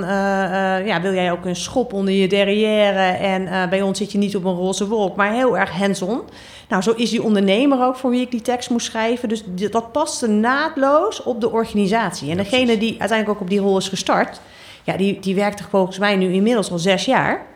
ja, 0.85 1.01
wil 1.01 1.13
jij 1.13 1.31
ook 1.31 1.45
een 1.45 1.55
schop 1.55 1.93
onder 1.93 2.13
je 2.13 2.27
derrière... 2.27 3.17
en 3.17 3.69
bij 3.69 3.81
ons 3.81 3.97
zit 3.97 4.11
je 4.11 4.17
niet 4.17 4.35
op 4.35 4.43
een 4.45 4.55
roze 4.55 4.87
wolk, 4.87 5.15
maar 5.15 5.31
heel 5.33 5.57
erg 5.57 5.71
hands-on. 5.71 6.21
Nou, 6.69 6.81
zo 6.81 6.91
is 6.91 7.09
die 7.09 7.23
ondernemer 7.23 7.85
ook 7.85 7.95
voor 7.95 8.09
wie 8.09 8.21
ik 8.21 8.31
die 8.31 8.41
tekst 8.41 8.69
moest 8.69 8.85
schrijven. 8.85 9.29
Dus 9.29 9.43
dat 9.71 9.91
paste 9.91 10.27
naadloos 10.27 11.23
op 11.23 11.41
de 11.41 11.51
organisatie. 11.51 12.31
En 12.31 12.37
degene 12.37 12.77
die 12.77 12.95
uiteindelijk 12.99 13.29
ook 13.29 13.41
op 13.41 13.49
die 13.49 13.59
rol 13.59 13.77
is 13.77 13.89
gestart... 13.89 14.41
ja, 14.83 14.97
die, 14.97 15.19
die 15.19 15.35
werkte 15.35 15.63
volgens 15.69 15.97
mij 15.97 16.15
nu 16.15 16.33
inmiddels 16.33 16.71
al 16.71 16.79
zes 16.79 17.05
jaar... 17.05 17.49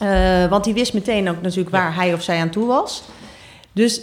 Eh, 0.00 0.46
want 0.46 0.64
die 0.64 0.74
wist 0.74 0.94
meteen 0.94 1.28
ook 1.28 1.42
natuurlijk 1.42 1.70
waar 1.70 1.94
hij 1.94 2.14
of 2.14 2.22
zij 2.22 2.40
aan 2.40 2.50
toe 2.50 2.66
was. 2.66 3.02
Dus 3.72 4.00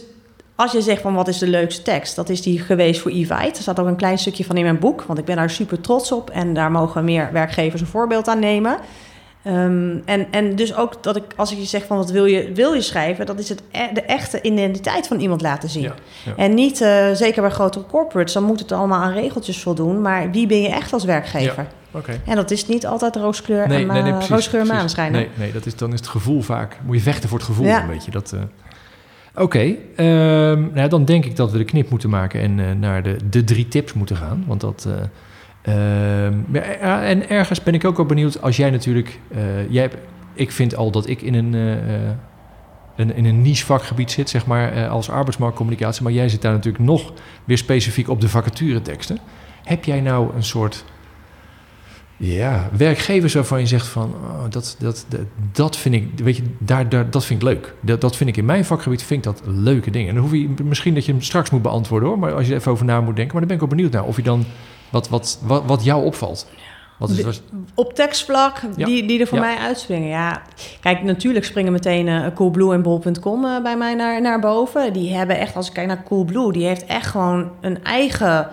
als 0.55 0.71
je 0.71 0.81
zegt 0.81 1.01
van 1.01 1.13
wat 1.13 1.27
is 1.27 1.37
de 1.37 1.47
leukste 1.47 1.81
tekst, 1.81 2.15
dat 2.15 2.29
is 2.29 2.41
die 2.41 2.59
geweest 2.59 3.01
voor 3.01 3.11
Evite. 3.11 3.55
Er 3.55 3.61
staat 3.61 3.79
ook 3.79 3.87
een 3.87 3.95
klein 3.95 4.17
stukje 4.17 4.45
van 4.45 4.57
in 4.57 4.63
mijn 4.63 4.79
boek, 4.79 5.01
want 5.01 5.19
ik 5.19 5.25
ben 5.25 5.35
daar 5.35 5.49
super 5.49 5.81
trots 5.81 6.11
op. 6.11 6.29
En 6.29 6.53
daar 6.53 6.71
mogen 6.71 7.03
meer 7.03 7.29
werkgevers 7.31 7.81
een 7.81 7.87
voorbeeld 7.87 8.27
aan 8.27 8.39
nemen. 8.39 8.77
Ehm, 9.43 9.97
en, 10.05 10.27
en 10.31 10.55
dus 10.55 10.75
ook 10.75 11.03
dat 11.03 11.15
ik, 11.15 11.23
als 11.35 11.51
ik 11.51 11.57
je 11.57 11.65
zeg 11.65 11.85
van 11.85 11.97
wat 11.97 12.11
wil 12.11 12.25
je, 12.25 12.51
wil 12.51 12.73
je 12.73 12.81
schrijven, 12.81 13.25
dat 13.25 13.39
is 13.39 13.49
het, 13.49 13.61
e- 13.71 13.93
de 13.93 14.01
echte 14.01 14.41
identiteit 14.41 15.07
van 15.07 15.19
iemand 15.19 15.41
laten 15.41 15.69
zien. 15.69 15.83
ja, 15.83 15.95
ja. 16.25 16.35
En 16.35 16.53
niet, 16.53 16.81
eh, 16.81 17.11
zeker 17.13 17.41
bij 17.41 17.51
grotere 17.51 17.85
corporates, 17.85 18.33
dan 18.33 18.43
moet 18.43 18.59
het 18.59 18.71
allemaal 18.71 19.01
aan 19.01 19.13
regeltjes 19.13 19.61
voldoen. 19.61 20.01
Maar 20.01 20.31
wie 20.31 20.47
ben 20.47 20.61
je 20.61 20.69
echt 20.69 20.93
als 20.93 21.03
werkgever? 21.03 21.67
Oké. 21.91 22.21
En 22.25 22.35
dat 22.35 22.51
is 22.51 22.67
niet 22.67 22.85
altijd 22.87 23.15
rooskleur 23.15 23.63
en 23.63 23.85
ma- 23.85 24.01
precies, 24.11 24.29
rooskleur 24.29 24.61
en 24.61 24.67
maneschijn. 24.67 25.11
Nee, 25.11 25.29
nee 25.35 25.51
dat 25.51 25.65
is, 25.65 25.75
dan 25.75 25.93
is 25.93 25.99
het 25.99 26.07
gevoel 26.07 26.41
vaak... 26.41 26.77
Moet 26.85 26.95
je 26.95 27.01
vechten 27.01 27.29
voor 27.29 27.37
het 27.37 27.47
gevoel 27.47 27.65
Ja. 27.65 27.81
een 27.81 27.87
beetje. 27.89 28.11
Dat, 28.11 28.31
eh. 28.33 28.39
Oké, 29.43 29.75
ehm, 29.95 30.59
nou 30.59 30.71
ja, 30.75 30.87
dan 30.87 31.05
denk 31.05 31.25
ik 31.25 31.35
dat 31.35 31.51
we 31.51 31.57
de 31.57 31.63
knip 31.63 31.89
moeten 31.89 32.09
maken... 32.09 32.41
en 32.41 32.59
eh, 32.59 32.65
naar 32.75 33.03
de, 33.03 33.15
de 33.29 33.43
drie 33.43 33.67
tips 33.67 33.93
moeten 33.93 34.15
gaan. 34.15 34.43
Want 34.47 34.61
dat... 34.61 34.87
eh, 35.61 36.23
ehm, 36.25 36.55
en 37.03 37.29
ergens 37.29 37.63
ben 37.63 37.73
ik 37.73 37.85
ook 37.85 37.97
wel 37.97 38.05
benieuwd... 38.05 38.41
als 38.41 38.57
jij 38.57 38.69
natuurlijk... 38.69 39.19
eh, 39.31 39.69
jij, 39.69 39.81
hebt- 39.81 39.97
ik 40.33 40.51
vind 40.51 40.75
al 40.75 40.91
dat 40.91 41.07
ik 41.07 41.21
in 41.21 41.33
een... 41.33 41.53
eh, 41.53 41.73
eh, 41.95 42.11
een, 42.95 43.15
in 43.15 43.25
een 43.25 43.41
niche 43.41 43.65
vakgebied 43.65 44.11
zit, 44.11 44.29
zeg 44.29 44.45
maar, 44.45 44.73
eh, 44.73 44.89
als 44.89 45.09
arbeidsmarktcommunicatie. 45.09 46.03
Maar 46.03 46.11
jij 46.11 46.29
zit 46.29 46.41
daar 46.41 46.51
natuurlijk 46.53 46.83
nog 46.83 47.13
weer 47.45 47.57
specifiek 47.57 48.09
op 48.09 48.21
de 48.21 48.29
vacatureteksten. 48.29 49.17
Heb 49.63 49.83
jij 49.83 50.01
nou 50.01 50.35
een 50.35 50.43
soort 50.43 50.83
ja, 52.17 52.69
werkgevers 52.77 53.33
waarvan 53.33 53.59
je 53.59 53.65
zegt 53.65 53.87
van 53.87 54.13
oh, 54.23 54.43
dat, 54.49 54.75
dat, 54.79 55.05
dat, 55.09 55.19
dat 55.51 55.77
vind 55.77 55.95
ik, 55.95 56.09
weet 56.15 56.35
je, 56.37 56.43
daar, 56.57 56.89
daar, 56.89 57.09
dat 57.09 57.25
vind 57.25 57.41
ik 57.41 57.47
leuk. 57.47 57.73
Dat, 57.81 58.01
dat 58.01 58.15
vind 58.15 58.29
ik 58.29 58.37
in 58.37 58.45
mijn 58.45 58.65
vakgebied 58.65 59.03
vind 59.03 59.25
ik 59.25 59.33
dat 59.33 59.41
leuke 59.45 59.91
dingen. 59.91 60.09
En 60.09 60.13
dan 60.15 60.23
hoef 60.23 60.33
je 60.33 60.49
misschien 60.63 60.93
dat 60.93 61.05
je 61.05 61.11
hem 61.11 61.21
straks 61.21 61.49
moet 61.49 61.61
beantwoorden 61.61 62.09
hoor, 62.09 62.19
maar 62.19 62.33
als 62.33 62.45
je 62.45 62.51
er 62.53 62.59
even 62.59 62.71
over 62.71 62.85
na 62.85 63.01
moet 63.01 63.15
denken. 63.15 63.31
Maar 63.37 63.47
dan 63.47 63.47
ben 63.47 63.57
ik 63.57 63.63
ook 63.63 63.77
benieuwd 63.77 63.91
naar 63.91 64.03
of 64.03 64.15
je 64.15 64.21
dan 64.23 64.45
wat, 64.89 65.09
wat, 65.09 65.39
wat, 65.43 65.63
wat 65.65 65.83
jou 65.83 66.05
opvalt. 66.05 66.47
Wat 66.99 67.09
is, 67.09 67.21
wat, 67.23 67.41
Op 67.73 67.93
tekstvlak, 67.93 68.61
Ja. 68.75 68.85
die, 68.85 69.07
die 69.07 69.19
er 69.19 69.27
voor 69.27 69.37
Ja. 69.37 69.43
mij 69.43 69.57
uitspringen. 69.57 70.07
Ja, 70.07 70.41
kijk, 70.81 71.03
natuurlijk 71.03 71.45
springen 71.45 71.71
meteen 71.71 72.07
eh, 72.07 72.25
Coolblue 72.35 72.73
en 72.73 72.81
Bol.com 72.81 73.45
eh, 73.45 73.61
bij 73.63 73.77
mij 73.77 73.95
naar, 73.95 74.21
naar 74.21 74.39
boven. 74.39 74.93
Die 74.93 75.13
hebben 75.15 75.37
echt, 75.39 75.55
als 75.55 75.67
ik 75.67 75.73
kijk 75.73 75.87
naar 75.87 76.03
Coolblue, 76.03 76.51
die 76.51 76.65
heeft 76.65 76.85
echt 76.85 77.07
gewoon 77.07 77.51
een 77.61 77.83
eigen 77.83 78.47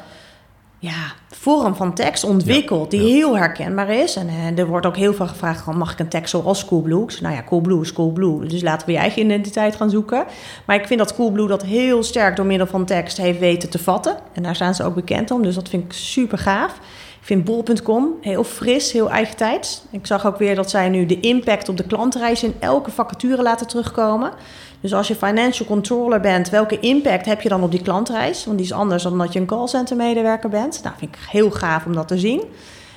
ja, 0.85 1.12
vorm 1.30 1.74
van 1.74 1.95
tekst 1.95 2.24
ontwikkeld 2.24 2.91
die 2.91 3.01
ja. 3.01 3.07
heel 3.07 3.37
herkenbaar 3.37 3.89
is. 3.89 4.16
En 4.16 4.28
eh, 4.28 4.59
er 4.59 4.66
wordt 4.66 4.87
ook 4.87 4.97
heel 4.97 5.14
veel 5.14 5.26
gevraagd, 5.26 5.66
mag 5.66 5.93
ik 5.93 5.99
een 5.99 6.09
tekst 6.09 6.30
zoals 6.30 6.64
Coolblue? 6.64 7.07
Nou 7.20 7.35
ja, 7.35 7.43
Coolblue 7.43 7.80
is 7.80 7.93
Coolblue, 7.93 8.47
dus 8.47 8.62
laten 8.62 8.87
we 8.87 8.93
je 8.93 8.99
eigen 8.99 9.22
identiteit 9.22 9.76
gaan 9.76 9.91
zoeken. 9.91 10.24
Maar 10.66 10.76
ik 10.76 10.87
vind 10.87 10.99
dat 10.99 11.14
Coolblue 11.14 11.49
dat 11.49 11.62
heel 11.62 12.03
sterk 12.03 12.37
door 12.37 12.47
middel 12.47 12.66
van 12.66 12.85
tekst 12.85 13.16
heeft 13.16 13.39
weten 13.39 13.70
te 13.70 13.78
vatten. 13.78 14.16
En 14.32 14.43
daar 14.43 14.55
staan 14.55 14.74
ze 14.74 14.85
ook 14.85 14.95
bekend 14.95 15.30
om, 15.30 15.43
dus 15.43 15.55
dat 15.55 15.68
vind 15.68 15.85
ik 15.85 15.93
super 15.93 16.39
gaaf. 16.39 16.80
Ik 17.25 17.31
vind 17.31 17.45
bol.com 17.45 18.14
heel 18.20 18.45
fris, 18.45 18.93
heel 18.93 19.11
eigentijds. 19.11 19.83
Ik 19.91 20.07
zag 20.07 20.27
ook 20.27 20.39
weer 20.39 20.55
dat 20.55 20.70
zij 20.70 20.89
nu 20.89 21.07
de 21.07 21.20
impact 21.20 21.68
op 21.68 21.77
de 21.77 21.87
klantreis 21.87 22.43
in 22.43 22.55
elke 22.59 22.91
vacature 22.91 23.43
laten 23.43 23.66
terugkomen. 23.66 24.33
Dus 24.81 24.95
als 24.95 25.09
je 25.09 25.14
financial 25.14 25.68
controller 25.68 26.20
bent, 26.20 26.51
welke 26.51 26.81
impact 26.81 27.27
heb 27.27 27.41
je 27.41 27.49
dan 27.49 27.62
op 27.62 27.70
die 27.70 27.83
klantreis? 27.83 28.45
Want 28.45 28.57
die 28.57 28.66
is 28.66 28.72
anders 28.72 29.03
dan 29.03 29.18
dat 29.18 29.33
je 29.33 29.41
een 29.41 29.47
callcenter 29.47 29.97
medewerker 29.97 30.49
bent. 30.49 30.81
Nou, 30.83 30.95
vind 30.99 31.14
ik 31.14 31.20
heel 31.31 31.51
gaaf 31.51 31.87
om 31.87 31.95
dat 31.95 32.09
te 32.09 32.18
zien. 32.18 32.43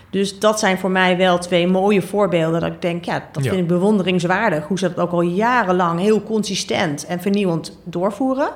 Dus 0.09 0.39
dat 0.39 0.59
zijn 0.59 0.77
voor 0.77 0.91
mij 0.91 1.17
wel 1.17 1.37
twee 1.37 1.67
mooie 1.67 2.01
voorbeelden. 2.01 2.61
Dat 2.61 2.71
ik 2.71 2.81
denk, 2.81 3.05
ja, 3.05 3.23
dat 3.31 3.43
Ja. 3.43 3.49
vind 3.49 3.61
ik 3.61 3.67
bewonderingswaardig. 3.67 4.67
Hoe 4.67 4.79
ze 4.79 4.87
dat 4.93 4.97
ook 5.05 5.11
al 5.11 5.21
jarenlang 5.21 5.99
heel 5.99 6.23
consistent 6.23 7.05
en 7.05 7.21
vernieuwend 7.21 7.77
doorvoeren. 7.83 8.49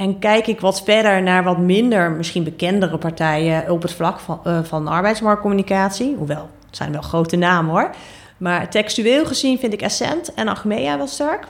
En 0.00 0.18
kijk 0.18 0.46
ik 0.46 0.60
wat 0.60 0.82
verder 0.82 1.22
naar 1.22 1.44
wat 1.44 1.58
minder, 1.58 2.10
misschien 2.10 2.44
bekendere 2.44 2.98
partijen 2.98 3.70
op 3.70 3.82
het 3.82 3.92
vlak 3.92 4.20
van, 4.20 4.40
eh, 4.44 4.58
van 4.62 4.88
arbeidsmarktcommunicatie. 4.88 6.14
Hoewel, 6.16 6.50
het 6.66 6.76
zijn 6.76 6.92
wel 6.92 7.02
grote 7.02 7.36
namen 7.36 7.70
hoor. 7.70 7.90
Maar 8.36 8.70
textueel 8.70 9.26
gezien 9.26 9.58
vind 9.58 9.72
ik 9.72 9.82
Essent 9.82 10.34
en 10.34 10.48
Achmea 10.48 10.96
wel 10.96 11.06
sterk. 11.06 11.46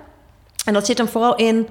En 0.65 0.73
dat 0.73 0.87
zit 0.87 0.99
hem 0.99 1.09
vooral 1.09 1.37
in, 1.37 1.69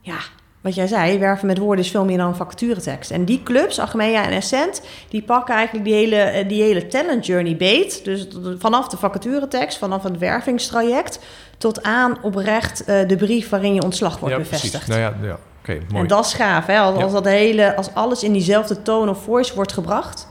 ja, 0.00 0.16
wat 0.60 0.74
jij 0.74 0.86
zei, 0.86 1.18
werven 1.18 1.46
met 1.46 1.58
woorden 1.58 1.84
is 1.84 1.90
veel 1.90 2.04
meer 2.04 2.18
dan 2.18 2.36
vacaturetekst. 2.36 3.10
En 3.10 3.24
die 3.24 3.42
clubs, 3.42 3.78
Achmea 3.78 4.24
en 4.24 4.32
Essent, 4.32 4.82
die 5.08 5.22
pakken 5.22 5.54
eigenlijk 5.54 5.84
die 5.84 5.94
hele, 5.94 6.16
eh, 6.16 6.48
die 6.48 6.62
hele 6.62 6.86
talent 6.86 7.26
journey 7.26 7.56
beet. 7.56 8.04
Dus 8.04 8.28
vanaf 8.58 8.88
de 8.88 8.96
vacaturetekst, 8.96 9.78
vanaf 9.78 10.02
het 10.02 10.18
wervingstraject, 10.18 11.18
tot 11.58 11.82
aan 11.82 12.22
oprecht 12.22 12.84
eh, 12.84 13.08
de 13.08 13.16
brief 13.16 13.48
waarin 13.48 13.74
je 13.74 13.82
ontslag 13.82 14.18
wordt 14.18 14.34
ja, 14.34 14.40
bevestigd. 14.40 14.84
precies. 14.84 15.02
Nou 15.02 15.14
ja, 15.22 15.28
ja 15.28 15.38
mooi. 15.74 16.02
En 16.02 16.06
dat 16.08 16.24
is 16.24 16.32
gaaf, 16.34 16.66
hè? 16.66 16.78
Als, 16.78 16.98
Ja. 16.98 17.06
dat 17.08 17.24
hele, 17.24 17.76
als 17.76 17.94
alles 17.94 18.22
in 18.22 18.32
diezelfde 18.32 18.82
tone 18.82 19.10
of 19.10 19.22
voice 19.22 19.54
wordt 19.54 19.72
gebracht. 19.72 20.28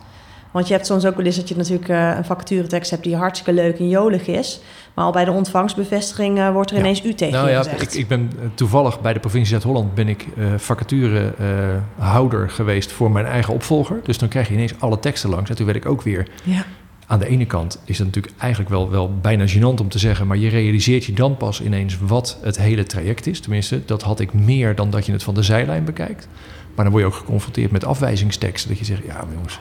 Want 0.52 0.68
je 0.68 0.74
hebt 0.74 0.86
soms 0.86 1.06
ook 1.06 1.16
wel 1.16 1.26
eens 1.26 1.36
dat 1.36 1.50
je 1.50 1.56
natuurlijk 1.56 1.90
eh, 1.90 2.14
een 2.18 2.26
vacaturetekst 2.26 2.92
hebt 2.92 3.04
die 3.04 3.16
hartstikke 3.16 3.62
leuk 3.62 3.80
en 3.80 3.90
jolig 3.90 4.28
is. 4.28 4.60
Maar 4.94 5.06
al 5.06 5.12
bij 5.12 5.26
de 5.26 5.32
ontvangstbevestiging 5.32 6.40
eh, 6.40 6.52
wordt 6.52 6.70
er 6.70 6.76
Ja. 6.76 6.82
ineens 6.82 7.04
u 7.04 7.14
tegen 7.14 7.34
nou 7.34 7.50
ja, 7.50 7.58
gezegd. 7.64 7.82
ik, 7.94 8.00
ik 8.00 8.08
ben 8.08 8.32
eh, 8.40 8.46
toevallig 8.54 9.02
bij 9.02 9.14
de 9.14 9.20
provincie 9.20 9.50
Zuid-Holland 9.50 9.96
ben 9.96 10.08
ik 10.08 10.26
eh 10.38 10.46
vacaturehouder 10.58 12.50
geweest 12.50 12.92
voor 12.92 13.12
mijn 13.12 13.26
eigen 13.26 13.54
opvolger. 13.54 14.00
Dus 14.04 14.18
dan 14.18 14.30
krijg 14.30 14.48
je 14.48 14.54
ineens 14.54 14.74
alle 14.80 15.00
teksten 15.00 15.30
langs. 15.30 15.50
En 15.50 15.56
toen 15.56 15.66
werd 15.66 15.78
ik 15.78 15.86
ook 15.86 16.02
weer 16.02 16.28
ja. 16.44 16.64
Aan 17.08 17.20
de 17.20 17.28
ene 17.28 17.46
kant 17.46 17.82
is 17.86 17.98
het 17.98 18.08
natuurlijk 18.08 18.34
eigenlijk 18.38 18.72
wel, 18.72 18.90
wel 18.90 19.18
bijna 19.22 19.46
gênant 19.48 19.80
om 19.80 19.90
te 19.90 20.00
zeggen, 20.00 20.28
maar 20.28 20.38
je 20.38 20.50
realiseert 20.50 21.06
je 21.06 21.14
dan 21.14 21.38
pas 21.38 21.62
ineens 21.62 21.98
wat 22.02 22.38
het 22.42 22.58
hele 22.58 22.84
traject 22.84 23.28
is. 23.28 23.40
Tenminste, 23.40 23.82
dat 23.86 24.02
had 24.02 24.20
ik 24.20 24.34
meer 24.34 24.76
dan 24.76 24.90
dat 24.90 25.06
je 25.06 25.12
het 25.12 25.24
van 25.24 25.34
de 25.34 25.44
zijlijn 25.44 25.84
bekijkt. 25.84 26.28
Maar 26.76 26.86
dan 26.86 26.94
word 26.94 27.04
je 27.06 27.10
ook 27.10 27.16
geconfronteerd 27.20 27.72
met 27.72 27.86
afwijzingsteksten. 27.86 28.70
Dat 28.70 28.80
je 28.80 28.86
zegt, 28.86 29.06
ja 29.06 29.26
jongens, 29.34 29.60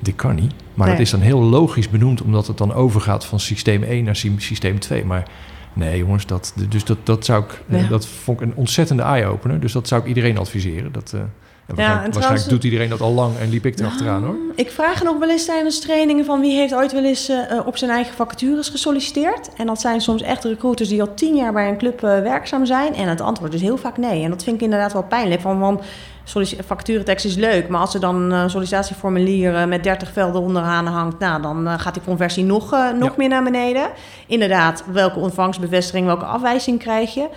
dit 0.00 0.14
kan 0.14 0.34
niet. 0.34 0.52
Maar 0.74 0.86
Nee. 0.86 0.96
dat 0.96 1.04
is 1.04 1.10
dan 1.10 1.20
heel 1.20 1.42
logisch 1.42 1.88
benoemd, 1.90 2.22
omdat 2.22 2.46
het 2.46 2.58
dan 2.58 2.72
overgaat 2.74 3.24
van 3.24 3.40
systeem 3.40 3.82
1 3.82 4.04
naar 4.04 4.16
sy- 4.16 4.32
systeem 4.36 4.78
2. 4.78 5.04
Maar 5.04 5.28
nee, 5.72 5.98
jongens, 5.98 6.26
dat, 6.26 6.54
dus 6.68 6.84
dat, 6.84 6.98
dat 7.02 7.24
zou 7.24 7.44
ik, 7.44 7.62
Ja. 7.66 7.88
dat 7.88 8.06
vond 8.06 8.40
ik 8.40 8.46
een 8.46 8.54
ontzettende 8.54 9.02
eye-opener. 9.02 9.60
Dus 9.60 9.72
dat 9.72 9.88
zou 9.88 10.00
ik 10.02 10.06
iedereen 10.08 10.38
adviseren. 10.38 10.92
Dat, 10.92 11.12
eh, 11.14 11.20
en 11.66 11.74
waarschijnlijk, 11.76 12.12
trouwens- 12.14 12.46
doet 12.48 12.64
iedereen 12.64 12.88
dat 12.88 13.00
al 13.00 13.12
lang 13.12 13.38
en 13.38 13.48
liep 13.50 13.66
ik 13.66 13.78
erachteraan 13.78 14.24
hoor. 14.24 14.36
Ik 14.54 14.70
vraag 14.70 15.02
nog 15.02 15.18
wel 15.18 15.30
eens 15.30 15.44
tijdens 15.44 15.80
trainingen 15.80 16.24
van 16.24 16.40
wie 16.40 16.56
heeft 16.56 16.74
ooit 16.74 16.92
wel 16.92 17.04
eens 17.04 17.28
eh, 17.28 17.50
eh, 17.50 17.66
op 17.66 17.76
zijn 17.76 17.90
eigen 17.90 18.14
vacatures 18.14 18.68
gesolliciteerd. 18.68 19.48
En 19.56 19.66
dat 19.66 19.80
zijn 19.80 20.00
soms 20.00 20.22
echt 20.22 20.44
recruiters 20.44 20.88
die 20.88 21.00
al 21.00 21.14
tien 21.14 21.34
jaar 21.36 21.52
bij 21.52 21.68
een 21.68 21.78
club 21.78 22.02
eh, 22.04 22.20
werkzaam 22.20 22.66
zijn. 22.66 22.94
En 22.94 23.08
het 23.08 23.20
antwoord 23.20 23.54
is 23.54 23.60
heel 23.60 23.76
vaak 23.76 23.96
nee. 23.96 24.24
En 24.24 24.30
dat 24.30 24.42
vind 24.44 24.56
ik 24.56 24.62
inderdaad 24.62 24.92
wel 24.92 25.02
pijnlijk. 25.04 25.40
Van, 25.40 25.80
sollici- 26.24 26.58
vacaturetekst 26.66 27.24
is 27.24 27.34
leuk, 27.34 27.68
maar 27.68 27.80
als 27.80 27.94
er 27.94 28.00
dan 28.00 28.30
een 28.30 28.50
sollicitatieformulier 28.50 29.68
met 29.68 29.82
30 29.84 30.12
velden 30.12 30.40
onderaan 30.40 30.86
hangt, 30.86 31.18
nou, 31.18 31.42
dan 31.42 31.80
gaat 31.80 31.94
die 31.94 32.02
conversie 32.02 32.44
nog, 32.44 32.70
nog 32.98 33.08
Ja. 33.08 33.14
meer 33.16 33.28
naar 33.28 33.42
beneden. 33.42 33.86
Inderdaad, 34.26 34.84
welke 34.92 35.18
ontvangstbevestiging, 35.18 36.06
welke 36.06 36.24
afwijzing 36.24 36.78
krijg 36.78 37.14
je? 37.14 37.28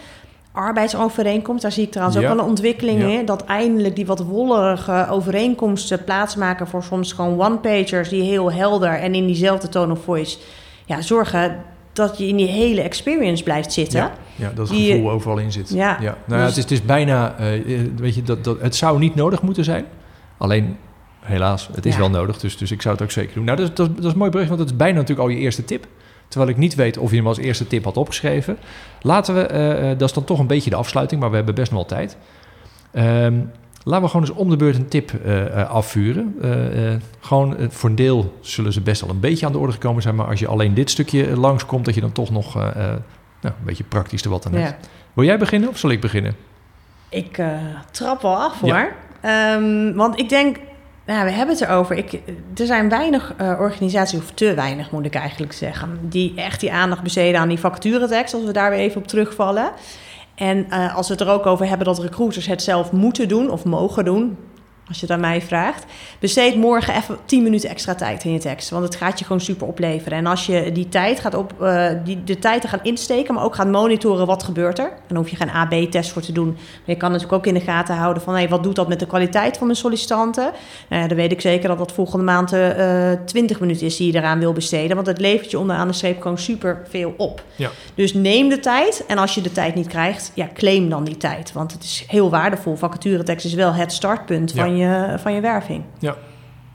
Arbeidsovereenkomst, 0.55 1.61
daar 1.61 1.71
zie 1.71 1.83
ik 1.83 1.91
trouwens 1.91 2.19
Ja. 2.19 2.23
ook 2.29 2.35
wel 2.35 2.43
een 2.43 2.49
ontwikkeling 2.49 3.01
Ja. 3.01 3.07
in. 3.19 3.25
Dat 3.25 3.43
eindelijk 3.45 3.95
die 3.95 4.05
wat 4.05 4.19
wollerige 4.19 5.07
overeenkomsten 5.09 6.03
plaatsmaken 6.03 6.67
voor 6.67 6.83
soms 6.83 7.13
gewoon 7.13 7.41
one-pagers 7.41 8.09
die 8.09 8.21
heel 8.23 8.51
helder 8.51 8.89
en 8.93 9.15
in 9.15 9.25
diezelfde 9.25 9.69
tone 9.69 9.91
of 9.91 10.03
voice 10.03 10.37
ja, 10.85 11.01
zorgen 11.01 11.61
dat 11.93 12.17
je 12.17 12.27
in 12.27 12.35
die 12.35 12.47
hele 12.47 12.81
experience 12.81 13.43
blijft 13.43 13.73
zitten. 13.73 13.99
Ja, 13.99 14.11
ja, 14.35 14.51
dat 14.55 14.67
het 14.67 14.77
Die- 14.77 14.91
gevoel 14.91 15.09
overal 15.11 15.37
in 15.37 15.51
zit. 15.51 15.69
Ja, 15.69 15.91
Nou 15.99 16.03
ja, 16.03 16.15
dus- 16.27 16.39
het, 16.39 16.49
is, 16.57 16.63
het 16.63 16.71
is 16.71 16.81
bijna, 16.85 17.35
eh, 17.37 17.45
weet 17.97 18.15
je, 18.15 18.21
dat, 18.23 18.43
dat, 18.43 18.61
het 18.61 18.75
zou 18.75 18.99
niet 18.99 19.15
nodig 19.15 19.41
moeten 19.41 19.63
zijn. 19.63 19.85
Alleen, 20.37 20.77
helaas, 21.19 21.69
het 21.75 21.85
is 21.85 21.97
wel 21.97 22.09
nodig. 22.09 22.37
Dus, 22.39 22.57
dus 22.57 22.71
ik 22.71 22.81
zou 22.81 22.93
het 22.95 23.03
ook 23.03 23.11
zeker 23.11 23.33
doen. 23.33 23.43
Nou, 23.43 23.57
dat, 23.57 23.69
is- 23.69 23.75
dat, 23.75 23.87
is- 23.89 23.95
dat 23.95 24.05
is 24.05 24.11
een 24.11 24.17
mooi 24.17 24.31
bericht, 24.31 24.49
want 24.49 24.61
het 24.61 24.69
is 24.69 24.75
bijna 24.77 24.93
natuurlijk 24.99 25.27
al 25.29 25.33
je 25.35 25.39
eerste 25.41 25.65
tip. 25.65 25.87
Terwijl 26.27 26.51
ik 26.51 26.57
niet 26.57 26.75
weet 26.75 26.97
of 26.97 27.09
je 27.09 27.15
hem 27.15 27.27
als 27.27 27.37
eerste 27.37 27.67
tip 27.67 27.83
had 27.83 27.97
opgeschreven. 27.97 28.57
Laten 29.01 29.35
we, 29.35 29.41
eh, 29.41 29.91
eh, 29.91 29.97
dat 29.97 30.09
is 30.09 30.15
dan 30.15 30.23
toch 30.23 30.39
een 30.39 30.47
beetje 30.47 30.69
de 30.69 30.75
afsluiting, 30.75 31.21
maar 31.21 31.29
we 31.29 31.35
hebben 31.35 31.55
best 31.55 31.71
nog 31.71 31.79
wel 31.79 31.97
tijd. 31.97 32.17
Ehm, 32.91 33.39
laten 33.83 34.03
we 34.03 34.09
gewoon 34.09 34.27
eens 34.27 34.35
om 34.35 34.49
de 34.49 34.55
beurt 34.55 34.75
een 34.75 34.87
tip 34.87 35.13
eh, 35.13 35.69
afvuren. 35.69 36.35
Gewoon 37.19 37.55
voor 37.69 37.89
een 37.89 37.95
deel 37.95 38.37
zullen 38.41 38.73
ze 38.73 38.81
best 38.81 39.01
wel 39.01 39.09
een 39.09 39.19
beetje 39.19 39.45
aan 39.45 39.51
de 39.51 39.57
orde 39.57 39.73
gekomen 39.73 40.01
zijn. 40.01 40.15
Maar 40.15 40.27
als 40.27 40.39
je 40.39 40.47
alleen 40.47 40.73
dit 40.73 40.89
stukje 40.89 41.37
langskomt, 41.37 41.85
dat 41.85 41.95
je 41.95 42.01
dan 42.01 42.11
toch 42.11 42.29
nog 42.29 42.53
nou, 42.53 42.99
een 43.41 43.65
beetje 43.65 43.83
praktisch 43.83 44.23
er 44.23 44.29
wat 44.29 44.45
aan 44.45 44.53
hebt. 44.53 44.77
Ja. 44.81 44.89
Wil 45.13 45.25
jij 45.25 45.37
beginnen 45.37 45.69
of 45.69 45.77
zal 45.77 45.89
ik 45.89 46.01
beginnen? 46.01 46.35
Ik 47.09 47.41
trap 47.91 48.21
wel 48.21 48.35
af 48.35 48.59
hoor. 48.59 48.69
Ja. 48.69 48.89
Ehm, 49.21 49.93
want 49.93 50.19
ik 50.19 50.29
denk, 50.29 50.57
nou, 51.05 51.25
we 51.25 51.31
hebben 51.31 51.55
het 51.55 51.63
erover. 51.63 51.97
Ik, 51.97 52.13
er 52.55 52.65
zijn 52.65 52.89
weinig 52.89 53.33
eh, 53.37 53.59
organisaties, 53.59 54.19
of 54.19 54.31
te 54.31 54.53
weinig 54.53 54.91
moet 54.91 55.05
ik 55.05 55.15
eigenlijk 55.15 55.53
zeggen, 55.53 55.99
die 56.01 56.33
echt 56.35 56.59
die 56.59 56.71
aandacht 56.71 57.03
besteden 57.03 57.39
aan 57.39 57.47
die 57.47 57.59
vacaturetekst, 57.59 58.33
als 58.33 58.43
we 58.43 58.51
daar 58.51 58.69
weer 58.69 58.79
even 58.79 59.01
op 59.01 59.07
terugvallen. 59.07 59.71
En 60.35 60.65
eh, 60.69 60.95
als 60.95 61.07
we 61.07 61.13
het 61.13 61.21
er 61.21 61.29
ook 61.29 61.45
over 61.45 61.67
hebben 61.67 61.85
dat 61.87 61.99
recruiters 61.99 62.45
het 62.45 62.61
zelf 62.61 62.91
moeten 62.91 63.27
doen 63.27 63.49
of 63.49 63.65
mogen 63.65 64.05
doen, 64.05 64.37
als 64.87 64.99
je 64.99 65.05
het 65.05 65.15
aan 65.15 65.19
mij 65.19 65.41
vraagt, 65.41 65.85
besteed 66.19 66.55
morgen 66.55 66.95
even 66.95 67.17
10 67.25 67.43
minuten 67.43 67.69
extra 67.69 67.95
tijd 67.95 68.23
in 68.23 68.31
je 68.31 68.39
tekst. 68.39 68.69
Want 68.69 68.83
het 68.83 68.95
gaat 68.95 69.19
je 69.19 69.25
gewoon 69.25 69.41
super 69.41 69.67
opleveren. 69.67 70.17
En 70.17 70.25
als 70.25 70.45
je 70.45 70.71
die 70.71 70.89
tijd 70.89 71.19
gaat 71.19 71.35
op, 71.35 71.61
eh, 71.61 71.87
die, 72.03 72.23
de 72.23 72.39
tijd 72.39 72.61
te 72.61 72.67
gaan 72.67 72.79
insteken, 72.83 73.33
maar 73.33 73.43
ook 73.43 73.55
gaat 73.55 73.67
monitoren 73.67 74.25
wat 74.25 74.43
gebeurt 74.43 74.79
er. 74.79 74.91
Dan 75.07 75.17
hoef 75.17 75.29
je 75.29 75.35
geen 75.35 75.49
AB-test 75.49 76.11
voor 76.11 76.21
te 76.21 76.31
doen. 76.31 76.47
Maar 76.47 76.55
je 76.85 76.95
kan 76.95 77.11
natuurlijk 77.11 77.37
ook 77.37 77.45
in 77.45 77.53
de 77.53 77.59
gaten 77.59 77.95
houden 77.95 78.23
van 78.23 78.33
hey, 78.33 78.49
wat 78.49 78.63
doet 78.63 78.75
dat 78.75 78.87
met 78.87 78.99
de 78.99 79.07
kwaliteit 79.07 79.57
van 79.57 79.67
mijn 79.67 79.79
sollicitanten. 79.79 80.51
Ja, 80.89 81.07
dan 81.07 81.17
weet 81.17 81.31
ik 81.31 81.41
zeker 81.41 81.67
dat 81.67 81.77
dat 81.77 81.91
volgende 81.91 82.25
maand 82.25 82.53
eh 82.53 83.11
20 83.25 83.59
minuten 83.59 83.85
is 83.85 83.97
die 83.97 84.11
je 84.11 84.17
eraan 84.17 84.39
wil 84.39 84.53
besteden. 84.53 84.95
Want 84.95 85.07
het 85.07 85.19
levert 85.19 85.51
je 85.51 85.59
onderaan 85.59 85.87
de 85.87 85.93
streep 85.93 86.21
gewoon 86.21 86.37
super 86.37 86.81
veel 86.89 87.13
op. 87.17 87.43
Ja. 87.55 87.69
Dus 87.95 88.13
neem 88.13 88.49
de 88.49 88.59
tijd. 88.59 89.03
En 89.07 89.17
als 89.17 89.35
je 89.35 89.41
de 89.41 89.51
tijd 89.51 89.75
niet 89.75 89.87
krijgt, 89.87 90.31
ja, 90.33 90.49
claim 90.53 90.89
dan 90.89 91.03
die 91.03 91.17
tijd. 91.17 91.51
Want 91.51 91.71
het 91.71 91.83
is 91.83 92.03
heel 92.07 92.29
waardevol. 92.29 92.75
Vacaturetekst 92.75 93.45
is 93.45 93.53
wel 93.53 93.73
het 93.73 93.93
startpunt 93.93 94.51
Ja. 94.53 94.74
Van, 94.75 94.87
je, 94.87 95.19
van 95.19 95.33
je 95.33 95.41
werving. 95.41 95.83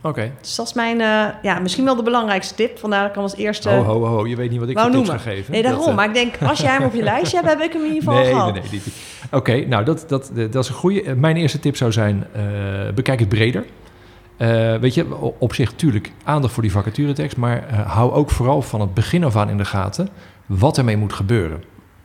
Oké. 0.03 0.33
Dus 0.41 0.55
dat 0.55 0.67
is 0.67 0.73
mijn, 0.73 1.01
eh, 1.01 1.25
ja, 1.43 1.59
misschien 1.59 1.85
wel 1.85 1.97
de 1.97 2.03
belangrijkste 2.03 2.55
tip. 2.55 2.79
Vandaar 2.79 3.01
dat 3.01 3.09
ik 3.09 3.15
hem 3.15 3.25
als 3.25 3.37
eerste 3.37 3.69
Ho, 3.69 3.83
ho, 3.83 4.05
ho. 4.05 4.27
Je 4.27 4.37
weet 4.37 4.51
niet 4.51 4.61
wat 4.61 4.69
ik 4.69 4.79
voor 4.79 4.91
tips 4.91 5.09
ga 5.09 5.19
geven. 5.19 5.53
Nee, 5.53 5.63
daarom. 5.63 5.81
Dat, 5.81 5.89
eh, 5.89 5.97
maar 5.97 6.07
ik 6.07 6.15
denk, 6.15 6.35
als 6.43 6.61
jij 6.61 6.73
hem 6.73 6.83
op 6.85 6.95
je 6.95 7.03
lijstje 7.13 7.37
hebt, 7.37 7.49
heb 7.49 7.61
ik 7.61 7.73
hem 7.73 7.83
in 7.83 7.93
ieder 7.93 8.03
geval 8.03 8.23
nee, 8.23 8.33
gehad. 8.33 8.53
nee, 8.53 8.63
nee, 8.63 8.71
niet. 8.73 8.95
Oké, 9.31 9.67
nou 9.67 9.85
dat, 9.85 10.05
dat, 10.09 10.31
dat 10.51 10.65
is 10.65 10.69
een 10.69 10.75
goede. 10.75 11.15
Mijn 11.15 11.37
eerste 11.37 11.61
tip 11.61 11.77
zou 11.77 11.93
zijn, 11.93 12.27
eh, 12.33 12.43
bekijk 12.95 13.21
het 13.21 13.29
breder. 13.29 13.65
Eh, 14.37 14.75
weet 14.77 14.95
je, 14.95 15.17
op 15.39 15.55
zich 15.55 15.71
natuurlijk 15.71 16.13
aandacht 16.25 16.53
voor 16.53 16.63
die 16.63 16.73
vacaturetekst, 16.73 17.37
maar 17.37 17.69
eh, 17.69 17.91
hou 17.91 18.13
ook 18.13 18.31
vooral 18.31 18.63
van 18.63 18.81
het 18.81 18.95
begin 18.95 19.25
af 19.25 19.37
aan 19.37 19.49
in 19.49 19.57
de 19.57 19.65
gaten 19.65 20.09
wat 20.47 20.79
ermee 20.79 20.97
moet 20.97 21.13
gebeuren. 21.13 21.63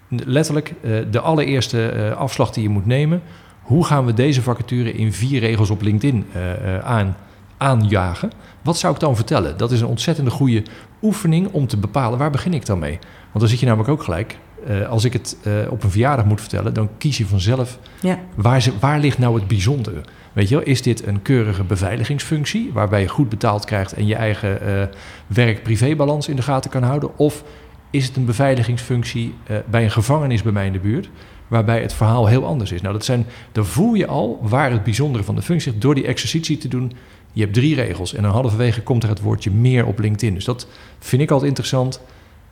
Letterlijk, 0.09 0.73
eh, 0.81 0.91
de 1.11 1.19
allereerste 1.19 1.89
eh, 1.89 2.17
afslag 2.17 2.51
die 2.51 2.63
je 2.63 2.69
moet 2.69 2.85
nemen. 2.85 3.21
Hoe 3.65 3.85
gaan 3.85 4.05
we 4.05 4.13
deze 4.13 4.41
vacature 4.41 4.93
in 4.93 5.13
vier 5.13 5.39
regels 5.39 5.69
op 5.69 5.81
LinkedIn 5.81 6.25
eh, 6.33 6.75
eh, 6.75 6.85
aan, 6.85 7.15
aanjagen? 7.57 8.31
Wat 8.61 8.77
zou 8.77 8.93
ik 8.93 8.99
dan 8.99 9.15
vertellen? 9.15 9.57
Dat 9.57 9.71
is 9.71 9.81
een 9.81 9.87
ontzettende 9.87 10.31
goede 10.31 10.63
oefening 11.01 11.47
om 11.51 11.67
te 11.67 11.77
bepalen 11.77 12.19
waar 12.19 12.29
begin 12.31 12.53
ik 12.53 12.65
dan 12.65 12.79
mee. 12.79 12.99
Want 13.21 13.39
dan 13.39 13.47
zit 13.47 13.59
je 13.59 13.65
namelijk 13.65 13.89
ook 13.89 14.03
gelijk. 14.03 14.37
eh, 14.67 14.89
als 14.89 15.03
ik 15.03 15.13
het 15.13 15.37
op 15.69 15.83
een 15.83 15.89
verjaardag 15.91 16.25
moet 16.25 16.41
vertellen, 16.41 16.73
dan 16.73 16.89
kies 16.97 17.17
je 17.17 17.25
vanzelf 17.25 17.79
Ja. 18.01 18.19
waar, 18.35 18.61
ze, 18.61 18.71
waar 18.79 18.99
ligt 18.99 19.17
nou 19.17 19.35
het 19.35 19.47
bijzondere. 19.47 20.01
Weet 20.33 20.49
je 20.49 20.55
wel, 20.55 20.63
is 20.63 20.81
dit 20.81 21.07
een 21.07 21.21
keurige 21.21 21.63
beveiligingsfunctie 21.63 22.69
waarbij 22.73 23.01
je 23.01 23.07
goed 23.07 23.29
betaald 23.29 23.65
krijgt 23.65 23.93
en 23.93 24.05
je 24.05 24.15
eigen 24.15 24.61
eh, 24.61 24.87
werk-privébalans 25.27 26.27
in 26.27 26.35
de 26.35 26.41
gaten 26.41 26.71
kan 26.71 26.83
houden? 26.83 27.17
Of 27.17 27.43
is 27.89 28.05
het 28.07 28.15
een 28.15 28.25
beveiligingsfunctie 28.25 29.33
bij 29.69 29.83
een 29.83 29.91
gevangenis 29.91 30.41
bij 30.43 30.51
mij 30.51 30.65
in 30.65 30.73
de 30.73 30.79
buurt, 30.79 31.09
waarbij 31.47 31.81
het 31.81 31.93
verhaal 31.93 32.27
heel 32.27 32.45
anders 32.45 32.71
is? 32.71 32.81
Nou, 32.81 32.93
dat 32.93 33.05
zijn, 33.05 33.25
dan 33.51 33.65
voel 33.65 33.93
je 33.93 34.07
al 34.07 34.39
waar 34.41 34.71
het 34.71 34.83
bijzondere 34.83 35.23
van 35.23 35.35
de 35.35 35.41
functie 35.41 35.69
ligt 35.69 35.81
door 35.83 35.95
die 35.95 36.05
exercitie 36.05 36.57
te 36.57 36.67
doen. 36.67 36.91
Je 37.33 37.41
hebt 37.41 37.53
drie 37.53 37.75
regels 37.75 38.13
en 38.13 38.23
dan 38.23 38.31
halverwege 38.31 38.81
komt 38.81 39.03
er 39.03 39.09
het 39.09 39.21
woordje 39.21 39.51
meer 39.51 39.85
op 39.85 39.99
LinkedIn. 39.99 40.33
Dus 40.33 40.45
dat 40.45 40.67
vind 40.99 41.21
ik 41.21 41.31
altijd 41.31 41.49
interessant. 41.49 42.01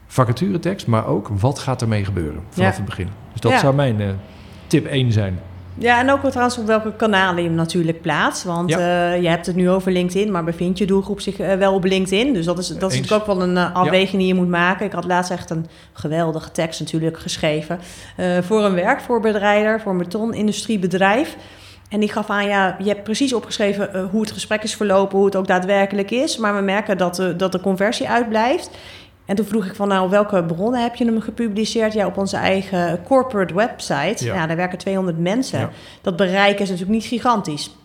Vacaturetekst, 0.07 0.87
maar 0.87 1.05
ook 1.07 1.27
wat 1.27 1.59
gaat 1.59 1.81
ermee 1.81 2.05
gebeuren 2.05 2.41
vanaf 2.49 2.69
Ja. 2.71 2.75
het 2.75 2.85
begin. 2.85 3.07
Dus 3.31 3.41
dat 3.41 3.51
Ja. 3.51 3.59
zou 3.59 3.75
mijn 3.75 4.01
eh, 4.01 4.09
tip 4.67 4.85
1 4.85 5.11
zijn. 5.11 5.39
Ja, 5.77 5.99
en 5.99 6.11
ook 6.11 6.29
trouwens 6.29 6.57
op 6.57 6.65
welke 6.65 6.95
kanalen 6.95 7.41
je 7.43 7.47
hem 7.47 7.57
natuurlijk 7.57 8.01
plaatst. 8.01 8.43
Want 8.43 8.69
Ja. 8.69 8.77
eh, 9.13 9.21
je 9.21 9.27
hebt 9.27 9.45
het 9.45 9.55
nu 9.55 9.69
over 9.69 9.91
LinkedIn, 9.91 10.31
maar 10.31 10.43
bevindt 10.43 10.77
je 10.77 10.85
doelgroep 10.85 11.21
zich 11.21 11.39
eh, 11.39 11.53
wel 11.55 11.73
op 11.73 11.83
LinkedIn? 11.83 12.33
Dus 12.33 12.45
dat 12.45 12.57
is, 12.57 12.67
dat 12.67 12.91
is 12.91 12.97
Eens. 12.97 13.09
natuurlijk 13.09 13.29
ook 13.29 13.37
wel 13.37 13.47
een 13.47 13.57
eh, 13.57 13.75
afweging 13.75 14.17
die 14.17 14.27
je 14.27 14.33
moet 14.33 14.49
maken. 14.49 14.85
Ik 14.85 14.91
had 14.91 15.05
laatst 15.05 15.31
echt 15.31 15.49
een 15.49 15.65
geweldige 15.93 16.51
tekst 16.51 16.79
natuurlijk 16.79 17.19
geschreven 17.19 17.79
voor 18.41 18.65
een 18.65 18.73
werkvoorbereider, 18.73 19.81
voor 19.81 19.91
een 19.91 19.97
betonindustriebedrijf. 19.97 21.35
En 21.89 21.99
die 21.99 22.11
gaf 22.11 22.29
aan, 22.29 22.47
ja, 22.47 22.75
je 22.79 22.89
hebt 22.89 23.03
precies 23.03 23.33
opgeschreven 23.33 24.07
hoe 24.11 24.21
het 24.21 24.31
gesprek 24.31 24.63
is 24.63 24.75
verlopen, 24.75 25.17
hoe 25.17 25.25
het 25.25 25.35
ook 25.35 25.47
daadwerkelijk 25.47 26.11
is. 26.11 26.37
Maar 26.37 26.55
we 26.55 26.61
merken 26.61 26.97
dat 26.97 27.15
de, 27.15 27.35
dat 27.35 27.51
de 27.51 27.59
conversie 27.59 28.09
uitblijft. 28.09 28.69
En 29.25 29.35
toen 29.35 29.45
vroeg 29.45 29.65
ik 29.65 29.75
van, 29.75 29.87
nou, 29.87 30.09
welke 30.09 30.43
bronnen 30.43 30.81
heb 30.81 30.95
je 30.95 31.05
hem 31.05 31.21
gepubliceerd? 31.21 31.93
Ja, 31.93 32.05
op 32.05 32.17
onze 32.17 32.37
eigen 32.37 33.03
corporate 33.03 33.53
website. 33.53 34.25
Ja. 34.25 34.47
Daar 34.47 34.55
werken 34.55 34.77
200 34.77 35.19
mensen. 35.19 35.59
Ja. 35.59 35.69
Dat 36.01 36.15
bereik 36.15 36.59
is 36.59 36.69
natuurlijk 36.69 36.97
niet 36.97 37.05
gigantisch. 37.05 37.75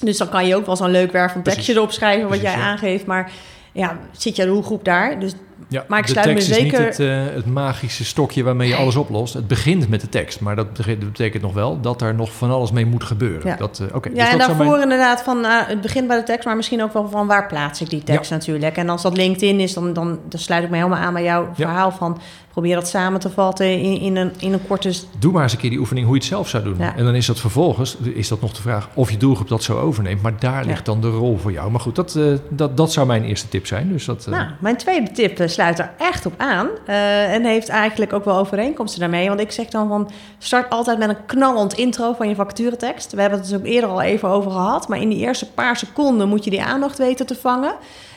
Dus 0.00 0.16
dan 0.16 0.28
kan 0.28 0.46
je 0.46 0.56
ook 0.56 0.66
wel 0.66 0.76
zo'n 0.76 0.90
leuk 0.90 1.12
werk 1.12 1.30
van 1.30 1.42
tekstje 1.42 1.74
erop 1.74 1.92
schrijven... 1.92 2.28
wat 2.28 2.38
Precies, 2.38 2.48
jij 2.48 2.58
ja. 2.58 2.66
aangeeft, 2.70 3.06
maar 3.06 3.32
ja, 3.72 3.98
zit 4.12 4.36
je 4.36 4.44
doelgroep 4.44 4.84
daar? 4.84 5.18
Dus 5.18 5.34
Ja, 5.68 5.84
Maar 5.88 5.98
ik 5.98 6.06
de 6.06 6.12
sluit 6.12 6.26
me 6.26 6.32
tekst 6.34 6.50
is 6.50 6.56
zeker- 6.56 6.78
niet 6.80 6.88
het, 6.88 7.00
eh, 7.00 7.34
het 7.34 7.46
magische 7.46 8.04
stokje 8.04 8.42
waarmee 8.42 8.68
je 8.68 8.74
alles 8.76 8.96
oplost. 8.96 9.34
Het 9.34 9.46
begint 9.46 9.88
met 9.88 10.00
de 10.00 10.08
tekst, 10.08 10.40
maar 10.40 10.56
dat 10.56 10.72
betekent 10.98 11.42
nog 11.42 11.52
wel 11.54 11.80
dat 11.80 12.02
er 12.02 12.14
nog 12.14 12.32
van 12.32 12.50
alles 12.50 12.72
mee 12.72 12.86
moet 12.86 13.04
gebeuren. 13.04 13.48
Ja. 13.48 13.56
Dat, 13.56 13.78
eh, 13.78 13.86
ja, 14.02 14.24
dus 14.24 14.28
en 14.32 14.38
daarvoor 14.38 14.66
mijn- 14.66 14.82
inderdaad 14.82 15.22
van 15.22 15.44
eh, 15.44 15.50
het 15.66 15.80
begint 15.80 16.06
bij 16.08 16.16
de 16.16 16.22
tekst... 16.22 16.44
maar 16.46 16.56
misschien 16.56 16.82
ook 16.82 16.92
wel 16.92 17.08
van 17.08 17.26
waar 17.26 17.46
plaats 17.46 17.80
ik 17.80 17.90
die 17.90 18.02
tekst 18.02 18.30
natuurlijk. 18.30 18.76
En 18.76 18.88
als 18.88 19.02
dat 19.02 19.16
LinkedIn 19.16 19.60
is, 19.60 19.74
dan, 19.74 19.92
dan, 19.92 20.18
dan 20.28 20.40
sluit 20.40 20.64
ik 20.64 20.70
me 20.70 20.76
helemaal 20.76 20.98
aan 20.98 21.12
bij 21.12 21.22
jouw 21.22 21.48
verhaal 21.54 21.90
van... 21.92 22.20
probeer 22.54 22.74
dat 22.74 22.88
samen 22.88 23.20
te 23.20 23.30
vatten 23.30 23.80
in, 23.80 24.00
in, 24.00 24.16
een, 24.16 24.32
in 24.38 24.52
een 24.52 24.66
korte... 24.66 24.92
Doe 25.18 25.32
maar 25.32 25.42
eens 25.42 25.52
een 25.52 25.58
keer 25.58 25.70
die 25.70 25.78
oefening 25.78 26.06
hoe 26.06 26.14
je 26.14 26.20
het 26.20 26.30
zelf 26.30 26.48
zou 26.48 26.64
doen. 26.64 26.76
Ja. 26.78 26.96
En 26.96 27.04
dan 27.04 27.14
is 27.14 27.26
dat 27.26 27.40
vervolgens, 27.40 27.96
is 27.96 28.28
dat 28.28 28.40
nog 28.40 28.52
de 28.52 28.62
vraag 28.62 28.88
of 28.94 29.10
je 29.10 29.16
doelgroep 29.16 29.48
dat 29.48 29.62
zo 29.62 29.78
overneemt. 29.78 30.22
Maar 30.22 30.38
daar 30.38 30.64
ligt 30.64 30.84
dan 30.84 31.00
de 31.00 31.10
rol 31.10 31.38
voor 31.38 31.52
jou. 31.52 31.70
Maar 31.70 31.80
goed, 31.80 31.96
dat, 31.96 32.14
eh, 32.14 32.24
dat, 32.48 32.76
dat 32.76 32.92
zou 32.92 33.06
mijn 33.06 33.24
eerste 33.24 33.48
tip 33.48 33.66
zijn. 33.66 33.88
Dus 33.88 34.04
dat, 34.04 34.26
eh, 34.26 34.32
Nou, 34.32 34.46
mijn 34.60 34.76
tweede 34.76 35.12
tip 35.12 35.38
eh, 35.38 35.48
sluit 35.48 35.78
er 35.78 35.92
echt 35.98 36.26
op 36.26 36.34
aan. 36.36 36.68
en 36.86 37.44
heeft 37.44 37.68
eigenlijk 37.68 38.12
ook 38.12 38.24
wel 38.24 38.36
overeenkomsten 38.36 39.00
daarmee. 39.00 39.28
Want 39.28 39.40
ik 39.40 39.52
zeg 39.52 39.66
dan 39.66 39.88
van, 39.88 40.10
start 40.38 40.70
altijd 40.70 40.98
met 40.98 41.08
een 41.08 41.26
knallend 41.26 41.72
intro 41.72 42.12
van 42.12 42.28
je 42.28 42.34
vacaturetekst. 42.34 43.12
We 43.12 43.20
hebben 43.20 43.38
het 43.38 43.48
dus 43.48 43.58
ook 43.58 43.66
eerder 43.66 43.90
al 43.90 44.02
even 44.02 44.28
over 44.28 44.50
gehad. 44.50 44.88
Maar 44.88 45.00
in 45.00 45.08
die 45.08 45.18
eerste 45.18 45.52
paar 45.52 45.76
seconden 45.76 46.28
moet 46.28 46.44
je 46.44 46.50
die 46.50 46.62
aandacht 46.62 46.98
weten 46.98 47.26
te 47.26 47.36
vangen. 47.36 47.74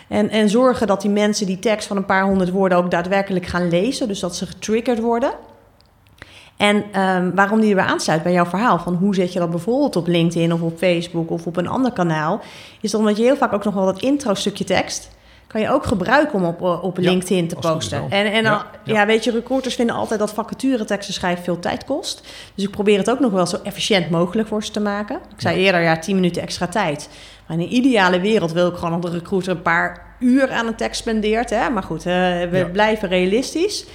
En, 0.07 0.29
en 0.29 0.49
zorgen 0.49 0.87
dat 0.87 1.01
die 1.01 1.11
mensen 1.11 1.45
die 1.45 1.59
tekst 1.59 1.87
van 1.87 1.97
een 1.97 2.05
paar 2.05 2.23
honderd 2.23 2.51
woorden 2.51 2.77
ook 2.77 2.91
daadwerkelijk 2.91 3.45
gaan 3.45 3.69
lezen. 3.69 4.07
Dus 4.07 4.19
dat 4.19 4.35
ze 4.35 4.45
getriggerd 4.45 4.99
worden. 4.99 5.31
En 6.57 7.01
um, 7.01 7.35
waarom 7.35 7.59
die 7.59 7.75
weer 7.75 7.83
aansluit 7.83 8.23
bij 8.23 8.31
jouw 8.31 8.45
verhaal 8.45 8.79
van 8.79 8.93
hoe 8.93 9.15
zet 9.15 9.33
je 9.33 9.39
dat 9.39 9.49
bijvoorbeeld 9.49 9.95
op 9.95 10.07
LinkedIn 10.07 10.53
of 10.53 10.61
op 10.61 10.77
Facebook 10.77 11.29
of 11.29 11.47
op 11.47 11.57
een 11.57 11.67
ander 11.67 11.91
kanaal, 11.91 12.41
is 12.81 12.95
omdat 12.95 13.17
je 13.17 13.23
heel 13.23 13.37
vaak 13.37 13.53
ook 13.53 13.63
nog 13.63 13.73
wel 13.73 13.85
dat 13.85 14.01
intro 14.01 14.33
stukje 14.33 14.63
tekst 14.63 15.09
kan 15.47 15.61
je 15.61 15.69
ook 15.69 15.85
gebruiken 15.85 16.39
om 16.39 16.45
op, 16.45 16.61
eh, 16.61 16.83
op 16.83 16.97
LinkedIn 16.97 17.47
te 17.47 17.55
posten. 17.55 18.05
En, 18.09 18.31
en 18.31 18.43
ja, 18.43 18.65
ja. 18.83 19.05
weet 19.05 19.23
je, 19.23 19.31
recruiters 19.31 19.75
vinden 19.75 19.95
altijd 19.95 20.19
dat 20.19 20.33
vacature 20.33 20.85
teksten 20.85 21.13
schrijven 21.13 21.43
veel 21.43 21.59
tijd 21.59 21.85
kost. 21.85 22.21
Dus 22.55 22.63
ik 22.63 22.71
probeer 22.71 22.97
het 22.97 23.09
ook 23.09 23.19
nog 23.19 23.31
wel 23.31 23.47
zo 23.47 23.57
efficiënt 23.63 24.09
mogelijk 24.09 24.47
voor 24.47 24.63
ze 24.63 24.71
te 24.71 24.79
maken. 24.79 25.15
Ik 25.15 25.41
zei 25.41 25.57
eerder, 25.57 25.81
ja, 25.81 25.99
10 25.99 26.15
minuten 26.15 26.41
extra 26.41 26.67
tijd. 26.67 27.09
Maar 27.47 27.57
in 27.57 27.63
een 27.63 27.73
ideale 27.73 28.19
wereld 28.19 28.51
wil 28.51 28.67
ik 28.67 28.75
gewoon 28.75 29.01
dat 29.01 29.11
de 29.11 29.17
recruiter 29.17 29.51
een 29.51 29.61
paar 29.61 30.15
uur 30.19 30.51
aan 30.51 30.67
een 30.67 30.75
tekst 30.75 31.01
spendeert. 31.01 31.49
Hè? 31.49 31.69
Maar 31.69 31.83
goed, 31.83 32.05
uh, 32.05 32.13
we 32.49 32.69
blijven 32.71 33.07
realistisch. 33.07 33.85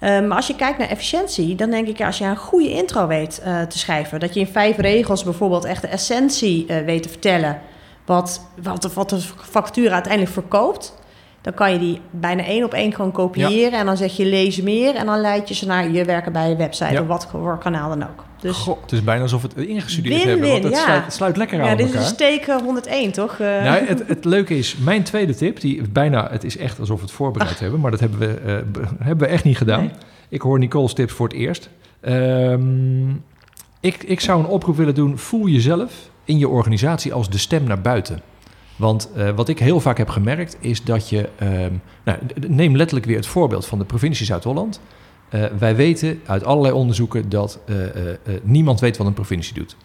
Um, 0.00 0.26
maar 0.26 0.36
als 0.36 0.46
je 0.46 0.56
kijkt 0.56 0.78
naar 0.78 0.88
efficiëntie, 0.88 1.54
dan 1.54 1.70
denk 1.70 1.88
ik 1.88 2.00
als 2.00 2.18
je 2.18 2.24
een 2.24 2.36
goede 2.36 2.70
intro 2.70 3.06
weet 3.06 3.42
uh, 3.46 3.62
te 3.62 3.78
schrijven, 3.78 4.20
dat 4.20 4.34
je 4.34 4.40
in 4.40 4.46
vijf 4.46 4.76
regels 4.76 5.24
bijvoorbeeld 5.24 5.64
echt 5.64 5.82
de 5.82 5.88
essentie 5.88 6.66
weet 6.66 7.02
te 7.02 7.08
vertellen, 7.08 7.60
wat, 8.04 8.48
wat, 8.62 8.92
wat 8.94 9.10
de 9.10 9.20
factuur 9.36 9.90
uiteindelijk 9.90 10.32
verkoopt, 10.32 10.94
dan 11.40 11.54
kan 11.54 11.72
je 11.72 11.78
die 11.78 12.00
bijna 12.10 12.44
één 12.44 12.64
op 12.64 12.72
één 12.72 12.94
gewoon 12.94 13.12
kopiëren 13.12 13.78
en 13.78 13.86
dan 13.86 13.96
zeg 13.96 14.16
je 14.16 14.24
lees 14.24 14.62
meer 14.62 14.94
en 14.94 15.06
dan 15.06 15.20
leid 15.20 15.48
je 15.48 15.54
ze 15.54 15.66
naar 15.66 15.90
je 15.90 16.04
werken 16.04 16.32
bij 16.32 16.48
je 16.48 16.56
website 16.56 16.92
ja. 16.92 17.00
of 17.00 17.06
wat 17.06 17.26
voor 17.30 17.58
kanaal 17.58 17.88
dan 17.88 18.02
ook. 18.02 18.24
Dus 18.44 18.56
Goh, 18.56 18.82
het 18.82 18.92
is 18.92 19.04
bijna 19.04 19.22
alsof 19.22 19.42
het 19.42 19.54
ingestudeerd 19.54 20.16
win, 20.16 20.28
hebben, 20.28 20.48
want 20.48 20.64
het, 20.64 20.72
ja. 20.72 20.82
sluit, 20.84 21.04
het 21.04 21.12
sluit 21.12 21.36
lekker 21.36 21.60
aan 21.60 21.68
Ja, 21.68 21.74
dit 21.74 21.94
is 21.94 22.06
steek 22.06 22.46
101, 22.46 23.12
toch? 23.12 23.32
Uh. 23.32 23.38
Nou, 23.38 23.86
het, 23.86 24.02
het, 24.14 24.24
leuke 24.24 24.58
is, 24.58 24.76
mijn 24.76 25.02
tweede 25.02 25.34
tip, 25.34 25.60
die 25.60 25.88
bijna, 25.88 26.30
het 26.30 26.44
is 26.44 26.56
echt 26.56 26.80
alsof 26.80 26.96
we 26.96 27.02
het 27.04 27.14
voorbereid 27.14 27.50
Ach. 27.50 27.58
hebben, 27.58 27.80
maar 27.80 27.90
dat 27.90 28.00
hebben 28.00 28.18
we, 28.18 28.40
uh, 28.46 28.86
hebben 28.98 29.26
we 29.26 29.32
echt 29.32 29.44
niet 29.44 29.56
gedaan. 29.56 29.80
Nee. 29.80 29.90
Ik 30.28 30.40
hoor 30.40 30.58
Nicole's 30.58 30.92
tips 30.92 31.12
voor 31.12 31.28
het 31.28 31.36
eerst. 31.36 31.68
Um, 32.08 33.24
ik, 33.80 34.02
ik 34.02 34.20
zou 34.20 34.40
een 34.40 34.46
oproep 34.46 34.76
willen 34.76 34.94
doen, 34.94 35.18
voel 35.18 35.46
jezelf 35.46 35.92
in 36.24 36.38
je 36.38 36.48
organisatie 36.48 37.12
als 37.12 37.30
de 37.30 37.38
stem 37.38 37.64
naar 37.64 37.80
buiten. 37.80 38.20
Want 38.76 39.08
uh, 39.16 39.30
wat 39.30 39.48
ik 39.48 39.58
heel 39.58 39.80
vaak 39.80 39.98
heb 39.98 40.08
gemerkt 40.08 40.56
is 40.60 40.82
dat 40.82 41.08
je. 41.08 41.28
Uh, 41.42 41.48
nou, 42.04 42.18
neem 42.48 42.76
letterlijk 42.76 43.06
weer 43.06 43.16
het 43.16 43.26
voorbeeld 43.26 43.66
van 43.66 43.78
de 43.78 43.84
provincie 43.84 44.26
Zuid-Holland. 44.26 44.80
Uh, 45.34 45.44
wij 45.58 45.76
weten 45.76 46.20
uit 46.26 46.44
allerlei 46.44 46.74
onderzoeken 46.74 47.28
dat 47.28 47.58
uh, 47.66 47.76
niemand 48.42 48.80
weet 48.80 48.96
wat 48.96 49.06
een 49.06 49.14
provincie 49.14 49.54
doet. 49.54 49.76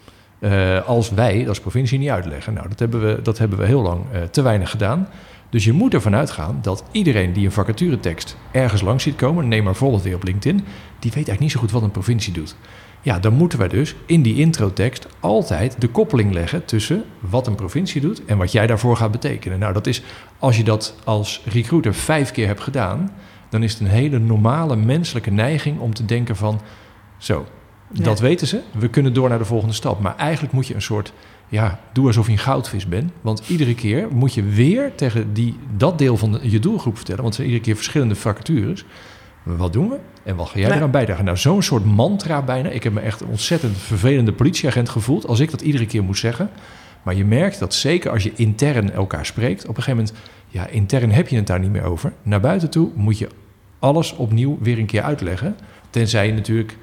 als 0.86 1.10
wij 1.10 1.48
als 1.48 1.60
provincie 1.60 1.98
niet 1.98 2.08
uitleggen. 2.08 2.52
Nou, 2.52 2.68
dat 2.68 2.78
hebben 2.78 3.00
we, 3.00 3.22
dat 3.22 3.38
hebben 3.38 3.58
we 3.58 3.66
heel 3.66 3.82
lang 3.82 4.04
te 4.30 4.42
weinig 4.42 4.70
gedaan. 4.70 5.08
Dus 5.50 5.64
je 5.64 5.72
moet 5.72 5.94
ervan 5.94 6.14
uitgaan 6.14 6.58
dat 6.62 6.84
iedereen 6.90 7.32
die 7.32 7.44
een 7.44 7.52
vacaturetekst 7.52 8.36
ergens 8.50 8.82
langs 8.82 9.02
ziet 9.02 9.16
komen, 9.16 9.48
neem 9.48 9.62
maar 9.62 9.72
bijvoorbeeld 9.72 10.02
weer 10.02 10.14
op 10.14 10.24
LinkedIn, 10.24 10.56
die 10.56 10.64
weet 10.98 11.12
eigenlijk 11.14 11.40
niet 11.40 11.50
zo 11.50 11.60
goed 11.60 11.70
wat 11.70 11.82
een 11.82 11.90
provincie 11.90 12.32
doet. 12.32 12.56
Ja, 13.02 13.18
dan 13.18 13.32
moeten 13.32 13.58
wij 13.58 13.68
dus 13.68 13.94
in 14.06 14.22
die 14.22 14.36
introtekst 14.36 15.06
altijd 15.20 15.80
de 15.80 15.88
koppeling 15.88 16.32
leggen 16.32 16.64
tussen 16.64 17.04
wat 17.18 17.46
een 17.46 17.54
provincie 17.54 18.00
doet 18.00 18.24
en 18.24 18.38
wat 18.38 18.52
jij 18.52 18.66
daarvoor 18.66 18.96
gaat 18.96 19.10
betekenen. 19.10 19.58
Nou, 19.58 19.72
dat 19.72 19.86
is 19.86 20.02
als 20.38 20.56
je 20.56 20.64
dat 20.64 20.94
als 21.04 21.42
recruiter 21.44 21.94
vijf 21.94 22.30
keer 22.30 22.46
hebt 22.46 22.60
gedaan, 22.60 23.10
dan 23.50 23.62
is 23.62 23.72
het 23.72 23.80
een 23.80 23.86
hele 23.86 24.18
normale 24.18 24.76
menselijke 24.76 25.30
neiging 25.30 25.78
om 25.78 25.94
te 25.94 26.04
denken 26.04 26.36
van, 26.36 26.60
zo, 27.18 27.46
dat 27.92 28.20
weten 28.20 28.46
ze, 28.46 28.60
we 28.78 28.88
kunnen 28.88 29.12
door 29.14 29.28
naar 29.28 29.38
de 29.38 29.44
volgende 29.44 29.74
stap. 29.74 30.00
Maar 30.00 30.16
eigenlijk 30.16 30.52
moet 30.52 30.66
je 30.66 30.74
een 30.74 30.82
soort, 30.82 31.12
ja, 31.48 31.80
doe 31.92 32.06
alsof 32.06 32.26
je 32.26 32.32
een 32.32 32.38
goudvis 32.38 32.86
bent. 32.86 33.12
Want 33.20 33.42
iedere 33.48 33.74
keer 33.74 34.08
moet 34.10 34.34
je 34.34 34.42
weer 34.42 34.94
tegen 34.94 35.32
die, 35.32 35.58
dat 35.76 35.98
deel 35.98 36.16
van 36.16 36.32
de, 36.32 36.50
je 36.50 36.58
doelgroep 36.58 36.96
vertellen, 36.96 37.22
want 37.22 37.36
het 37.36 37.42
zijn 37.44 37.46
iedere 37.46 37.64
keer 37.64 37.76
verschillende 37.76 38.14
vacatures. 38.14 38.84
Wat 39.42 39.72
doen 39.72 39.88
we? 39.88 39.98
En 40.22 40.36
wat 40.36 40.48
ga 40.48 40.58
jij 40.58 40.70
eraan 40.70 40.90
bijdragen? 40.90 41.24
Nou, 41.24 41.36
zo'n 41.36 41.62
soort 41.62 41.84
mantra 41.84 42.42
bijna. 42.42 42.68
Ik 42.68 42.82
heb 42.82 42.92
me 42.92 43.00
echt 43.00 43.20
een 43.20 43.28
ontzettend 43.28 43.76
vervelende 43.78 44.32
politieagent 44.32 44.88
gevoeld 44.88 45.26
als 45.26 45.40
ik 45.40 45.50
dat 45.50 45.60
iedere 45.60 45.86
keer 45.86 46.02
moest 46.02 46.20
zeggen. 46.20 46.50
Maar 47.02 47.14
je 47.14 47.24
merkt 47.24 47.58
dat 47.58 47.74
zeker 47.74 48.10
als 48.10 48.22
je 48.22 48.32
intern 48.34 48.92
elkaar 48.92 49.26
spreekt, 49.26 49.62
op 49.62 49.76
een 49.76 49.82
gegeven 49.82 50.04
moment, 50.04 50.26
ja, 50.48 50.66
intern 50.66 51.10
heb 51.10 51.28
je 51.28 51.36
het 51.36 51.46
daar 51.46 51.60
niet 51.60 51.70
meer 51.70 51.84
over. 51.84 52.12
Naar 52.22 52.40
buiten 52.40 52.70
toe 52.70 52.90
moet 52.94 53.18
je 53.18 53.28
alles 53.78 54.16
opnieuw 54.16 54.58
weer 54.60 54.78
een 54.78 54.86
keer 54.86 55.02
uitleggen. 55.02 55.56
Tenzij 55.90 56.26
je 56.26 56.32
natuurlijk 56.32 56.76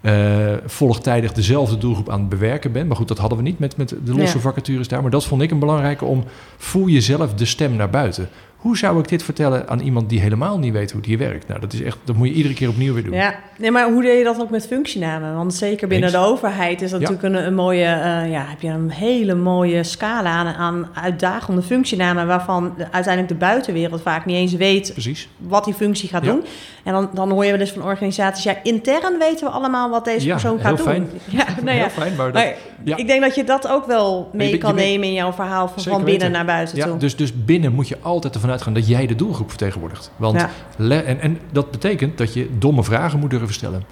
uh, 0.00 0.54
volgtijdig 0.66 1.32
dezelfde 1.32 1.78
doelgroep 1.78 2.10
aan 2.10 2.20
het 2.20 2.28
bewerken 2.28 2.72
bent. 2.72 2.88
Maar 2.88 2.96
goed, 2.96 3.08
dat 3.08 3.18
hadden 3.18 3.38
we 3.38 3.44
niet 3.44 3.58
met, 3.58 3.76
met 3.76 3.88
de 3.88 4.14
losse 4.14 4.36
ja. 4.36 4.42
vacatures 4.42 4.88
daar. 4.88 5.02
Maar 5.02 5.10
dat 5.10 5.24
vond 5.24 5.42
ik 5.42 5.50
een 5.50 5.58
belangrijke 5.58 6.04
om, 6.04 6.24
voel 6.56 6.88
jezelf 6.88 7.34
de 7.34 7.44
stem 7.44 7.76
naar 7.76 7.90
buiten. 7.90 8.28
Hoe 8.60 8.78
zou 8.78 8.98
ik 8.98 9.08
dit 9.08 9.22
vertellen 9.22 9.68
aan 9.68 9.80
iemand 9.80 10.08
die 10.08 10.20
helemaal 10.20 10.58
niet 10.58 10.72
weet 10.72 10.90
hoe 10.90 11.00
het 11.00 11.08
hier 11.08 11.18
werkt? 11.18 11.48
Nou, 11.48 11.60
dat 11.60 11.72
is 11.72 11.82
echt, 11.82 11.98
dat 12.04 12.16
moet 12.16 12.28
je 12.28 12.34
iedere 12.34 12.54
keer 12.54 12.68
opnieuw 12.68 12.94
weer 12.94 13.04
doen. 13.04 13.14
Ja, 13.14 13.34
nee, 13.58 13.70
maar 13.70 13.90
hoe 13.90 14.02
deed 14.02 14.18
je 14.18 14.24
dat 14.24 14.40
ook 14.40 14.50
met 14.50 14.66
functienamen? 14.66 15.34
Want 15.34 15.54
zeker 15.54 15.88
binnen 15.88 16.08
Eens. 16.08 16.18
de 16.18 16.24
overheid 16.24 16.82
is 16.82 16.90
dat 16.90 17.00
ja. 17.00 17.10
natuurlijk 17.10 17.34
een, 17.34 17.46
een 17.46 17.54
mooie, 17.54 17.84
uh, 17.84 18.30
ja, 18.30 18.44
heb 18.46 18.60
je 18.60 18.68
een 18.68 18.90
hele 18.90 19.34
mooie 19.34 19.82
scala 19.82 20.30
aan, 20.30 20.46
aan 20.46 20.88
uitdagende 20.94 21.62
functienamen, 21.62 22.26
waarvan 22.26 22.74
de, 22.76 22.92
uiteindelijk 22.92 23.28
de 23.28 23.38
buitenwereld 23.46 24.02
vaak 24.02 24.24
niet 24.24 24.36
eens 24.36 24.52
weet 24.52 24.92
Precies. 24.92 25.28
wat 25.38 25.64
die 25.64 25.74
functie 25.74 26.08
gaat 26.08 26.24
ja. 26.24 26.30
doen. 26.32 26.44
En 26.84 26.92
dan, 26.92 27.10
dan 27.14 27.30
hoor 27.30 27.44
je 27.44 27.50
wel 27.50 27.60
eens 27.60 27.72
van 27.72 27.82
organisaties, 27.82 28.44
ja, 28.44 28.54
intern 28.62 29.18
weten 29.18 29.46
we 29.46 29.52
allemaal 29.52 29.90
wat 29.90 30.04
deze 30.04 30.26
ja, 30.26 30.32
persoon 30.32 30.60
gaat 30.60 30.76
doen. 30.76 31.08
Ja, 31.30 31.46
nou 31.62 31.76
ja. 31.76 31.82
heel 31.82 31.88
fijn. 31.88 32.16
Maar, 32.16 32.32
dat, 32.32 32.42
maar 32.84 32.98
ik 32.98 33.06
denk 33.06 33.22
dat 33.22 33.34
je 33.34 33.44
dat 33.44 33.68
ook 33.68 33.86
wel 33.86 34.30
mee 34.32 34.58
kan 34.58 34.74
nemen 34.74 35.06
in 35.06 35.14
jouw 35.14 35.32
verhaal 35.32 35.68
van, 35.68 35.82
van 35.82 36.04
binnen 36.04 36.12
weten. 36.12 36.30
naar 36.30 36.44
buiten 36.44 36.76
ja, 36.76 36.86
toe. 36.86 36.96
Dus, 36.96 37.16
dus 37.16 37.44
binnen 37.44 37.72
moet 37.72 37.88
je 37.88 37.96
altijd 38.02 38.34
ervan 38.34 38.49
uitgaan 38.50 38.74
dat 38.74 38.88
jij 38.88 39.06
de 39.06 39.14
doelgroep 39.14 39.48
vertegenwoordigt. 39.48 40.10
Want 40.16 40.46
ja. 40.78 41.02
en, 41.02 41.20
en 41.20 41.38
dat 41.52 41.70
betekent 41.70 42.18
dat 42.18 42.34
je 42.34 42.48
domme 42.58 42.84
vragen 42.84 43.18
moet 43.18 43.30
durven 43.30 43.54
stellen. 43.54 43.82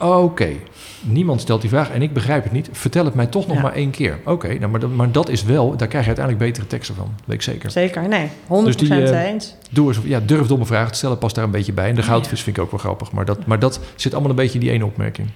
Oké, 0.00 0.16
okay. 0.16 0.60
niemand 1.00 1.40
stelt 1.40 1.60
die 1.60 1.70
vraag 1.70 1.90
en 1.90 2.02
ik 2.02 2.12
begrijp 2.12 2.42
het 2.42 2.52
niet. 2.52 2.68
Vertel 2.72 3.04
het 3.04 3.14
mij 3.14 3.26
toch 3.26 3.46
nog 3.46 3.56
ja. 3.56 3.62
maar 3.62 3.72
één 3.72 3.90
keer. 3.90 4.18
Oké, 4.20 4.30
okay, 4.30 4.56
nou, 4.56 4.70
maar, 4.70 4.80
dat, 4.80 4.90
maar 4.90 5.12
dat 5.12 5.28
is 5.28 5.44
wel, 5.44 5.76
daar 5.76 5.88
krijg 5.88 6.04
je 6.04 6.14
uiteindelijk 6.14 6.46
betere 6.46 6.66
teksten 6.66 6.94
van. 6.94 7.14
Weet 7.24 7.36
ik 7.36 7.42
zeker. 7.42 7.70
Zeker, 7.70 8.08
nee. 8.08 8.28
100% 8.28 8.30
dus 8.48 8.76
die, 8.76 8.90
uh, 8.90 9.22
eens. 9.22 9.54
Doe 9.70 9.88
eens, 9.88 9.98
ja, 10.04 10.20
durf 10.20 10.46
domme 10.46 10.66
vragen 10.66 10.92
te 10.92 10.98
stellen, 10.98 11.18
past 11.18 11.34
daar 11.34 11.44
een 11.44 11.50
beetje 11.50 11.72
bij. 11.72 11.88
En 11.88 11.94
de 11.94 12.02
goudvis 12.02 12.38
ja. 12.38 12.44
vind 12.44 12.56
ik 12.56 12.62
ook 12.62 12.70
wel 12.70 12.80
grappig. 12.80 13.12
Maar 13.12 13.24
dat, 13.24 13.46
maar 13.46 13.58
dat 13.58 13.80
zit 13.94 14.12
allemaal 14.12 14.30
een 14.30 14.36
beetje 14.36 14.54
in 14.54 14.60
die 14.60 14.70
ene 14.70 14.84
opmerking. 14.84 15.28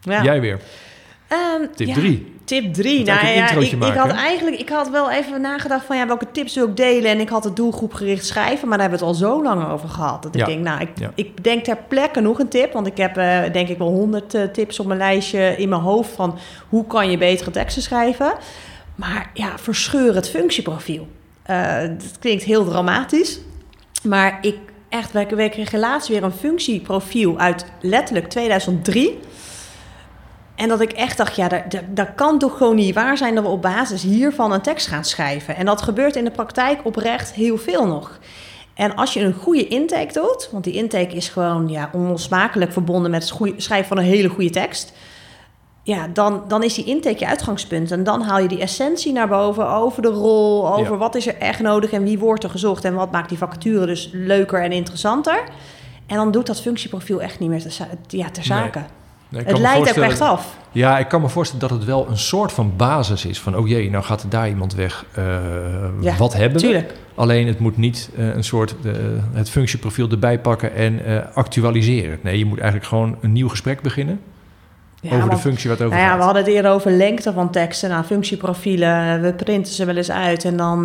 Jij 0.00 0.40
weer. 0.40 0.60
Um, 1.32 1.68
Tip 1.74 1.94
3. 1.94 2.33
Tip 2.44 2.74
3. 2.74 3.04
Nou 3.04 3.26
ja, 3.26 3.50
ik, 3.50 3.72
ik, 3.72 3.94
had 3.94 4.10
eigenlijk, 4.10 4.60
ik 4.60 4.68
had 4.68 4.90
wel 4.90 5.10
even 5.10 5.40
nagedacht 5.40 5.84
van 5.84 5.96
ja, 5.96 6.06
welke 6.06 6.26
tips 6.32 6.54
wil 6.54 6.68
ik 6.68 6.76
delen. 6.76 7.10
En 7.10 7.20
ik 7.20 7.28
had 7.28 7.44
het 7.44 7.56
doelgroepgericht 7.56 8.26
schrijven, 8.26 8.68
maar 8.68 8.78
daar 8.78 8.88
hebben 8.88 9.06
we 9.06 9.14
het 9.14 9.22
al 9.22 9.28
zo 9.28 9.42
lang 9.42 9.70
over 9.70 9.88
gehad. 9.88 10.22
Dat 10.22 10.36
ik 10.36 10.46
denk, 10.46 10.64
nou, 10.64 10.80
ik, 10.80 10.88
ja. 10.94 11.10
ik 11.14 11.44
denk 11.44 11.64
ter 11.64 11.78
plekke 11.88 12.20
nog 12.20 12.38
een 12.38 12.48
tip. 12.48 12.72
Want 12.72 12.86
ik 12.86 12.96
heb 12.96 13.18
uh, 13.18 13.52
denk 13.52 13.68
ik 13.68 13.78
wel 13.78 13.88
honderd 13.88 14.34
uh, 14.34 14.42
tips 14.42 14.80
op 14.80 14.86
mijn 14.86 14.98
lijstje 14.98 15.54
in 15.56 15.68
mijn 15.68 15.80
hoofd 15.80 16.10
van 16.10 16.38
hoe 16.68 16.86
kan 16.86 17.10
je 17.10 17.18
betere 17.18 17.50
teksten 17.50 17.82
schrijven. 17.82 18.34
Maar 18.94 19.30
ja, 19.34 19.58
verscheur 19.58 20.14
het 20.14 20.28
functieprofiel. 20.28 21.08
Uh, 21.50 21.80
dat 21.80 22.18
klinkt 22.18 22.42
heel 22.42 22.64
dramatisch. 22.64 23.38
Maar 24.02 24.38
ik 24.40 24.56
echt, 24.88 25.12
wij 25.12 25.48
kregen 25.48 25.78
laatst 25.78 26.08
weer 26.08 26.22
een 26.22 26.32
functieprofiel 26.32 27.38
uit 27.38 27.66
letterlijk 27.80 28.28
2003. 28.28 29.18
En 30.54 30.68
dat 30.68 30.80
ik 30.80 30.92
echt 30.92 31.16
dacht, 31.16 31.36
ja, 31.36 31.48
dat, 31.48 31.62
dat, 31.88 32.08
kan 32.14 32.38
toch 32.38 32.56
gewoon 32.56 32.76
niet 32.76 32.94
waar 32.94 33.16
zijn 33.16 33.34
dat 33.34 33.44
we 33.44 33.50
op 33.50 33.62
basis 33.62 34.02
hiervan 34.02 34.52
een 34.52 34.60
tekst 34.60 34.86
gaan 34.86 35.04
schrijven. 35.04 35.56
En 35.56 35.66
dat 35.66 35.82
gebeurt 35.82 36.16
in 36.16 36.24
de 36.24 36.30
praktijk 36.30 36.80
oprecht 36.82 37.32
heel 37.32 37.58
veel 37.58 37.86
nog. 37.86 38.18
En 38.74 38.94
als 38.94 39.12
je 39.12 39.20
een 39.20 39.34
goede 39.34 39.68
intake 39.68 40.12
doet, 40.12 40.48
want 40.52 40.64
die 40.64 40.72
intake 40.72 41.14
is 41.14 41.28
gewoon 41.28 41.68
ja, 41.68 41.90
onlosmakelijk 41.92 42.72
verbonden 42.72 43.10
met 43.10 43.28
het 43.28 43.54
schrijven 43.56 43.88
van 43.88 43.98
een 43.98 44.04
hele 44.04 44.28
goede 44.28 44.50
tekst. 44.50 44.92
Ja, 45.82 46.08
dan, 46.12 46.44
dan 46.48 46.62
is 46.62 46.74
die 46.74 46.84
intake 46.84 47.18
je 47.18 47.26
uitgangspunt. 47.26 47.90
En 47.90 48.04
dan 48.04 48.22
haal 48.22 48.38
je 48.38 48.48
die 48.48 48.60
essentie 48.60 49.12
naar 49.12 49.28
boven 49.28 49.68
over 49.68 50.02
de 50.02 50.08
rol, 50.08 50.72
over 50.72 50.92
ja. 50.92 50.98
wat 50.98 51.14
is 51.14 51.26
er 51.26 51.38
echt 51.38 51.60
nodig 51.60 51.92
en 51.92 52.04
wie 52.04 52.18
wordt 52.18 52.44
er 52.44 52.50
gezocht 52.50 52.84
en 52.84 52.94
wat 52.94 53.12
maakt 53.12 53.28
die 53.28 53.38
vacature 53.38 53.86
dus 53.86 54.10
leuker 54.12 54.62
en 54.62 54.72
interessanter. 54.72 55.42
En 56.06 56.16
dan 56.16 56.30
doet 56.30 56.46
dat 56.46 56.60
functieprofiel 56.60 57.22
echt 57.22 57.38
niet 57.38 57.48
meer 57.48 57.62
ter, 57.62 57.86
ja, 58.06 58.30
ter 58.30 58.44
zake. 58.44 58.78
Nee. 58.78 58.88
Nee, 59.28 59.44
het 59.44 59.58
leidt 59.58 59.98
ook 59.98 60.04
echt 60.04 60.20
af. 60.20 60.56
Ja, 60.72 60.98
ik 60.98 61.08
kan 61.08 61.20
me 61.20 61.28
voorstellen 61.28 61.68
dat 61.68 61.78
het 61.78 61.86
wel 61.86 62.08
een 62.08 62.18
soort 62.18 62.52
van 62.52 62.72
basis 62.76 63.24
is. 63.24 63.40
Van, 63.40 63.56
oh 63.56 63.68
jee, 63.68 63.90
nou 63.90 64.04
gaat 64.04 64.22
er 64.22 64.28
daar 64.28 64.48
iemand 64.48 64.74
weg. 64.74 65.04
Uh, 65.18 65.24
ja, 66.00 66.16
wat 66.16 66.34
hebben 66.34 66.60
tuurlijk. 66.60 66.88
we? 66.88 67.20
Alleen 67.20 67.46
het 67.46 67.58
moet 67.58 67.76
niet 67.76 68.10
uh, 68.16 68.34
een 68.34 68.44
soort 68.44 68.74
uh, 68.82 68.92
het 69.32 69.50
functieprofiel 69.50 70.08
erbij 70.08 70.38
pakken 70.38 70.74
en 70.74 71.00
actualiseren. 71.34 72.18
Nee, 72.22 72.38
je 72.38 72.44
moet 72.44 72.58
eigenlijk 72.58 72.88
gewoon 72.88 73.16
een 73.20 73.32
nieuw 73.32 73.48
gesprek 73.48 73.80
beginnen. 73.82 74.20
Ja, 75.00 75.10
over 75.10 75.18
want, 75.18 75.30
de 75.30 75.48
functie 75.48 75.70
wat 75.70 75.80
over 75.80 75.90
nou 75.90 76.02
ja, 76.02 76.08
gaat. 76.08 76.18
We 76.18 76.24
hadden 76.24 76.42
het 76.42 76.52
eerder 76.52 76.70
over 76.70 76.90
lengte 76.90 77.32
van 77.32 77.50
teksten. 77.50 77.90
Nou, 77.90 78.04
functieprofielen, 78.04 79.22
we 79.22 79.32
printen 79.32 79.72
ze 79.72 79.84
wel 79.84 79.96
eens 79.96 80.10
uit. 80.10 80.44
En 80.44 80.56
dan, 80.56 80.84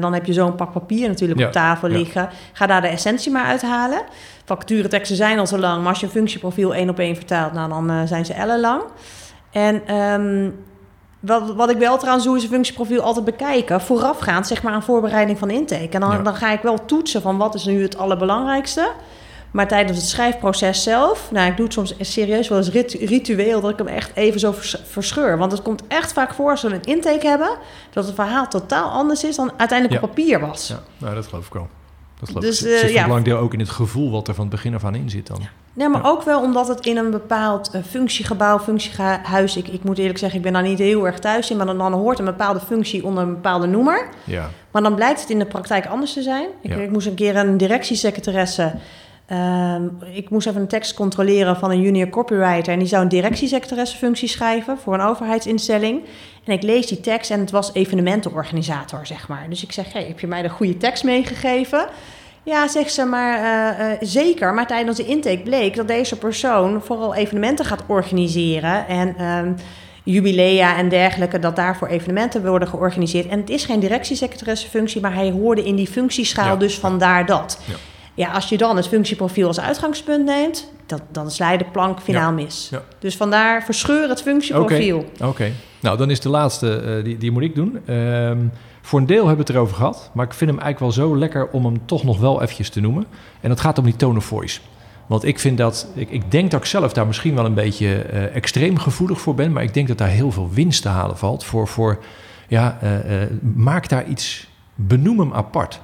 dan 0.00 0.12
heb 0.12 0.26
je 0.26 0.32
zo'n 0.32 0.54
pak 0.54 0.72
papier 0.72 1.08
natuurlijk 1.08 1.40
ja, 1.40 1.46
op 1.46 1.52
tafel 1.52 1.88
liggen. 1.88 2.28
Ga 2.52 2.66
daar 2.66 2.80
de 2.80 2.88
essentie 2.88 3.32
maar 3.32 3.44
uithalen. 3.44 4.02
Vacatureteksten 4.46 5.16
zijn 5.16 5.38
al 5.38 5.46
zo 5.46 5.58
lang, 5.58 5.78
maar 5.80 5.88
als 5.88 6.00
je 6.00 6.06
een 6.06 6.12
functieprofiel 6.12 6.74
één 6.74 6.88
op 6.88 6.98
één 6.98 7.16
vertaalt, 7.16 7.52
nou, 7.52 7.68
dan 7.68 7.90
uh, 7.90 8.00
zijn 8.04 8.24
ze 8.24 8.32
ellenlang. 8.32 8.82
En 9.50 9.94
um, 9.96 10.64
wat, 11.20 11.54
wat 11.54 11.70
ik 11.70 11.76
wel 11.78 11.96
trouwens 11.98 12.24
doe, 12.26 12.36
is 12.36 12.42
een 12.42 12.48
functieprofiel 12.48 13.00
altijd 13.02 13.24
bekijken. 13.24 13.80
Voorafgaand, 13.80 14.46
zeg 14.46 14.62
maar, 14.62 14.72
aan 14.72 14.82
voorbereiding 14.82 15.38
van 15.38 15.50
intake. 15.50 15.88
En 15.90 16.00
dan, 16.00 16.10
ja. 16.10 16.18
dan 16.18 16.34
ga 16.34 16.52
ik 16.52 16.60
wel 16.62 16.84
toetsen 16.84 17.22
van 17.22 17.36
wat 17.36 17.54
is 17.54 17.64
nu 17.64 17.82
het 17.82 17.98
allerbelangrijkste. 17.98 18.90
Maar 19.50 19.68
tijdens 19.68 19.98
het 19.98 20.06
schrijfproces 20.06 20.82
zelf, 20.82 21.30
nou, 21.30 21.50
ik 21.50 21.56
doe 21.56 21.64
het 21.64 21.74
soms 21.74 21.94
serieus 22.00 22.48
wel 22.48 22.58
eens 22.58 22.70
rit- 22.70 22.92
ritueel, 23.00 23.60
dat 23.60 23.70
ik 23.70 23.78
hem 23.78 23.86
echt 23.86 24.10
even 24.14 24.40
zo 24.40 24.52
vers- 24.52 24.82
verscheur. 24.86 25.38
Want 25.38 25.52
het 25.52 25.62
komt 25.62 25.82
echt 25.88 26.12
vaak 26.12 26.34
voor 26.34 26.50
als 26.50 26.62
we 26.62 26.74
een 26.74 26.82
intake 26.82 27.26
hebben, 27.26 27.50
dat 27.90 28.06
het 28.06 28.14
verhaal 28.14 28.48
totaal 28.48 28.90
anders 28.90 29.24
is 29.24 29.36
dan 29.36 29.52
uiteindelijk 29.56 30.00
Ja. 30.00 30.08
op 30.08 30.14
papier 30.14 30.40
was. 30.40 30.68
Ja, 30.68 30.80
nou, 30.98 31.14
dat 31.14 31.26
geloof 31.26 31.46
ik 31.46 31.52
wel. 31.52 31.68
Dat 32.34 32.42
geloof 32.44 32.44
Dus. 32.44 32.60
Het 32.60 32.78
zit 32.78 32.88
eh, 32.88 32.94
ja. 32.94 33.04
belangrijk 33.04 33.36
ook 33.40 33.52
in 33.52 33.58
het 33.60 33.68
gevoel 33.70 34.10
wat 34.10 34.28
er 34.28 34.34
van 34.34 34.44
het 34.44 34.54
begin 34.54 34.74
af 34.74 34.84
aan 34.84 34.94
in 34.94 35.10
zit 35.10 35.26
dan. 35.26 35.40
Nee, 35.72 35.88
maar 35.88 36.02
Ja. 36.02 36.08
ook 36.08 36.22
wel 36.22 36.40
omdat 36.42 36.68
het 36.68 36.86
in 36.86 36.96
een 36.96 37.10
bepaald 37.10 37.70
eh, 37.70 37.80
functiegebouw, 37.90 38.58
functiehuis... 38.58 39.56
Ik, 39.56 39.68
ik 39.68 39.84
moet 39.84 39.98
eerlijk 39.98 40.18
zeggen, 40.18 40.38
ik 40.38 40.44
ben 40.44 40.52
daar 40.52 40.62
niet 40.62 40.78
heel 40.78 41.06
erg 41.06 41.18
thuis 41.18 41.50
in... 41.50 41.56
maar 41.56 41.66
dan, 41.66 41.78
dan 41.78 41.92
hoort 41.92 42.18
een 42.18 42.24
bepaalde 42.24 42.60
functie 42.60 43.04
onder 43.04 43.22
een 43.22 43.34
bepaalde 43.34 43.66
noemer. 43.66 44.08
Ja, 44.24 44.50
Maar 44.70 44.82
dan 44.82 44.94
blijkt 44.94 45.20
het 45.20 45.30
in 45.30 45.38
de 45.38 45.46
praktijk 45.46 45.86
anders 45.86 46.12
te 46.12 46.22
zijn. 46.22 46.48
Ik, 46.60 46.70
Ja. 46.70 46.76
ik 46.76 46.90
moest 46.90 47.06
een 47.06 47.14
keer 47.14 47.36
een 47.36 47.56
directiesecretaresse... 47.56 48.72
ehm, 49.26 49.84
ik 50.12 50.30
moest 50.30 50.46
even 50.46 50.60
een 50.60 50.68
tekst 50.68 50.94
controleren 50.94 51.56
van 51.56 51.70
een 51.70 51.80
junior 51.80 52.08
copywriter... 52.08 52.72
en 52.72 52.78
die 52.78 52.88
zou 52.88 53.02
een 53.02 53.08
directiesecretaressefunctie 53.08 54.28
schrijven 54.28 54.78
voor 54.78 54.94
een 54.94 55.00
overheidsinstelling. 55.00 56.02
En 56.44 56.52
ik 56.52 56.62
lees 56.62 56.86
die 56.86 57.00
tekst 57.00 57.30
en 57.30 57.40
het 57.40 57.50
was 57.50 57.74
evenementenorganisator, 57.74 59.06
zeg 59.06 59.28
maar. 59.28 59.46
Dus 59.48 59.62
ik 59.62 59.72
zeg, 59.72 59.92
hey, 59.92 60.04
heb 60.04 60.20
je 60.20 60.26
mij 60.26 60.42
de 60.42 60.48
goede 60.48 60.76
tekst 60.76 61.04
meegegeven? 61.04 61.86
Ja, 62.42 62.68
zegt 62.68 62.92
ze, 62.92 63.04
maar 63.04 63.38
eh, 63.38 63.92
eh, 63.92 63.98
zeker. 64.00 64.54
Maar 64.54 64.66
tijdens 64.66 64.96
de 64.96 65.06
intake 65.06 65.40
bleek 65.42 65.76
dat 65.76 65.88
deze 65.88 66.18
persoon 66.18 66.82
vooral 66.82 67.14
evenementen 67.14 67.64
gaat 67.64 67.82
organiseren. 67.86 68.86
En 68.88 69.16
ehm, 69.16 69.52
jubilea 70.04 70.76
en 70.76 70.88
dergelijke, 70.88 71.38
dat 71.38 71.56
daarvoor 71.56 71.88
evenementen 71.88 72.46
worden 72.46 72.68
georganiseerd. 72.68 73.26
En 73.26 73.40
het 73.40 73.50
is 73.50 73.64
geen 73.64 73.80
directiesecretaressefunctie, 73.80 75.00
maar 75.00 75.14
hij 75.14 75.30
hoorde 75.30 75.64
in 75.64 75.76
die 75.76 75.86
functieschaal, 75.86 76.46
Ja. 76.46 76.56
dus 76.56 76.78
vandaar 76.78 77.26
dat. 77.26 77.60
Ja. 77.64 77.74
Ja, 78.16 78.30
als 78.30 78.48
je 78.48 78.56
dan 78.56 78.76
het 78.76 78.88
functieprofiel 78.88 79.46
als 79.46 79.60
uitgangspunt 79.60 80.24
neemt, 80.24 80.70
dat, 80.86 81.02
dan 81.10 81.30
sla 81.30 81.52
je 81.52 81.58
de 81.58 81.64
plank 81.64 82.00
finaal 82.00 82.28
Ja. 82.28 82.30
mis. 82.30 82.68
Ja. 82.70 82.82
Dus 82.98 83.16
vandaar 83.16 83.62
verscheur 83.64 84.08
het 84.08 84.22
functieprofiel. 84.22 85.04
Oké, 85.22 85.52
nou 85.80 85.96
dan 85.96 86.10
is 86.10 86.20
de 86.20 86.28
laatste, 86.28 86.76
eh, 86.80 87.04
die, 87.04 87.18
die 87.18 87.30
moet 87.30 87.42
ik 87.42 87.54
doen. 87.54 87.78
Ehm, 87.86 88.38
voor 88.82 88.98
een 88.98 89.06
deel 89.06 89.26
hebben 89.26 89.36
we 89.36 89.40
het 89.40 89.50
erover 89.50 89.76
gehad, 89.76 90.10
maar 90.14 90.24
ik 90.26 90.32
vind 90.34 90.50
hem 90.50 90.60
eigenlijk 90.60 90.96
wel 90.96 91.06
zo 91.06 91.16
lekker 91.18 91.48
om 91.48 91.64
hem 91.64 91.86
toch 91.86 92.04
nog 92.04 92.18
wel 92.18 92.42
eventjes 92.42 92.68
te 92.70 92.80
noemen. 92.80 93.04
En 93.40 93.48
dat 93.48 93.60
gaat 93.60 93.78
om 93.78 93.84
die 93.84 93.96
tone 93.96 94.18
of 94.18 94.24
voice. 94.24 94.60
Want 95.06 95.24
ik 95.24 95.38
vind 95.38 95.58
dat, 95.58 95.88
ik, 95.94 96.10
ik 96.10 96.30
denk 96.30 96.50
dat 96.50 96.60
ik 96.60 96.66
zelf 96.66 96.92
daar 96.92 97.06
misschien 97.06 97.34
wel 97.34 97.44
een 97.44 97.54
beetje 97.54 97.94
eh, 98.02 98.34
extreem 98.36 98.78
gevoelig 98.78 99.20
voor 99.20 99.34
ben, 99.34 99.52
maar 99.52 99.62
ik 99.62 99.74
denk 99.74 99.88
dat 99.88 99.98
daar 99.98 100.08
heel 100.08 100.30
veel 100.32 100.50
winst 100.52 100.82
te 100.82 100.88
halen 100.88 101.18
valt. 101.18 101.44
Voor, 101.44 101.68
voor 101.68 101.98
ja, 102.48 102.78
eh, 102.80 102.90
maak 103.54 103.88
daar 103.88 104.06
iets, 104.06 104.46
benoem 104.74 105.18
hem 105.18 105.32
apart. 105.32 105.80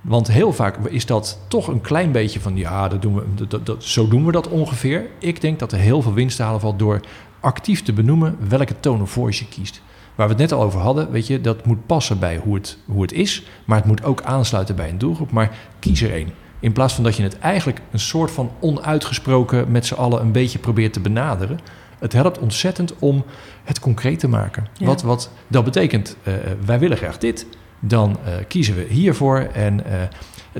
Want 0.00 0.28
heel 0.28 0.52
vaak 0.52 0.76
is 0.88 1.06
dat 1.06 1.38
toch 1.48 1.68
een 1.68 1.80
klein 1.80 2.12
beetje 2.12 2.40
van, 2.40 2.56
ja, 2.56 2.88
dat 2.88 3.02
doen 3.02 3.14
we, 3.14 3.22
dat, 3.34 3.50
dat, 3.50 3.66
dat- 3.66 3.84
zo 3.84 4.08
doen 4.08 4.24
we 4.26 4.32
dat 4.32 4.48
ongeveer. 4.48 5.06
Ik 5.18 5.40
denk 5.40 5.58
dat 5.58 5.72
er 5.72 5.78
heel 5.78 6.02
veel 6.02 6.12
winst 6.14 6.36
te 6.36 6.42
halen 6.42 6.60
valt 6.60 6.78
door 6.78 7.00
actief 7.40 7.82
te 7.82 7.92
benoemen 7.92 8.36
welke 8.48 8.80
tone 8.80 9.02
of 9.02 9.10
voice 9.10 9.42
je 9.44 9.48
kiest. 9.50 9.82
Waar 10.14 10.26
we 10.26 10.32
het 10.32 10.42
net 10.42 10.52
al 10.52 10.62
over 10.64 10.80
hadden, 10.80 11.10
weet 11.10 11.26
je, 11.26 11.40
dat 11.40 11.66
moet 11.66 11.86
passen 11.86 12.18
bij 12.18 12.36
hoe 12.36 12.54
het, 12.54 12.78
hoe 12.86 13.02
het 13.02 13.12
is, 13.12 13.42
maar 13.64 13.76
het 13.76 13.86
moet 13.86 14.04
ook 14.04 14.22
aansluiten 14.22 14.76
bij 14.76 14.88
een 14.88 14.98
doelgroep. 14.98 15.30
Maar 15.30 15.56
kies 15.78 16.02
er 16.02 16.12
één. 16.12 16.28
In 16.60 16.72
plaats 16.72 16.94
van 16.94 17.04
dat 17.04 17.16
je 17.16 17.22
het 17.22 17.38
eigenlijk 17.38 17.80
een 17.90 17.98
soort 18.00 18.30
van 18.30 18.50
onuitgesproken 18.60 19.70
met 19.70 19.86
z'n 19.86 19.94
allen 19.94 20.20
een 20.20 20.32
beetje 20.32 20.58
probeert 20.58 20.92
te 20.92 21.00
benaderen. 21.00 21.58
Het 21.98 22.12
helpt 22.12 22.38
ontzettend 22.38 22.94
om 22.98 23.24
het 23.64 23.80
concreet 23.80 24.18
te 24.18 24.28
maken. 24.28 24.66
Ja. 24.72 24.86
Wat, 24.86 25.02
wat 25.02 25.30
dat 25.46 25.64
betekent, 25.64 26.16
eh, 26.22 26.34
wij 26.64 26.78
willen 26.78 26.96
graag 26.96 27.18
dit, 27.18 27.46
dan 27.80 28.16
eh, 28.24 28.32
kiezen 28.48 28.74
we 28.74 28.86
hiervoor. 28.88 29.38
En 29.38 29.84
eh, 29.84 29.92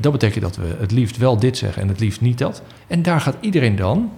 dat 0.01 0.13
betekent 0.13 0.43
dat 0.43 0.57
we 0.57 0.77
het 0.79 0.91
liefst 0.91 1.17
wel 1.17 1.37
dit 1.39 1.57
zeggen 1.57 1.83
en 1.83 1.89
het 1.89 2.01
liefst 2.01 2.21
niet 2.21 2.39
dat. 2.39 2.63
En 2.87 3.03
daar 3.03 3.21
gaat 3.21 3.37
iedereen 3.41 3.77
dan 3.77 4.11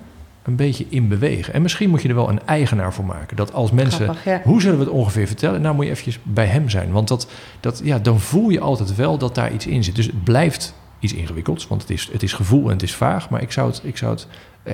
een 0.42 0.56
beetje 0.56 0.86
in 0.88 1.08
bewegen. 1.08 1.54
En 1.54 1.62
misschien 1.62 1.90
moet 1.90 2.02
je 2.02 2.08
er 2.08 2.14
wel 2.14 2.28
een 2.28 2.46
eigenaar 2.46 2.92
voor 2.92 3.04
maken. 3.04 3.36
Dat 3.36 3.52
als 3.52 3.70
mensen 3.70 4.04
Grappig, 4.04 4.24
ja. 4.24 4.40
hoe 4.44 4.60
zullen 4.60 4.78
we 4.78 4.84
het 4.84 4.92
ongeveer 4.92 5.26
vertellen? 5.26 5.60
Nou 5.60 5.74
moet 5.74 5.84
je 5.84 5.90
eventjes 5.90 6.18
bij 6.22 6.46
hem 6.46 6.68
zijn. 6.68 6.92
Want 6.92 7.08
dat, 7.08 7.30
dat, 7.60 7.80
ja, 7.84 7.98
dan 7.98 8.20
voel 8.20 8.48
je 8.48 8.60
altijd 8.60 8.94
wel 8.94 9.18
dat 9.18 9.34
daar 9.34 9.52
iets 9.52 9.66
in 9.66 9.84
zit. 9.84 9.96
Dus 9.96 10.06
het 10.06 10.24
blijft 10.24 10.74
iets 10.98 11.14
ingewikkelds. 11.14 11.66
Want 11.66 11.80
het 11.80 11.90
is, 11.90 12.08
het 12.12 12.22
is 12.22 12.32
gevoel 12.32 12.64
en 12.64 12.72
het 12.72 12.82
is 12.82 12.94
vaag. 12.94 13.30
Maar 13.30 13.42
ik 13.42 13.52
zou 13.52 13.70
het, 13.70 13.80
ik 13.84 13.96
zou 13.96 14.12
het 14.12 14.26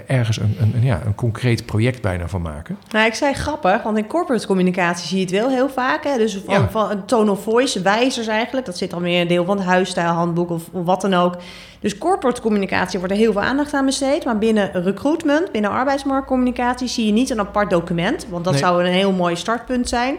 ergens 0.06 0.40
een, 0.40 0.56
een, 0.60 0.72
een, 0.74 0.82
ja, 0.84 1.00
een 1.06 1.14
concreet 1.14 1.66
project 1.66 2.02
bijna 2.02 2.28
van 2.28 2.42
maken. 2.42 2.78
Nou, 2.90 3.06
ik 3.06 3.14
zei 3.14 3.34
grappig, 3.34 3.82
want 3.82 3.98
in 3.98 4.06
corporate 4.06 4.46
communicatie 4.46 5.06
zie 5.06 5.16
je 5.16 5.22
het 5.22 5.32
wel 5.32 5.48
heel 5.48 5.68
vaak. 5.68 6.04
Hè? 6.04 6.16
Dus 6.18 6.40
van, 6.44 6.54
Ja. 6.54 6.68
van 6.70 6.90
een 6.90 7.04
tone 7.04 7.30
of 7.30 7.42
voice, 7.42 7.82
wijzers 7.82 8.26
eigenlijk. 8.26 8.66
Dat 8.66 8.78
zit 8.78 8.90
dan 8.90 9.02
weer 9.02 9.20
een 9.20 9.28
deel 9.28 9.44
van 9.44 9.56
het 9.56 9.66
huisstijlhandboek 9.66 10.50
of, 10.50 10.62
of 10.72 10.84
wat 10.84 11.00
dan 11.00 11.14
ook. 11.14 11.36
Dus 11.80 11.98
corporate 11.98 12.40
communicatie 12.40 12.98
wordt 12.98 13.14
er 13.14 13.20
heel 13.20 13.32
veel 13.32 13.42
aandacht 13.42 13.74
aan 13.74 13.84
besteed. 13.84 14.24
Maar 14.24 14.38
binnen 14.38 14.70
recruitment, 14.72 15.52
binnen 15.52 15.70
arbeidsmarktcommunicatie... 15.70 16.88
zie 16.88 17.06
je 17.06 17.12
niet 17.12 17.30
een 17.30 17.40
apart 17.40 17.70
document. 17.70 18.26
Want 18.30 18.44
dat 18.44 18.52
Nee. 18.52 18.62
zou 18.62 18.84
een 18.84 18.92
heel 18.92 19.12
mooi 19.12 19.36
startpunt 19.36 19.88
zijn. 19.88 20.16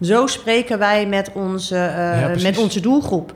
Zo 0.00 0.26
spreken 0.26 0.78
wij 0.78 1.06
met 1.06 1.30
onze, 1.34 1.76
eh, 1.76 2.20
Ja, 2.20 2.42
met 2.42 2.58
onze 2.58 2.80
doelgroep. 2.80 3.32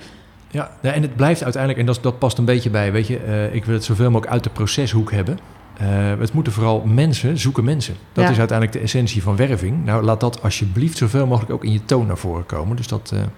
Ja, 0.51 0.71
nou, 0.83 0.95
en 0.95 1.03
het 1.03 1.17
blijft 1.17 1.43
uiteindelijk, 1.43 1.81
en 1.81 1.87
dat, 1.87 2.03
dat 2.03 2.19
past 2.19 2.39
een 2.39 2.45
beetje 2.45 2.71
bij, 2.71 2.93
weet 2.93 3.07
je, 3.07 3.19
eh, 3.19 3.55
ik 3.55 3.65
wil 3.65 3.75
het 3.75 3.85
zoveel 3.85 4.11
mogelijk 4.11 4.33
uit 4.33 4.45
de 4.45 4.51
proceshoek 4.51 5.11
hebben. 5.13 5.39
Eh, 5.79 5.87
het 6.19 6.33
moeten 6.33 6.53
vooral 6.53 6.83
mensen 6.87 7.39
zoeken 7.39 7.65
mensen. 7.65 7.95
Dat 8.13 8.25
Ja. 8.25 8.31
is 8.31 8.39
uiteindelijk 8.39 8.79
de 8.79 8.85
essentie 8.85 9.23
van 9.23 9.37
werving. 9.37 9.85
Nou, 9.85 10.05
laat 10.05 10.21
dat 10.21 10.43
alsjeblieft 10.43 10.97
zoveel 10.97 11.27
mogelijk 11.27 11.53
ook 11.53 11.65
in 11.65 11.73
je 11.73 11.85
toon 11.85 12.07
naar 12.07 12.17
voren 12.19 12.47
komen. 12.47 12.77
Dus 12.77 12.87
dat, 12.89 13.11
eh, 13.13 13.19
nou, 13.19 13.29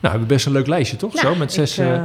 we 0.00 0.08
hebben 0.08 0.26
best 0.28 0.46
een 0.46 0.52
leuk 0.52 0.66
lijstje, 0.66 0.96
toch? 0.96 1.18
Zo, 1.18 1.34
met 1.34 1.52
zes... 1.52 1.78
ik, 1.78 1.86
eh, 1.86 2.04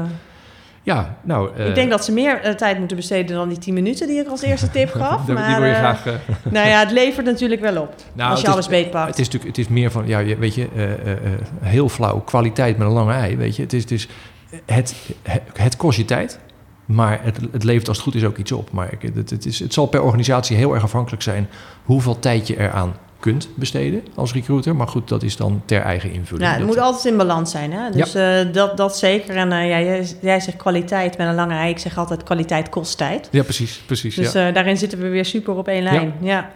ja, 0.83 1.17
nou... 1.23 1.55
ik 1.63 1.75
denk 1.75 1.89
dat 1.89 2.05
ze 2.05 2.11
meer 2.11 2.55
tijd 2.57 2.79
moeten 2.79 2.97
besteden 2.97 3.35
dan 3.35 3.49
die 3.49 3.57
10 3.57 3.73
minuten 3.73 4.07
die 4.07 4.19
ik 4.19 4.27
als 4.27 4.41
eerste 4.49 4.69
tip 4.69 4.91
gaf. 4.91 5.25
die 5.25 5.33
maar, 5.33 5.59
wil 5.59 5.69
je 5.69 5.75
graag... 5.75 6.03
Nou 6.51 6.67
ja, 6.67 6.79
het 6.79 6.91
levert 6.91 7.25
natuurlijk 7.25 7.61
wel 7.61 7.81
op. 7.81 7.95
Nou, 8.13 8.31
als 8.31 8.41
je 8.41 8.47
alles 8.49 8.67
beetpakt. 8.67 9.07
Het 9.09 9.19
is 9.19 9.25
natuurlijk, 9.25 9.57
het 9.57 9.65
is 9.65 9.71
meer 9.71 9.91
van, 9.91 10.07
ja, 10.07 10.19
je- 10.19 10.37
weet 10.37 10.55
je, 10.55 10.67
heel 11.61 11.89
flauw, 11.89 12.19
kwaliteit 12.19 12.77
met 12.77 12.87
een 12.87 12.93
lange 12.93 13.13
ei, 13.13 13.37
weet 13.37 13.55
je. 13.55 13.61
Het 13.61 13.91
is, 13.91 14.07
het, 14.65 14.95
het 15.53 15.75
kost 15.75 15.97
je 15.97 16.05
tijd, 16.05 16.39
maar 16.87 17.19
het, 17.23 17.37
het 17.51 17.63
levert 17.63 17.87
als 17.87 17.97
het 17.97 18.05
goed 18.05 18.15
is 18.15 18.23
ook 18.23 18.37
iets 18.37 18.51
op. 18.51 18.71
Maar 18.71 18.93
ik- 18.93 19.01
het, 19.15 19.29
het, 19.29 19.45
is, 19.45 19.59
het 19.59 19.73
zal 19.73 19.85
per 19.85 20.01
organisatie 20.01 20.57
heel 20.57 20.73
erg 20.73 20.83
afhankelijk 20.83 21.23
zijn 21.23 21.47
hoeveel 21.83 22.19
tijd 22.19 22.47
je 22.47 22.59
eraan 22.59 22.95
kunt 23.19 23.49
besteden 23.55 24.03
als 24.15 24.33
recruiter. 24.33 24.75
Maar 24.75 24.87
goed, 24.87 25.07
dat 25.07 25.23
is 25.23 25.35
dan 25.37 25.61
ter 25.65 25.81
eigen 25.81 26.11
invulling. 26.11 26.45
Ja, 26.45 26.49
het 26.51 26.59
Dat- 26.59 26.67
moet 26.67 26.79
altijd 26.79 27.05
in 27.05 27.17
balans 27.17 27.51
zijn. 27.51 27.71
Hè? 27.73 27.89
Dus 27.91 28.15
eh, 28.15 28.53
dat, 28.53 28.77
dat 28.77 28.97
zeker. 28.97 29.35
En 29.35 29.51
eh, 29.51 29.69
ja, 29.69 29.79
jij, 29.79 30.07
jij 30.21 30.39
zegt 30.39 30.57
kwaliteit 30.57 31.17
met 31.17 31.27
een 31.27 31.35
lange 31.35 31.53
ei. 31.55 31.69
Ik 31.69 31.79
zeg 31.79 31.97
altijd 31.97 32.23
kwaliteit 32.23 32.69
kost 32.69 32.97
tijd. 32.97 33.27
ja, 33.31 33.43
precies, 33.43 33.81
precies. 33.85 34.15
Dus 34.15 34.31
ja. 34.31 34.47
eh, 34.47 34.53
daarin 34.53 34.77
zitten 34.77 34.99
we 34.99 35.07
weer 35.07 35.25
super 35.25 35.55
op 35.55 35.67
één 35.67 35.83
lijn. 35.83 36.13
Ja. 36.21 36.49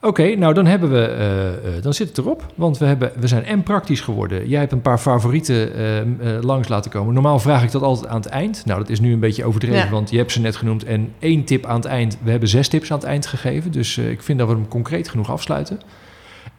Oké, 0.00 0.34
nou 0.34 0.54
dan 0.54 0.66
hebben 0.66 0.90
we, 0.90 1.04
eh, 1.06 1.48
eh, 1.76 1.82
dan 1.82 1.94
zit 1.94 2.08
het 2.08 2.18
erop. 2.18 2.46
Want 2.54 2.78
we, 2.78 2.84
hebben, 2.84 3.12
we 3.20 3.26
zijn 3.26 3.44
en 3.44 3.62
praktisch 3.62 4.00
geworden. 4.00 4.48
Jij 4.48 4.60
hebt 4.60 4.72
een 4.72 4.82
paar 4.82 4.98
favorieten 4.98 5.74
eh, 5.74 6.00
eh, 6.00 6.06
langs 6.42 6.68
laten 6.68 6.90
komen. 6.90 7.14
Normaal 7.14 7.38
vraag 7.38 7.62
ik 7.62 7.70
dat 7.70 7.82
altijd 7.82 8.06
aan 8.06 8.16
het 8.20 8.26
eind. 8.26 8.62
Nou, 8.64 8.78
dat 8.78 8.88
is 8.88 9.00
nu 9.00 9.12
een 9.12 9.20
beetje 9.20 9.44
overdreven, 9.44 9.78
Ja. 9.84 9.90
want 9.90 10.10
je 10.10 10.16
hebt 10.16 10.32
ze 10.32 10.40
net 10.40 10.56
genoemd. 10.56 10.84
En 10.84 11.12
één 11.18 11.44
tip 11.44 11.66
aan 11.66 11.76
het 11.76 11.84
eind. 11.84 12.18
We 12.22 12.30
hebben 12.30 12.48
zes 12.48 12.68
tips 12.68 12.90
aan 12.92 12.98
het 12.98 13.06
eind 13.06 13.26
gegeven. 13.26 13.72
Dus 13.72 13.98
ik 13.98 14.22
vind 14.22 14.38
dat 14.38 14.48
we 14.48 14.54
hem 14.54 14.68
concreet 14.68 15.08
genoeg 15.08 15.30
afsluiten. 15.30 15.80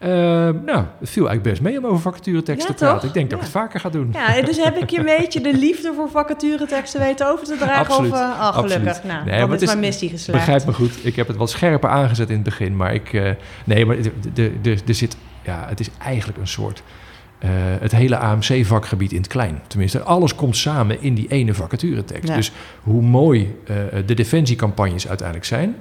Eh, 0.00 0.08
nou, 0.66 0.84
het 1.00 1.10
viel 1.10 1.28
eigenlijk 1.28 1.42
best 1.42 1.60
mee 1.62 1.78
om 1.78 1.84
over 1.86 2.00
vacaturetekst 2.00 2.68
Ja, 2.68 2.74
te 2.74 2.84
praten. 2.84 3.08
Ik 3.08 3.14
denk 3.14 3.30
dat 3.30 3.38
ik 3.38 3.44
het 3.44 3.54
vaker 3.54 3.80
ga 3.80 3.88
doen. 3.90 4.08
ja, 4.12 4.42
dus 4.42 4.64
heb 4.64 4.76
ik 4.76 4.90
je 4.90 4.98
een 4.98 5.04
beetje 5.18 5.40
de 5.40 5.54
liefde 5.54 5.92
voor 5.96 6.10
vacatureteksten 6.10 7.00
weten 7.00 7.30
over 7.32 7.46
te 7.46 7.56
dragen? 7.56 7.76
Absoluut, 7.86 8.12
Of, 8.12 8.18
eh, 8.18 8.22
oh, 8.24 8.54
gelukkig. 8.54 8.88
absoluut. 8.88 9.04
Nou, 9.26 9.48
Nee, 9.48 9.58
is 9.58 9.66
mijn 9.66 9.80
missie 9.80 10.08
geslaagd. 10.08 10.38
Begrijp 10.44 10.66
me 10.66 10.72
goed. 10.72 11.04
Ik 11.06 11.16
heb 11.16 11.26
het 11.28 11.36
wat 11.36 11.50
scherper 11.50 11.90
aangezet 11.90 12.28
in 12.28 12.34
het 12.34 12.44
begin. 12.44 12.76
Maar 12.76 12.94
ik. 12.94 13.12
eh, 13.12 13.30
nee, 13.64 13.86
maar 13.86 13.96
er- 14.34 14.80
zit. 14.94 15.16
Ja, 15.44 15.64
het 15.68 15.80
is 15.80 15.88
eigenlijk 16.02 16.38
een 16.38 16.46
soort. 16.48 16.82
eh, 17.38 17.50
het 17.80 17.92
hele 17.92 18.16
AMC-vakgebied 18.16 19.10
in 19.12 19.18
het 19.18 19.26
klein. 19.26 19.60
Tenminste, 19.66 20.00
alles 20.02 20.34
komt 20.34 20.56
samen 20.56 21.02
in 21.02 21.14
die 21.14 21.28
ene 21.28 21.54
vacaturetekst. 21.54 22.28
Ja. 22.28 22.34
Dus 22.36 22.52
hoe 22.82 23.02
mooi 23.02 23.56
de 24.06 24.14
defensiecampagnes 24.14 25.08
uiteindelijk 25.08 25.46
zijn. 25.46 25.74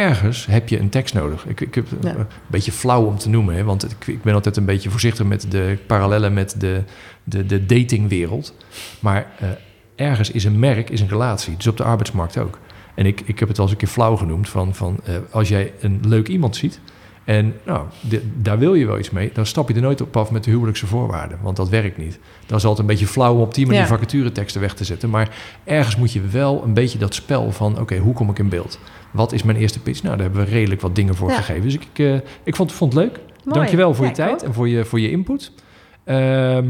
Ergens 0.00 0.46
heb 0.46 0.68
je 0.68 0.78
een 0.80 0.88
tekst 0.88 1.14
nodig. 1.14 1.46
Ik, 1.46 1.60
ik 1.60 1.74
heb 1.74 1.86
Ja. 2.00 2.14
een 2.14 2.26
beetje 2.46 2.72
flauw 2.72 3.04
om 3.04 3.18
te 3.18 3.28
noemen, 3.28 3.54
hè, 3.54 3.64
want 3.64 3.84
ik, 3.90 4.06
ik 4.06 4.22
ben 4.22 4.34
altijd 4.34 4.56
een 4.56 4.64
beetje 4.64 4.90
voorzichtig 4.90 5.26
met 5.26 5.46
de 5.50 5.78
parallellen 5.86 6.32
met 6.34 6.54
de, 6.60 6.82
de, 7.24 7.46
de 7.46 7.66
datingwereld. 7.66 8.54
Maar 9.00 9.26
eh, 9.38 9.48
ergens 9.94 10.30
is 10.30 10.44
een 10.44 10.58
merk 10.58 10.90
is 10.90 11.00
een 11.00 11.08
relatie, 11.08 11.56
dus 11.56 11.66
op 11.66 11.76
de 11.76 11.82
arbeidsmarkt 11.84 12.38
ook. 12.38 12.58
En 12.94 13.06
ik, 13.06 13.20
ik 13.24 13.38
heb 13.38 13.48
het 13.48 13.56
al 13.58 13.62
eens 13.64 13.72
een 13.72 13.78
keer 13.78 13.88
flauw 13.88 14.16
genoemd 14.16 14.48
van, 14.48 14.74
van 14.74 14.96
eh, 15.04 15.14
als 15.30 15.48
jij 15.48 15.72
een 15.80 16.00
leuk 16.06 16.28
iemand 16.28 16.56
ziet 16.56 16.80
en 17.24 17.54
nou, 17.64 17.86
de- 18.08 18.22
daar 18.42 18.58
wil 18.58 18.74
je 18.74 18.86
wel 18.86 18.98
iets 18.98 19.10
mee, 19.10 19.30
dan 19.32 19.46
stap 19.46 19.68
je 19.68 19.74
er 19.74 19.80
nooit 19.80 20.00
op 20.00 20.16
af 20.16 20.30
met 20.30 20.44
de 20.44 20.50
huwelijkse 20.50 20.86
voorwaarden, 20.86 21.38
want 21.42 21.56
dat 21.56 21.68
werkt 21.68 21.96
niet. 21.96 22.18
Dat 22.46 22.58
is 22.58 22.64
altijd 22.64 22.80
een 22.88 22.94
beetje 22.94 23.06
flauw 23.06 23.34
om 23.34 23.40
op 23.40 23.54
die 23.54 23.66
manier 23.66 23.80
Ja. 23.80 23.86
vacatureteksten 23.86 24.60
weg 24.60 24.74
te 24.74 24.84
zetten, 24.84 25.10
maar 25.10 25.28
ergens 25.64 25.96
moet 25.96 26.12
je 26.12 26.20
wel 26.20 26.62
een 26.64 26.74
beetje 26.74 26.98
dat 26.98 27.14
spel 27.14 27.52
van, 27.52 27.80
oké, 27.80 27.96
hoe 27.96 28.14
kom 28.14 28.30
ik 28.30 28.38
in 28.38 28.48
beeld? 28.48 28.78
Wat 29.10 29.32
is 29.32 29.42
mijn 29.42 29.56
eerste 29.58 29.80
pitch? 29.80 30.02
Nou, 30.02 30.16
daar 30.16 30.26
hebben 30.26 30.44
we 30.44 30.50
redelijk 30.50 30.80
wat 30.80 30.94
dingen 30.94 31.14
voor 31.14 31.30
Ja. 31.30 31.36
gegeven. 31.36 31.62
Dus 31.62 31.74
ik, 31.74 31.86
eh, 31.98 32.14
ik 32.42 32.56
vond, 32.56 32.72
vond 32.72 32.92
het 32.92 33.02
leuk. 33.02 33.18
Mooi. 33.44 33.58
Dankjewel 33.58 33.94
voor 33.94 34.04
je 34.04 34.10
Ja, 34.10 34.16
tijd 34.16 34.32
ook. 34.32 34.42
en 34.42 34.54
voor 34.54 34.68
je, 34.68 34.84
voor 34.84 35.00
je 35.00 35.10
input. 35.10 35.52
Ehm, 36.04 36.66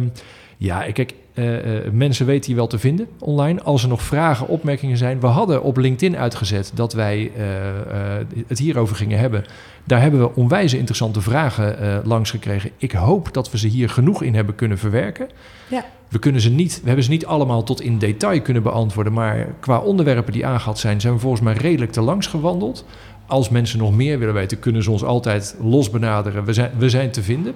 Ja, 0.58 0.92
kijk, 0.92 1.14
uh, 1.34 1.84
uh, 1.84 1.90
mensen 1.92 2.26
weten 2.26 2.46
hier 2.46 2.56
wel 2.56 2.66
te 2.66 2.78
vinden 2.78 3.06
online. 3.18 3.62
Als 3.62 3.82
er 3.82 3.88
nog 3.88 4.02
vragen, 4.02 4.48
opmerkingen 4.48 4.96
zijn. 4.96 5.20
We 5.20 5.26
hadden 5.26 5.62
op 5.62 5.76
LinkedIn 5.76 6.16
uitgezet 6.18 6.70
dat 6.74 6.92
wij 6.92 7.32
uh, 7.38 8.42
het 8.46 8.58
hierover 8.58 8.96
gingen 8.96 9.18
hebben. 9.18 9.44
Daar 9.86 10.00
hebben 10.00 10.20
we 10.20 10.34
onwijze 10.34 10.76
interessante 10.76 11.20
vragen 11.20 12.02
langs 12.04 12.30
gekregen. 12.30 12.70
Ik 12.76 12.92
hoop 12.92 13.32
dat 13.32 13.50
we 13.50 13.58
ze 13.58 13.68
hier 13.68 13.88
genoeg 13.88 14.22
in 14.22 14.34
hebben 14.34 14.54
kunnen 14.54 14.78
verwerken. 14.78 15.28
Ja. 15.68 15.84
We, 16.08 16.18
kunnen 16.18 16.40
ze 16.40 16.50
niet, 16.50 16.78
we 16.80 16.86
hebben 16.86 17.04
ze 17.04 17.10
niet 17.10 17.26
allemaal 17.26 17.62
tot 17.62 17.80
in 17.80 17.98
detail 17.98 18.40
kunnen 18.40 18.62
beantwoorden. 18.62 19.12
Maar 19.12 19.46
qua 19.60 19.78
onderwerpen 19.78 20.32
die 20.32 20.46
aangehaald 20.46 20.78
zijn, 20.78 21.00
zijn 21.00 21.14
we 21.14 21.18
volgens 21.18 21.42
mij 21.42 21.54
redelijk 21.54 21.92
te 21.92 22.00
langs 22.00 22.26
gewandeld. 22.26 22.84
Als 23.26 23.48
mensen 23.48 23.78
nog 23.78 23.94
meer 23.94 24.18
willen 24.18 24.34
weten, 24.34 24.58
kunnen 24.58 24.82
ze 24.82 24.90
ons 24.90 25.04
altijd 25.04 25.56
los 25.60 25.90
benaderen. 25.90 26.44
We 26.44 26.52
zijn, 26.52 26.70
we 26.78 26.90
zijn 26.90 27.10
te 27.10 27.22
vinden. 27.22 27.54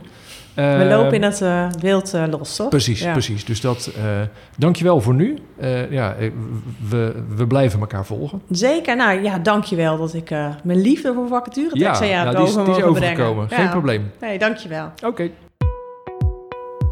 We 0.60 0.86
lopen 0.88 1.12
in 1.12 1.22
het 1.22 1.40
uh, 1.40 1.66
wild 1.80 2.14
uh, 2.14 2.24
los, 2.30 2.56
toch? 2.56 2.68
Precies, 2.68 3.02
precies. 3.02 3.44
Dus 3.44 3.60
dat, 3.60 3.92
uh, 3.98 4.04
dankjewel 4.56 5.00
voor 5.00 5.14
nu. 5.14 5.38
ja, 5.90 6.14
we, 6.88 7.22
we 7.36 7.46
blijven 7.46 7.80
elkaar 7.80 8.06
volgen. 8.06 8.42
Zeker. 8.50 8.96
Nou 8.96 9.22
ja, 9.22 9.38
dankjewel 9.38 9.98
dat 9.98 10.14
ik 10.14 10.30
mijn 10.62 10.80
liefde 10.80 11.12
voor 11.12 11.28
vacature 11.28 11.78
ja, 11.78 11.92
aan 11.92 12.24
nou, 12.24 12.36
die 12.36 12.46
is, 12.46 12.54
die 12.54 12.76
is 12.76 12.82
overgekomen. 12.82 13.48
Geen 13.48 13.70
probleem. 13.70 14.10
Nee, 14.20 14.38
dankjewel. 14.38 14.92
Oké. 15.04 15.30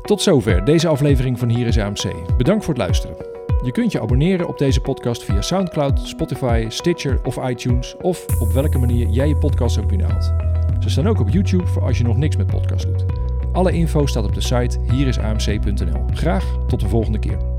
Tot 0.03 0.23
zover 0.23 0.65
deze 0.65 0.89
aflevering 0.89 1.39
van 1.39 1.49
Hier 1.49 1.67
is 1.67 1.79
AMC. 1.79 2.37
Bedankt 2.37 2.65
voor 2.65 2.75
het 2.75 2.83
luisteren. 2.83 3.17
Je 3.63 3.73
kunt 3.73 3.93
je 3.93 4.01
abonneren 4.01 4.49
op 4.49 4.59
deze 4.59 4.81
podcast 4.81 5.25
via 5.25 5.43
SoundCloud, 5.43 6.01
Spotify, 6.03 6.67
Stitcher 6.69 7.19
of 7.25 7.49
iTunes... 7.49 7.97
of 8.01 8.27
op 8.41 8.53
welke 8.53 8.79
manier 8.79 9.09
jij 9.09 9.29
je 9.29 9.37
podcast 9.37 9.79
ook 9.79 9.89
binnenhaalt. 9.89 10.33
Ze 10.79 10.91
staan 10.91 11.09
ook 11.09 11.21
op 11.21 11.29
YouTube 11.29 11.67
voor 11.67 11.83
als 11.83 11.99
je 11.99 12.05
nog 12.05 12.17
niks 12.17 12.37
met 12.37 12.47
podcast 12.47 12.87
doet. 12.87 13.28
Alle 13.53 13.73
info 13.73 14.07
staat 14.07 14.25
op 14.25 14.35
de 14.35 14.41
site 14.41 14.79
hierisamc.nl. 14.93 16.05
Graag 16.13 16.45
tot 16.67 16.81
de 16.81 16.89
volgende 16.89 17.19
keer. 17.19 17.58